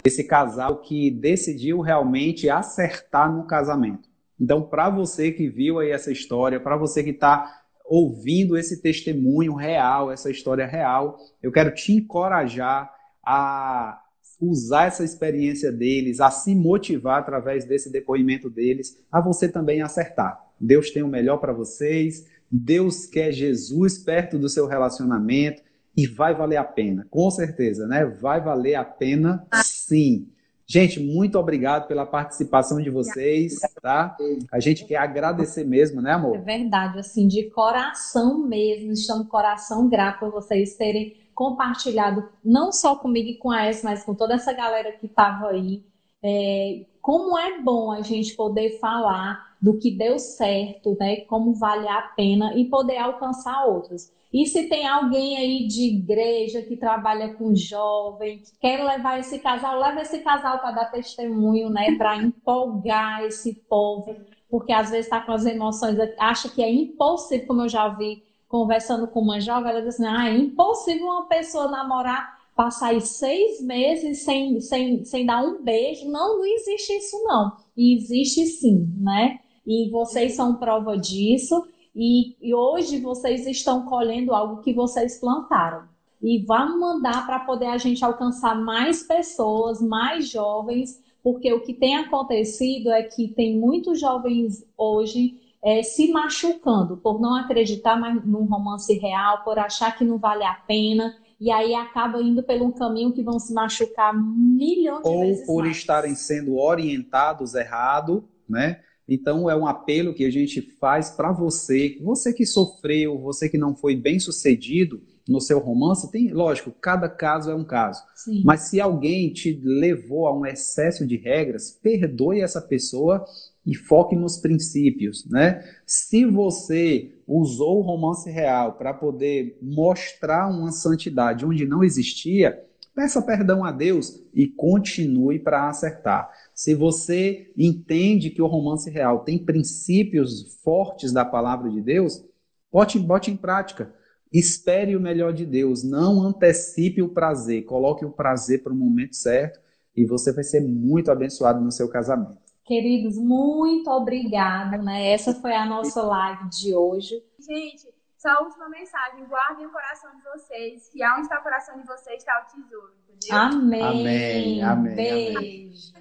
esse 0.05 0.23
casal 0.23 0.81
que 0.81 1.09
decidiu 1.09 1.81
realmente 1.81 2.47
acertar 2.47 3.31
no 3.31 3.47
casamento. 3.47 4.08
Então, 4.39 4.61
para 4.61 4.89
você 4.89 5.31
que 5.31 5.49
viu 5.49 5.79
aí 5.79 5.91
essa 5.91 6.11
história, 6.11 6.59
para 6.59 6.77
você 6.77 7.03
que 7.03 7.09
está 7.09 7.61
ouvindo 7.85 8.55
esse 8.55 8.81
testemunho 8.81 9.55
real, 9.55 10.11
essa 10.11 10.29
história 10.29 10.65
real, 10.65 11.17
eu 11.41 11.51
quero 11.51 11.73
te 11.73 11.93
encorajar 11.93 12.89
a 13.25 13.99
usar 14.39 14.85
essa 14.85 15.03
experiência 15.03 15.71
deles, 15.71 16.21
a 16.21 16.31
se 16.31 16.55
motivar 16.55 17.19
através 17.19 17.65
desse 17.65 17.91
depoimento 17.91 18.49
deles, 18.49 18.97
a 19.11 19.19
você 19.19 19.49
também 19.49 19.81
acertar. 19.81 20.39
Deus 20.59 20.91
tem 20.91 21.03
o 21.03 21.07
melhor 21.07 21.37
para 21.37 21.51
vocês, 21.51 22.25
Deus 22.49 23.05
quer 23.05 23.31
Jesus 23.31 23.97
perto 23.97 24.39
do 24.39 24.47
seu 24.47 24.65
relacionamento 24.65 25.61
e 25.95 26.07
vai 26.07 26.33
valer 26.33 26.57
a 26.57 26.63
pena, 26.63 27.05
com 27.09 27.29
certeza, 27.29 27.85
né? 27.85 28.05
Vai 28.05 28.41
valer 28.41 28.75
a 28.75 28.85
pena 28.85 29.45
sim. 29.63 30.29
Gente, 30.71 30.99
muito 30.99 31.39
obrigado 31.39 31.87
pela 31.87 32.05
participação 32.05 32.79
de 32.79 32.91
vocês, 32.91 33.55
tá? 33.81 34.15
A 34.51 34.59
gente 34.59 34.85
quer 34.85 34.97
agradecer 34.97 35.63
mesmo, 35.63 35.99
né, 35.99 36.11
amor? 36.11 36.35
É 36.35 36.39
verdade, 36.39 36.99
assim, 36.99 37.27
de 37.27 37.49
coração 37.49 38.37
mesmo, 38.37 38.91
estamos 38.91 39.27
coração 39.27 39.89
grato 39.89 40.19
por 40.19 40.29
vocês 40.29 40.75
terem 40.75 41.17
compartilhado, 41.33 42.29
não 42.45 42.71
só 42.71 42.95
comigo 42.95 43.29
e 43.29 43.37
com 43.37 43.49
a 43.49 43.65
S, 43.65 43.83
mas 43.83 44.03
com 44.03 44.13
toda 44.13 44.35
essa 44.35 44.53
galera 44.53 44.91
que 44.91 45.07
estava 45.07 45.47
aí. 45.47 45.83
É, 46.21 46.85
como 47.01 47.35
é 47.35 47.59
bom 47.59 47.91
a 47.91 48.01
gente 48.01 48.35
poder 48.35 48.77
falar 48.79 49.55
do 49.59 49.79
que 49.79 49.89
deu 49.89 50.19
certo, 50.19 50.95
né? 50.99 51.21
Como 51.21 51.55
vale 51.55 51.87
a 51.87 52.01
pena 52.15 52.53
e 52.55 52.65
poder 52.65 52.97
alcançar 52.97 53.65
outros. 53.65 54.11
E 54.31 54.45
se 54.45 54.69
tem 54.69 54.87
alguém 54.87 55.37
aí 55.37 55.67
de 55.67 55.95
igreja 55.95 56.61
que 56.61 56.77
trabalha 56.77 57.33
com 57.33 57.55
jovem, 57.55 58.37
que 58.39 58.51
quer 58.59 58.83
levar 58.83 59.19
esse 59.19 59.39
casal, 59.39 59.79
leva 59.79 60.01
esse 60.01 60.19
casal 60.19 60.59
para 60.59 60.71
dar 60.71 60.91
testemunho, 60.91 61.69
né? 61.69 61.95
Para 61.97 62.17
empolgar 62.17 63.23
esse 63.23 63.55
povo, 63.67 64.15
porque 64.49 64.71
às 64.71 64.91
vezes 64.91 65.05
está 65.05 65.19
com 65.21 65.31
as 65.31 65.45
emoções, 65.45 65.97
acha 66.19 66.47
que 66.47 66.61
é 66.61 66.71
impossível, 66.71 67.47
como 67.47 67.61
eu 67.63 67.69
já 67.69 67.87
vi 67.87 68.23
conversando 68.47 69.07
com 69.07 69.21
uma 69.21 69.39
jovem, 69.39 69.71
ela 69.71 69.81
diz 69.81 69.95
assim: 69.95 70.05
ah, 70.05 70.29
é 70.29 70.37
impossível 70.37 71.05
uma 71.05 71.27
pessoa 71.27 71.67
namorar, 71.69 72.37
passar 72.55 72.89
aí 72.89 73.01
seis 73.01 73.61
meses 73.61 74.23
sem, 74.23 74.59
sem, 74.59 75.03
sem 75.05 75.25
dar 75.25 75.41
um 75.41 75.63
beijo. 75.63 76.09
Não, 76.09 76.37
não 76.37 76.45
existe 76.45 76.93
isso, 76.93 77.23
não. 77.23 77.55
E 77.77 77.95
existe 77.95 78.45
sim, 78.45 78.93
né? 78.97 79.39
E 79.65 79.89
vocês 79.89 80.33
são 80.33 80.55
prova 80.55 80.97
disso. 80.97 81.63
E, 81.95 82.35
e 82.41 82.53
hoje 82.53 82.99
vocês 82.99 83.47
estão 83.47 83.85
colhendo 83.85 84.33
algo 84.33 84.61
que 84.61 84.73
vocês 84.73 85.19
plantaram. 85.19 85.83
E 86.21 86.43
vamos 86.45 86.79
mandar 86.79 87.25
para 87.25 87.39
poder 87.39 87.67
a 87.67 87.77
gente 87.77 88.03
alcançar 88.03 88.55
mais 88.55 89.03
pessoas, 89.03 89.81
mais 89.81 90.29
jovens, 90.29 91.01
porque 91.23 91.51
o 91.53 91.61
que 91.61 91.73
tem 91.73 91.95
acontecido 91.95 92.91
é 92.91 93.03
que 93.03 93.29
tem 93.29 93.57
muitos 93.57 93.99
jovens 93.99 94.65
hoje 94.77 95.39
é, 95.63 95.83
se 95.83 96.11
machucando 96.11 96.97
por 96.97 97.19
não 97.19 97.35
acreditar 97.35 97.99
mais 97.99 98.23
num 98.25 98.45
romance 98.45 98.93
real, 98.97 99.43
por 99.43 99.59
achar 99.59 99.97
que 99.97 100.05
não 100.05 100.17
vale 100.17 100.43
a 100.43 100.53
pena, 100.53 101.15
e 101.39 101.51
aí 101.51 101.73
acaba 101.73 102.21
indo 102.21 102.43
pelo 102.43 102.65
um 102.65 102.71
caminho 102.71 103.13
que 103.13 103.23
vão 103.23 103.39
se 103.39 103.53
machucar 103.53 104.13
milhões 104.13 105.03
de 105.03 105.09
Ou 105.09 105.21
vezes 105.21 105.45
por 105.45 105.63
mais. 105.63 105.77
estarem 105.77 106.15
sendo 106.15 106.57
orientados 106.57 107.55
errado, 107.55 108.27
né? 108.47 108.81
Então 109.09 109.49
é 109.49 109.55
um 109.55 109.65
apelo 109.65 110.13
que 110.13 110.23
a 110.23 110.29
gente 110.29 110.61
faz 110.79 111.09
para 111.09 111.31
você, 111.31 111.97
você 112.01 112.31
que 112.31 112.45
sofreu, 112.45 113.17
você 113.17 113.49
que 113.49 113.57
não 113.57 113.75
foi 113.75 113.95
bem 113.95 114.19
sucedido 114.19 115.01
no 115.27 115.41
seu 115.41 115.59
romance, 115.59 116.11
tem, 116.11 116.31
lógico, 116.31 116.71
cada 116.71 117.07
caso 117.07 117.51
é 117.51 117.55
um 117.55 117.63
caso. 117.63 118.03
Sim. 118.15 118.41
Mas 118.43 118.61
se 118.61 118.79
alguém 118.79 119.31
te 119.31 119.59
levou 119.63 120.27
a 120.27 120.35
um 120.35 120.45
excesso 120.45 121.05
de 121.05 121.17
regras, 121.17 121.71
perdoe 121.71 122.41
essa 122.41 122.61
pessoa 122.61 123.23
e 123.65 123.75
foque 123.75 124.15
nos 124.15 124.37
princípios, 124.37 125.25
né? 125.29 125.63
Se 125.85 126.25
você 126.25 127.11
usou 127.27 127.77
o 127.77 127.83
romance 127.83 128.29
real 128.29 128.73
para 128.73 128.93
poder 128.93 129.57
mostrar 129.61 130.49
uma 130.49 130.71
santidade 130.71 131.45
onde 131.45 131.65
não 131.65 131.83
existia, 131.83 132.59
peça 132.99 133.21
perdão 133.21 133.63
a 133.63 133.71
Deus 133.71 134.21
e 134.33 134.45
continue 134.45 135.39
para 135.39 135.69
acertar. 135.69 136.29
Se 136.53 136.75
você 136.75 137.49
entende 137.57 138.29
que 138.29 138.41
o 138.41 138.45
romance 138.45 138.89
real 138.89 139.19
tem 139.19 139.37
princípios 139.39 140.59
fortes 140.61 141.13
da 141.13 141.23
palavra 141.23 141.69
de 141.69 141.81
Deus, 141.81 142.21
bote, 142.69 142.99
bote 142.99 143.31
em 143.31 143.37
prática. 143.37 143.95
Espere 144.33 144.97
o 144.97 144.99
melhor 144.99 145.31
de 145.31 145.45
Deus, 145.45 145.81
não 145.81 146.21
antecipe 146.21 147.01
o 147.01 147.07
prazer, 147.07 147.63
coloque 147.63 148.03
o 148.03 148.11
prazer 148.11 148.63
para 148.63 148.73
o 148.73 148.75
momento 148.75 149.15
certo 149.15 149.61
e 149.95 150.05
você 150.05 150.33
vai 150.33 150.43
ser 150.43 150.59
muito 150.59 151.09
abençoado 151.09 151.63
no 151.63 151.71
seu 151.71 151.87
casamento. 151.87 152.37
Queridos, 152.65 153.17
muito 153.17 153.89
obrigada, 153.89 154.77
né? 154.77 155.07
Essa 155.07 155.33
foi 155.33 155.53
a 155.53 155.65
nossa 155.65 156.01
live 156.01 156.49
de 156.49 156.75
hoje. 156.75 157.15
Gente, 157.39 157.87
só 158.19 158.29
a 158.29 158.43
última 158.43 158.67
mensagem. 158.69 159.25
Guardem 159.25 159.65
o 159.65 159.71
coração 159.71 160.11
de 160.15 160.21
vocês, 160.23 160.89
que 160.89 161.03
onde 161.05 161.21
está 161.21 161.39
o 161.39 161.43
coração 161.43 161.79
de 161.79 161.87
vocês 161.87 162.17
está 162.17 162.43
o 162.43 162.51
tesouro, 162.51 162.93
entendeu? 163.07 163.37
Amém. 163.37 163.81
Amém, 163.81 164.61
amém, 164.61 164.95
Beijo. 164.95 165.93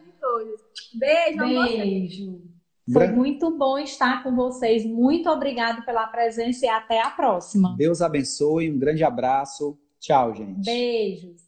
Beijo, 0.95 1.39
Beijo. 1.39 2.43
Foi 2.93 3.07
muito 3.09 3.57
bom 3.57 3.79
estar 3.79 4.23
com 4.23 4.35
vocês. 4.35 4.85
Muito 4.85 5.29
obrigado 5.29 5.85
pela 5.85 6.07
presença 6.09 6.67
e 6.67 6.69
até 6.69 7.01
a 7.01 7.11
próxima. 7.11 7.77
Deus 7.77 8.03
abençoe. 8.03 8.71
Um 8.71 8.79
grande 8.79 9.05
abraço. 9.05 9.79
Tchau, 10.01 10.35
gente. 10.35 10.65
Beijos. 10.65 11.48